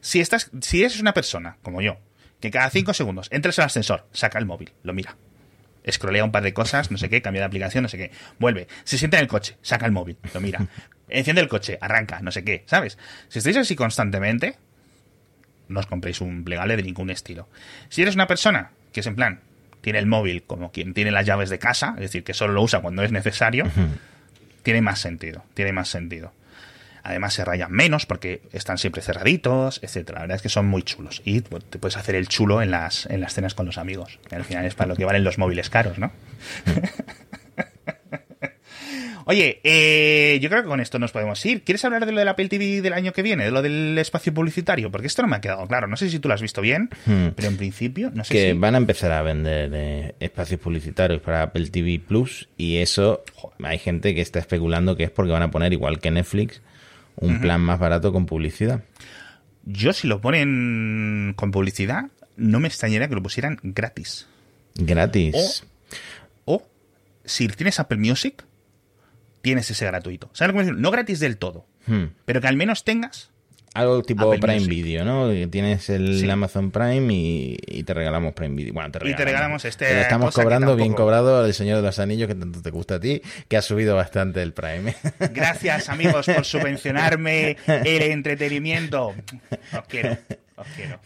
Si 0.00 0.20
estás, 0.20 0.50
si 0.60 0.80
eres 0.80 1.00
una 1.00 1.14
persona 1.14 1.56
como 1.62 1.82
yo, 1.82 1.98
que 2.40 2.50
cada 2.50 2.70
5 2.70 2.94
segundos 2.94 3.28
entras 3.30 3.58
al 3.58 3.66
ascensor, 3.66 4.06
saca 4.12 4.38
el 4.38 4.46
móvil, 4.46 4.72
lo 4.82 4.92
mira, 4.92 5.16
escrolea 5.86 6.24
un 6.24 6.32
par 6.32 6.42
de 6.42 6.52
cosas, 6.52 6.90
no 6.90 6.98
sé 6.98 7.08
qué, 7.08 7.22
cambia 7.22 7.40
de 7.40 7.46
aplicación, 7.46 7.82
no 7.82 7.88
sé 7.88 7.96
qué, 7.96 8.10
vuelve, 8.38 8.68
se 8.84 8.98
sienta 8.98 9.16
en 9.16 9.22
el 9.22 9.28
coche, 9.28 9.56
saca 9.62 9.86
el 9.86 9.92
móvil, 9.92 10.18
lo 10.34 10.40
mira, 10.40 10.66
enciende 11.08 11.40
el 11.40 11.48
coche, 11.48 11.78
arranca, 11.80 12.20
no 12.20 12.30
sé 12.30 12.44
qué, 12.44 12.64
¿sabes? 12.66 12.98
Si 13.28 13.38
estáis 13.38 13.56
así 13.56 13.76
constantemente, 13.76 14.56
no 15.68 15.80
os 15.80 15.86
compréis 15.86 16.20
un 16.20 16.44
plegable 16.44 16.76
de 16.76 16.82
ningún 16.82 17.10
estilo. 17.10 17.48
Si 17.88 18.02
eres 18.02 18.14
una 18.14 18.26
persona 18.26 18.72
que 18.92 19.00
es 19.00 19.06
en 19.06 19.16
plan, 19.16 19.40
tiene 19.80 19.98
el 19.98 20.06
móvil 20.06 20.42
como 20.42 20.72
quien 20.72 20.94
tiene 20.94 21.10
las 21.10 21.24
llaves 21.24 21.48
de 21.48 21.58
casa, 21.58 21.94
es 21.96 22.02
decir, 22.02 22.24
que 22.24 22.34
solo 22.34 22.52
lo 22.52 22.62
usa 22.62 22.80
cuando 22.80 23.02
es 23.02 23.12
necesario, 23.12 23.66
tiene 24.62 24.80
más 24.80 24.98
sentido, 24.98 25.44
tiene 25.54 25.72
más 25.72 25.88
sentido. 25.88 26.32
Además 27.06 27.34
se 27.34 27.44
rayan 27.44 27.70
menos 27.70 28.04
porque 28.04 28.42
están 28.52 28.78
siempre 28.78 29.00
cerraditos, 29.00 29.78
etcétera. 29.80 30.16
La 30.16 30.22
verdad 30.22 30.36
es 30.36 30.42
que 30.42 30.48
son 30.48 30.66
muy 30.66 30.82
chulos. 30.82 31.22
Y 31.24 31.40
te 31.40 31.78
puedes 31.78 31.96
hacer 31.96 32.16
el 32.16 32.26
chulo 32.26 32.62
en 32.62 32.72
las, 32.72 33.06
en 33.06 33.20
las 33.20 33.32
cenas 33.32 33.54
con 33.54 33.64
los 33.64 33.78
amigos. 33.78 34.18
al 34.32 34.44
final 34.44 34.64
es 34.64 34.74
para 34.74 34.88
lo 34.88 34.96
que 34.96 35.04
valen 35.04 35.22
los 35.22 35.38
móviles 35.38 35.70
caros, 35.70 35.98
¿no? 35.98 36.10
Oye, 39.28 39.60
eh, 39.62 40.38
yo 40.40 40.48
creo 40.48 40.62
que 40.62 40.68
con 40.68 40.80
esto 40.80 40.98
nos 40.98 41.12
podemos 41.12 41.44
ir. 41.46 41.62
¿Quieres 41.62 41.84
hablar 41.84 42.06
de 42.06 42.12
lo 42.12 42.18
del 42.18 42.26
Apple 42.26 42.48
TV 42.48 42.80
del 42.80 42.92
año 42.92 43.12
que 43.12 43.22
viene? 43.22 43.44
De 43.44 43.50
lo 43.52 43.62
del 43.62 43.96
espacio 43.98 44.34
publicitario? 44.34 44.90
Porque 44.90 45.06
esto 45.06 45.22
no 45.22 45.28
me 45.28 45.36
ha 45.36 45.40
quedado 45.40 45.64
claro. 45.68 45.86
No 45.86 45.96
sé 45.96 46.10
si 46.10 46.18
tú 46.18 46.26
lo 46.26 46.34
has 46.34 46.42
visto 46.42 46.60
bien, 46.60 46.90
hmm. 47.06 47.28
pero 47.36 47.48
en 47.48 47.56
principio 47.56 48.10
no 48.12 48.24
sé 48.24 48.32
que 48.32 48.54
van 48.54 48.74
a 48.74 48.78
empezar 48.78 49.12
a 49.12 49.22
vender 49.22 49.70
eh, 49.74 50.14
espacios 50.18 50.60
publicitarios 50.60 51.20
para 51.22 51.42
Apple 51.42 51.68
TV 51.70 52.00
Plus 52.00 52.48
y 52.56 52.78
eso 52.78 53.22
hay 53.62 53.78
gente 53.78 54.12
que 54.14 54.22
está 54.22 54.40
especulando 54.40 54.96
que 54.96 55.04
es 55.04 55.10
porque 55.10 55.32
van 55.32 55.42
a 55.42 55.50
poner, 55.52 55.72
igual 55.72 56.00
que 56.00 56.10
Netflix, 56.10 56.62
un 57.16 57.40
plan 57.40 57.60
más 57.60 57.78
barato 57.78 58.12
con 58.12 58.26
publicidad. 58.26 58.82
Yo 59.64 59.92
si 59.92 60.06
lo 60.06 60.20
ponen 60.20 61.34
con 61.36 61.50
publicidad, 61.50 62.06
no 62.36 62.60
me 62.60 62.68
extrañaría 62.68 63.08
que 63.08 63.14
lo 63.14 63.22
pusieran 63.22 63.58
gratis. 63.62 64.26
Gratis. 64.74 65.64
O, 66.44 66.62
si 67.24 67.48
tienes 67.48 67.80
Apple 67.80 67.98
Music, 67.98 68.44
tienes 69.42 69.70
ese 69.70 69.86
gratuito. 69.86 70.30
¿Sabes 70.32 70.54
lo 70.54 70.64
que 70.64 70.80
No 70.80 70.90
gratis 70.90 71.20
del 71.20 71.38
todo, 71.38 71.66
hmm. 71.86 72.04
pero 72.24 72.40
que 72.40 72.48
al 72.48 72.56
menos 72.56 72.84
tengas 72.84 73.30
algo 73.76 74.02
tipo 74.02 74.30
Prime 74.30 74.66
Video, 74.66 75.04
¿no? 75.04 75.30
Tienes 75.48 75.90
el 75.90 76.28
Amazon 76.30 76.70
Prime 76.70 77.12
y, 77.12 77.82
te 77.84 77.94
regalamos 77.94 78.34
Prime 78.34 78.56
Video. 78.56 78.74
Bueno, 78.74 78.90
te 78.90 78.98
regalamos. 78.98 79.14
Y 79.14 79.22
te 79.22 79.24
regalamos 79.24 79.64
este. 79.64 80.00
estamos 80.00 80.34
cobrando 80.34 80.76
bien 80.76 80.94
cobrado 80.94 81.44
el 81.44 81.54
Señor 81.54 81.76
de 81.76 81.82
los 81.82 81.98
Anillos 81.98 82.28
que 82.28 82.34
tanto 82.34 82.62
te 82.62 82.70
gusta 82.70 82.96
a 82.96 83.00
ti, 83.00 83.22
que 83.48 83.56
ha 83.56 83.62
subido 83.62 83.94
bastante 83.94 84.42
el 84.42 84.52
Prime. 84.52 84.94
Gracias, 85.32 85.88
amigos, 85.88 86.26
por 86.26 86.44
subvencionarme 86.44 87.56
el 87.66 88.02
entretenimiento. 88.02 89.14
Os 89.72 89.86
quiero. 89.88 90.16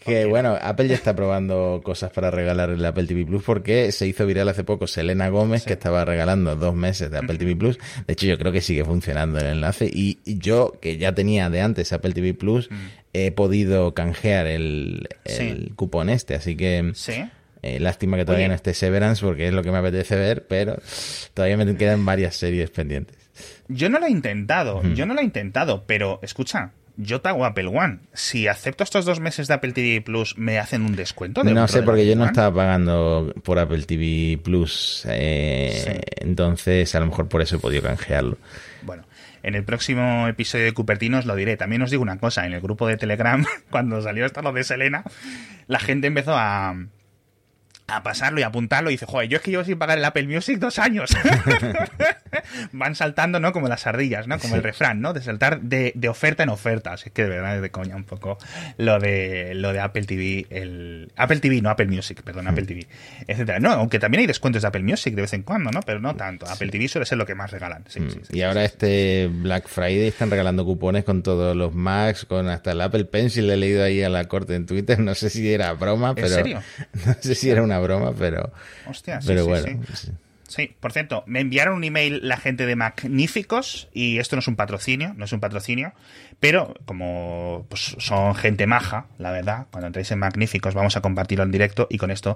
Que 0.05 0.25
bueno, 0.25 0.57
Apple 0.61 0.87
ya 0.87 0.95
está 0.95 1.15
probando 1.15 1.81
cosas 1.83 2.11
para 2.11 2.31
regalar 2.31 2.69
el 2.69 2.83
Apple 2.85 3.05
TV 3.05 3.25
Plus 3.25 3.43
porque 3.43 3.91
se 3.91 4.07
hizo 4.07 4.25
viral 4.25 4.47
hace 4.47 4.63
poco 4.63 4.87
Selena 4.87 5.29
Gómez 5.29 5.65
que 5.65 5.73
estaba 5.73 6.05
regalando 6.05 6.55
dos 6.55 6.73
meses 6.73 7.11
de 7.11 7.17
Apple 7.17 7.37
TV 7.37 7.55
Plus. 7.55 7.77
De 8.07 8.13
hecho, 8.13 8.27
yo 8.27 8.37
creo 8.37 8.51
que 8.51 8.61
sigue 8.61 8.85
funcionando 8.85 9.39
el 9.39 9.47
enlace 9.47 9.89
y, 9.91 10.19
yo, 10.25 10.73
que 10.81 10.97
ya 10.97 11.13
tenía 11.13 11.49
de 11.49 11.61
antes 11.61 11.91
Apple 11.91 12.13
TV 12.13 12.33
Plus, 12.33 12.71
mm. 12.71 12.75
he 13.13 13.31
podido 13.31 13.93
canjear 13.93 14.47
el, 14.47 15.09
cupón 15.75 16.09
este, 16.09 16.35
así 16.35 16.55
que... 16.55 16.91
Sí. 16.95 17.25
Eh, 17.63 17.79
lástima 17.79 18.17
que 18.17 18.25
todavía 18.25 18.47
no 18.47 18.55
esté 18.55 18.73
Severance 18.73 19.23
porque 19.23 19.47
es 19.47 19.53
lo 19.53 19.61
que 19.61 19.69
me 19.69 19.77
apetece 19.77 20.15
ver, 20.15 20.47
pero 20.47 20.81
todavía 21.35 21.57
me 21.57 21.75
quedan 21.75 22.03
varias 22.03 22.35
series 22.35 22.71
pendientes. 22.71 23.15
Yo 23.67 23.87
no 23.87 23.99
lo 23.99 24.07
he 24.07 24.09
intentado, 24.09 24.81
yo 24.95 25.05
no 25.05 25.13
lo 25.13 25.21
he 25.21 25.23
intentado, 25.23 25.83
pero 25.85 26.19
escucha, 26.23 26.71
yo 26.97 27.21
pago 27.21 27.45
Apple 27.45 27.67
One. 27.67 27.99
Si 28.13 28.47
acepto 28.47 28.83
estos 28.83 29.05
dos 29.05 29.19
meses 29.19 29.47
de 29.47 29.53
Apple 29.53 29.71
TV 29.73 30.01
Plus, 30.01 30.37
¿me 30.37 30.59
hacen 30.59 30.83
un 30.83 30.95
descuento? 30.95 31.43
no 31.43 31.67
sé, 31.67 31.83
porque 31.83 32.05
yo 32.05 32.15
no 32.15 32.25
estaba 32.25 32.53
pagando 32.53 33.33
por 33.43 33.59
Apple 33.59 33.83
TV 33.83 34.39
Plus. 34.41 35.05
Eh, 35.07 36.01
entonces, 36.17 36.93
a 36.95 36.99
lo 36.99 37.07
mejor 37.07 37.27
por 37.27 37.41
eso 37.41 37.55
he 37.55 37.59
podido 37.59 37.83
canjearlo. 37.83 38.37
Bueno, 38.83 39.03
en 39.43 39.55
el 39.55 39.63
próximo 39.63 40.27
episodio 40.27 40.65
de 40.65 40.73
Cupertino 40.73 41.19
os 41.19 41.25
lo 41.25 41.35
diré. 41.35 41.57
También 41.57 41.81
os 41.81 41.91
digo 41.91 42.03
una 42.03 42.19
cosa: 42.19 42.45
en 42.45 42.53
el 42.53 42.61
grupo 42.61 42.87
de 42.87 42.97
Telegram, 42.97 43.45
cuando 43.69 44.01
salió 44.01 44.25
esto 44.25 44.41
lo 44.41 44.53
de 44.53 44.63
Selena, 44.63 45.03
la 45.67 45.79
gente 45.79 46.07
empezó 46.07 46.35
a, 46.35 46.75
a 47.87 48.03
pasarlo 48.03 48.39
y 48.39 48.43
apuntarlo 48.43 48.89
y 48.89 48.93
dice, 48.93 49.05
joder, 49.05 49.27
yo 49.29 49.37
es 49.37 49.43
que 49.43 49.51
llevo 49.51 49.63
sin 49.63 49.77
pagar 49.77 49.97
el 49.97 50.05
Apple 50.05 50.27
Music 50.27 50.59
dos 50.59 50.79
años. 50.79 51.11
Van 52.71 52.95
saltando, 52.95 53.39
¿no? 53.39 53.51
Como 53.51 53.67
las 53.67 53.85
ardillas, 53.85 54.27
¿no? 54.27 54.39
Como 54.39 54.55
el 54.55 54.63
refrán, 54.63 55.01
¿no? 55.01 55.13
De 55.13 55.21
saltar 55.21 55.61
de, 55.61 55.93
oferta 56.09 56.43
en 56.43 56.49
oferta. 56.49 56.93
Así 56.93 57.09
que 57.09 57.23
de 57.23 57.29
verdad 57.29 57.55
es 57.57 57.61
de 57.61 57.69
coña 57.71 57.95
un 57.95 58.03
poco 58.03 58.37
lo 58.77 58.99
de 58.99 59.53
lo 59.55 59.73
de 59.73 59.79
Apple 59.79 60.03
TV, 60.03 60.47
el 60.49 61.11
Apple 61.15 61.39
TV, 61.39 61.61
no 61.61 61.69
Apple 61.69 61.87
Music, 61.87 62.21
perdón, 62.23 62.47
Apple 62.47 62.65
TV, 62.65 62.87
etcétera. 63.27 63.59
No, 63.59 63.71
aunque 63.71 63.99
también 63.99 64.21
hay 64.21 64.27
descuentos 64.27 64.61
de 64.61 64.67
Apple 64.67 64.83
Music 64.83 65.13
de 65.13 65.21
vez 65.21 65.33
en 65.33 65.43
cuando, 65.43 65.71
¿no? 65.71 65.81
Pero 65.81 65.99
no 65.99 66.15
tanto. 66.15 66.47
Apple 66.47 66.69
TV 66.69 66.87
suele 66.87 67.05
ser 67.05 67.17
lo 67.17 67.25
que 67.25 67.35
más 67.35 67.51
regalan. 67.51 67.83
Mm. 67.91 68.35
y 68.35 68.41
ahora 68.41 68.63
este 68.63 69.29
Black 69.31 69.67
Friday 69.67 70.07
están 70.07 70.29
regalando 70.29 70.65
cupones 70.65 71.03
con 71.03 71.23
todos 71.23 71.55
los 71.55 71.73
Macs, 71.73 72.25
con 72.25 72.47
hasta 72.47 72.71
el 72.71 72.81
Apple 72.81 73.05
Pencil. 73.05 73.47
Le 73.47 73.55
he 73.55 73.57
leído 73.57 73.83
ahí 73.83 74.01
a 74.01 74.09
la 74.09 74.25
corte 74.25 74.55
en 74.55 74.65
Twitter. 74.65 74.99
No 74.99 75.15
sé 75.15 75.29
si 75.29 75.51
era 75.51 75.73
broma, 75.73 76.15
pero. 76.15 76.27
¿En 76.27 76.33
serio? 76.33 76.61
No 77.05 77.15
sé 77.19 77.35
si 77.35 77.49
era 77.49 77.63
una 77.63 77.70
broma, 77.79 78.13
pero. 78.17 78.51
Hostia, 78.87 79.19
pero 79.25 79.45
bueno. 79.45 79.81
Sí, 80.51 80.75
por 80.81 80.91
cierto, 80.91 81.23
me 81.27 81.39
enviaron 81.39 81.75
un 81.75 81.83
email 81.85 82.27
la 82.27 82.35
gente 82.35 82.65
de 82.65 82.75
Magníficos 82.75 83.87
y 83.93 84.17
esto 84.17 84.35
no 84.35 84.41
es 84.41 84.49
un 84.49 84.57
patrocinio, 84.57 85.13
no 85.15 85.23
es 85.23 85.31
un 85.31 85.39
patrocinio, 85.39 85.93
pero 86.41 86.73
como 86.85 87.67
pues, 87.69 87.95
son 87.99 88.33
gente 88.33 88.65
maja, 88.65 89.05
la 89.19 89.29
verdad, 89.29 89.67
cuando 89.69 89.85
entréis 89.85 90.09
en 90.09 90.17
Magníficos 90.17 90.73
vamos 90.73 90.97
a 90.97 91.01
compartirlo 91.01 91.43
en 91.43 91.51
directo 91.51 91.85
y 91.87 91.99
con 91.99 92.09
esto 92.09 92.35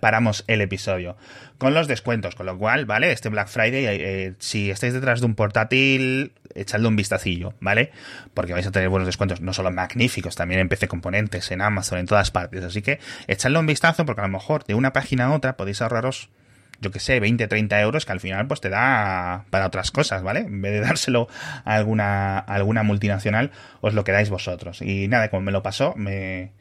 paramos 0.00 0.44
el 0.46 0.62
episodio. 0.62 1.18
Con 1.58 1.74
los 1.74 1.86
descuentos, 1.86 2.34
con 2.34 2.46
lo 2.46 2.56
cual, 2.56 2.86
¿vale? 2.86 3.12
Este 3.12 3.28
Black 3.28 3.48
Friday, 3.48 3.84
eh, 3.84 3.98
eh, 4.00 4.34
si 4.38 4.70
estáis 4.70 4.94
detrás 4.94 5.20
de 5.20 5.26
un 5.26 5.34
portátil, 5.34 6.32
echadle 6.54 6.88
un 6.88 6.96
vistacillo, 6.96 7.52
¿vale? 7.60 7.92
Porque 8.32 8.54
vais 8.54 8.66
a 8.66 8.70
tener 8.72 8.88
buenos 8.88 9.06
descuentos, 9.06 9.42
no 9.42 9.52
solo 9.52 9.70
Magníficos, 9.70 10.34
también 10.34 10.62
en 10.62 10.70
PC 10.70 10.88
Componentes, 10.88 11.50
en 11.50 11.60
Amazon, 11.60 11.98
en 11.98 12.06
todas 12.06 12.30
partes. 12.30 12.64
Así 12.64 12.80
que 12.80 13.00
echadle 13.28 13.58
un 13.58 13.66
vistazo 13.66 14.06
porque 14.06 14.22
a 14.22 14.26
lo 14.26 14.32
mejor 14.32 14.64
de 14.64 14.74
una 14.74 14.94
página 14.94 15.26
a 15.26 15.34
otra 15.34 15.58
podéis 15.58 15.82
ahorraros 15.82 16.30
yo 16.80 16.90
que 16.90 16.98
sé, 16.98 17.20
20, 17.20 17.46
30 17.46 17.80
euros 17.80 18.06
que 18.06 18.12
al 18.12 18.20
final 18.20 18.46
pues 18.46 18.60
te 18.60 18.70
da 18.70 19.44
para 19.50 19.66
otras 19.66 19.90
cosas, 19.90 20.22
¿vale? 20.22 20.40
En 20.40 20.62
vez 20.62 20.72
de 20.72 20.80
dárselo 20.86 21.28
a 21.64 21.74
alguna, 21.74 22.38
alguna 22.38 22.82
multinacional, 22.82 23.50
os 23.80 23.94
lo 23.94 24.04
quedáis 24.04 24.30
vosotros. 24.30 24.82
Y 24.82 25.08
nada, 25.08 25.28
como 25.28 25.42
me 25.42 25.52
lo 25.52 25.62
pasó, 25.62 25.94
me, 25.96 26.52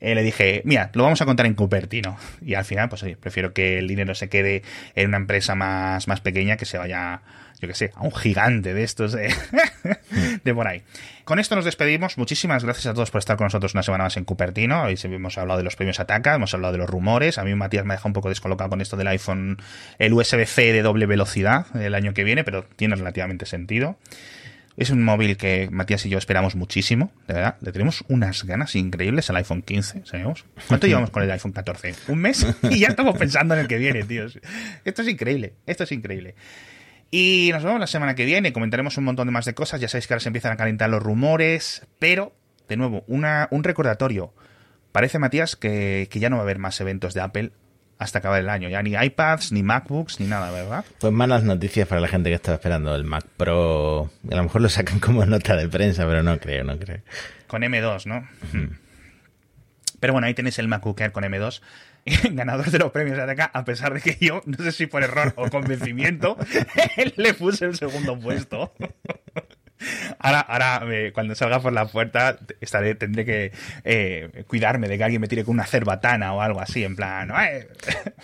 eh, 0.00 0.16
le 0.16 0.22
dije, 0.22 0.62
mira, 0.64 0.90
lo 0.94 1.04
vamos 1.04 1.22
a 1.22 1.26
contar 1.26 1.46
en 1.46 1.54
Cupertino. 1.54 2.16
Y 2.44 2.54
al 2.54 2.64
final, 2.64 2.88
pues 2.88 3.04
oye, 3.04 3.16
prefiero 3.16 3.52
que 3.52 3.78
el 3.78 3.86
dinero 3.86 4.14
se 4.16 4.28
quede 4.28 4.62
en 4.96 5.08
una 5.08 5.18
empresa 5.18 5.54
más, 5.54 6.08
más 6.08 6.20
pequeña 6.20 6.56
que 6.56 6.64
se 6.64 6.76
vaya 6.76 7.22
yo 7.62 7.68
que 7.68 7.74
sé, 7.74 7.92
a 7.94 8.02
un 8.02 8.12
gigante 8.12 8.74
de 8.74 8.82
estos 8.82 9.12
de, 9.12 9.32
de 10.44 10.54
por 10.54 10.66
ahí. 10.66 10.82
Con 11.24 11.38
esto 11.38 11.54
nos 11.54 11.64
despedimos. 11.64 12.18
Muchísimas 12.18 12.64
gracias 12.64 12.86
a 12.86 12.94
todos 12.94 13.12
por 13.12 13.20
estar 13.20 13.36
con 13.36 13.44
nosotros 13.44 13.74
una 13.74 13.84
semana 13.84 14.02
más 14.02 14.16
en 14.16 14.24
Cupertino. 14.24 14.82
Hoy 14.82 14.98
hemos 15.04 15.38
hablado 15.38 15.58
de 15.58 15.64
los 15.64 15.76
premios 15.76 16.00
Ataca, 16.00 16.34
hemos 16.34 16.52
hablado 16.54 16.72
de 16.72 16.78
los 16.78 16.90
rumores. 16.90 17.38
A 17.38 17.44
mí 17.44 17.54
Matías 17.54 17.84
me 17.84 17.94
ha 17.94 17.96
dejado 17.96 18.08
un 18.08 18.14
poco 18.14 18.30
descolocado 18.30 18.68
con 18.68 18.80
esto 18.80 18.96
del 18.96 19.06
iPhone, 19.06 19.58
el 20.00 20.12
USB-C 20.12 20.72
de 20.72 20.82
doble 20.82 21.06
velocidad 21.06 21.66
el 21.76 21.94
año 21.94 22.14
que 22.14 22.24
viene, 22.24 22.42
pero 22.42 22.64
tiene 22.64 22.96
relativamente 22.96 23.46
sentido. 23.46 23.96
Es 24.76 24.90
un 24.90 25.04
móvil 25.04 25.36
que 25.36 25.68
Matías 25.70 26.04
y 26.06 26.08
yo 26.08 26.18
esperamos 26.18 26.56
muchísimo, 26.56 27.12
de 27.28 27.34
verdad. 27.34 27.56
Le 27.60 27.70
tenemos 27.70 28.02
unas 28.08 28.42
ganas 28.42 28.74
increíbles 28.74 29.30
al 29.30 29.36
iPhone 29.36 29.62
15, 29.62 30.02
¿sabemos? 30.04 30.44
¿Cuánto 30.66 30.88
llevamos 30.88 31.10
con 31.10 31.22
el 31.22 31.30
iPhone 31.30 31.52
14? 31.52 31.94
¿Un 32.08 32.18
mes? 32.18 32.44
Y 32.70 32.80
ya 32.80 32.88
estamos 32.88 33.16
pensando 33.16 33.54
en 33.54 33.60
el 33.60 33.68
que 33.68 33.78
viene, 33.78 34.02
tíos. 34.02 34.40
Esto 34.84 35.02
es 35.02 35.08
increíble, 35.08 35.52
esto 35.66 35.84
es 35.84 35.92
increíble. 35.92 36.34
Y 37.14 37.50
nos 37.52 37.62
vemos 37.62 37.78
la 37.78 37.86
semana 37.86 38.14
que 38.14 38.24
viene, 38.24 38.54
comentaremos 38.54 38.96
un 38.96 39.04
montón 39.04 39.28
de 39.28 39.32
más 39.32 39.44
de 39.44 39.52
cosas, 39.52 39.82
ya 39.82 39.86
sabéis 39.86 40.06
que 40.06 40.14
ahora 40.14 40.22
se 40.22 40.30
empiezan 40.30 40.52
a 40.52 40.56
calentar 40.56 40.88
los 40.88 41.02
rumores, 41.02 41.86
pero, 41.98 42.32
de 42.70 42.78
nuevo, 42.78 43.04
una, 43.06 43.48
un 43.50 43.64
recordatorio. 43.64 44.32
Parece, 44.92 45.18
Matías, 45.18 45.54
que, 45.54 46.08
ya 46.10 46.30
no 46.30 46.36
va 46.36 46.42
a 46.42 46.44
haber 46.44 46.58
más 46.58 46.80
eventos 46.80 47.12
de 47.12 47.20
Apple 47.20 47.52
hasta 47.98 48.20
acabar 48.20 48.40
el 48.40 48.48
año. 48.48 48.70
Ya 48.70 48.82
ni 48.82 48.94
iPads, 48.94 49.52
ni 49.52 49.62
MacBooks, 49.62 50.20
ni 50.20 50.26
nada, 50.26 50.50
¿verdad? 50.50 50.86
Pues 51.00 51.12
malas 51.12 51.44
noticias 51.44 51.86
para 51.86 52.00
la 52.00 52.08
gente 52.08 52.30
que 52.30 52.36
estaba 52.36 52.54
esperando 52.54 52.94
el 52.94 53.04
Mac 53.04 53.26
Pro. 53.36 54.10
A 54.30 54.34
lo 54.34 54.42
mejor 54.44 54.62
lo 54.62 54.70
sacan 54.70 54.98
como 54.98 55.26
nota 55.26 55.54
de 55.54 55.68
prensa, 55.68 56.06
pero 56.06 56.22
no 56.22 56.38
creo, 56.38 56.64
no 56.64 56.78
creo. 56.78 57.02
Con 57.46 57.60
M2, 57.60 58.06
¿no? 58.06 58.26
Pero 60.02 60.14
bueno, 60.14 60.26
ahí 60.26 60.34
tenéis 60.34 60.58
el 60.58 60.66
MacBook 60.66 61.00
Air 61.00 61.12
con 61.12 61.22
M2 61.22 61.60
ganador 62.32 62.68
de 62.68 62.78
los 62.80 62.90
premios 62.90 63.16
de 63.16 63.22
acá, 63.22 63.52
a 63.54 63.64
pesar 63.64 63.94
de 63.94 64.00
que 64.00 64.16
yo, 64.20 64.42
no 64.46 64.56
sé 64.56 64.72
si 64.72 64.86
por 64.86 65.04
error 65.04 65.32
o 65.36 65.48
convencimiento, 65.48 66.36
le 67.16 67.34
puse 67.34 67.66
el 67.66 67.76
segundo 67.76 68.18
puesto. 68.18 68.74
Ahora, 70.18 70.40
ahora 70.40 70.82
cuando 71.12 71.36
salga 71.36 71.60
por 71.60 71.72
la 71.72 71.86
puerta, 71.86 72.36
estaré, 72.60 72.96
tendré 72.96 73.24
que 73.24 73.52
eh, 73.84 74.42
cuidarme 74.48 74.88
de 74.88 74.98
que 74.98 75.04
alguien 75.04 75.20
me 75.20 75.28
tire 75.28 75.44
con 75.44 75.54
una 75.54 75.66
cerbatana 75.66 76.32
o 76.32 76.40
algo 76.40 76.60
así, 76.60 76.82
en 76.82 76.96
plan. 76.96 77.32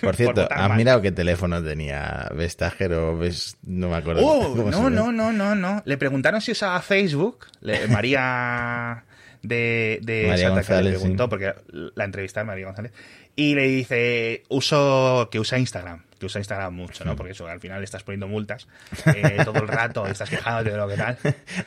por 0.00 0.16
cierto, 0.16 0.48
¿has 0.50 0.76
mirado 0.76 1.00
qué 1.00 1.12
teléfono 1.12 1.62
tenía? 1.62 2.28
¿Vestager 2.34 2.92
o 2.94 3.16
ves? 3.16 3.56
No 3.62 3.88
me 3.88 3.96
acuerdo. 3.98 4.26
Oh, 4.26 4.68
no, 4.68 4.90
no, 4.90 5.12
no, 5.12 5.30
no, 5.30 5.54
no. 5.54 5.82
Le 5.84 5.96
preguntaron 5.96 6.40
si 6.40 6.50
usaba 6.50 6.82
Facebook. 6.82 7.46
María 7.88 9.04
de, 9.42 10.00
de 10.02 10.26
María 10.28 10.50
González, 10.50 10.92
le 10.92 10.98
preguntó, 10.98 11.28
porque 11.28 11.54
la 11.94 12.04
entrevistaron 12.04 12.48
María 12.48 12.66
González 12.66 12.92
y 13.36 13.54
le 13.54 13.68
dice 13.68 14.42
uso 14.48 15.28
que 15.30 15.38
usa 15.38 15.58
Instagram 15.58 16.02
que 16.18 16.26
usa 16.26 16.40
Instagram 16.40 16.74
mucho, 16.74 17.04
¿no? 17.04 17.16
Porque 17.16 17.32
eso, 17.32 17.46
al 17.46 17.60
final 17.60 17.82
estás 17.82 18.02
poniendo 18.02 18.28
multas 18.28 18.66
eh, 19.06 19.38
todo 19.44 19.60
el 19.60 19.68
rato, 19.68 20.06
estás 20.06 20.28
quejándote 20.28 20.70
de 20.70 20.76
lo 20.76 20.88
que 20.88 20.96
tal. 20.96 21.16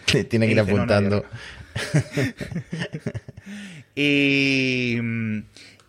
Tiene 0.29 0.47
que 0.47 0.51
ir 0.51 0.59
apuntando. 0.59 1.25
y, 3.95 4.97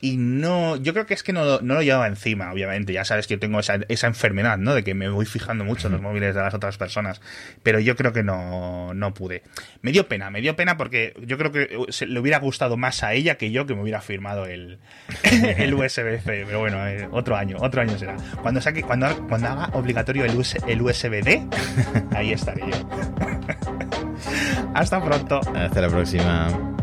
y 0.05 0.16
no, 0.16 0.74
yo 0.74 0.92
creo 0.94 1.07
que 1.07 1.14
es 1.14 1.22
que 1.22 1.32
no, 1.32 1.61
no, 1.61 1.74
lo 1.74 1.82
llevaba 1.82 2.09
encima, 2.09 2.53
obviamente. 2.53 2.92
Ya 2.92 3.05
sabes 3.05 3.28
que 3.28 3.34
yo 3.34 3.38
tengo 3.38 3.61
esa, 3.61 3.78
esa, 3.86 4.09
enfermedad, 4.09 4.59
¿no? 4.59 4.74
De 4.74 4.82
que 4.82 4.94
me 4.94 5.09
voy 5.09 5.26
fijando 5.26 5.64
mucho 5.64 5.86
en 5.86 5.92
los 5.92 6.03
móviles 6.03 6.34
de 6.34 6.40
las 6.40 6.53
otras 6.53 6.76
personas. 6.76 7.20
Pero 7.62 7.78
yo 7.78 7.94
creo 7.94 8.12
que 8.12 8.24
no, 8.24 8.94
no 8.94 9.14
pude. 9.14 9.44
Me 9.80 9.92
dio 9.92 10.09
pena, 10.09 10.28
me 10.28 10.40
dio 10.40 10.57
pena 10.57 10.76
porque 10.76 11.14
yo 11.24 11.38
creo 11.38 11.53
que 11.53 11.78
le 12.05 12.18
hubiera 12.18 12.40
gustado 12.40 12.76
más 12.76 13.05
a 13.05 13.14
ella 13.14 13.36
que 13.36 13.53
yo 13.53 13.64
que 13.64 13.76
me 13.76 13.82
hubiera 13.82 14.00
firmado 14.00 14.46
el, 14.46 14.80
el 15.22 15.72
USB-C. 15.72 16.46
Pero 16.46 16.59
bueno, 16.59 16.84
eh, 16.88 17.07
otro 17.12 17.36
año, 17.36 17.59
otro 17.61 17.80
año 17.80 17.96
será. 17.96 18.16
Cuando 18.42 18.61
saque, 18.61 18.82
cuando, 18.82 19.07
cuando 19.28 19.46
haga 19.46 19.70
obligatorio 19.74 20.24
el, 20.24 20.32
el 20.66 20.82
USB-D, 20.82 21.46
ahí 22.16 22.32
estaré 22.32 22.62
yo. 22.68 22.88
Hasta 24.74 25.00
pronto. 25.00 25.40
Hasta 25.55 25.80
la 25.80 25.88
próxima. 25.88 26.82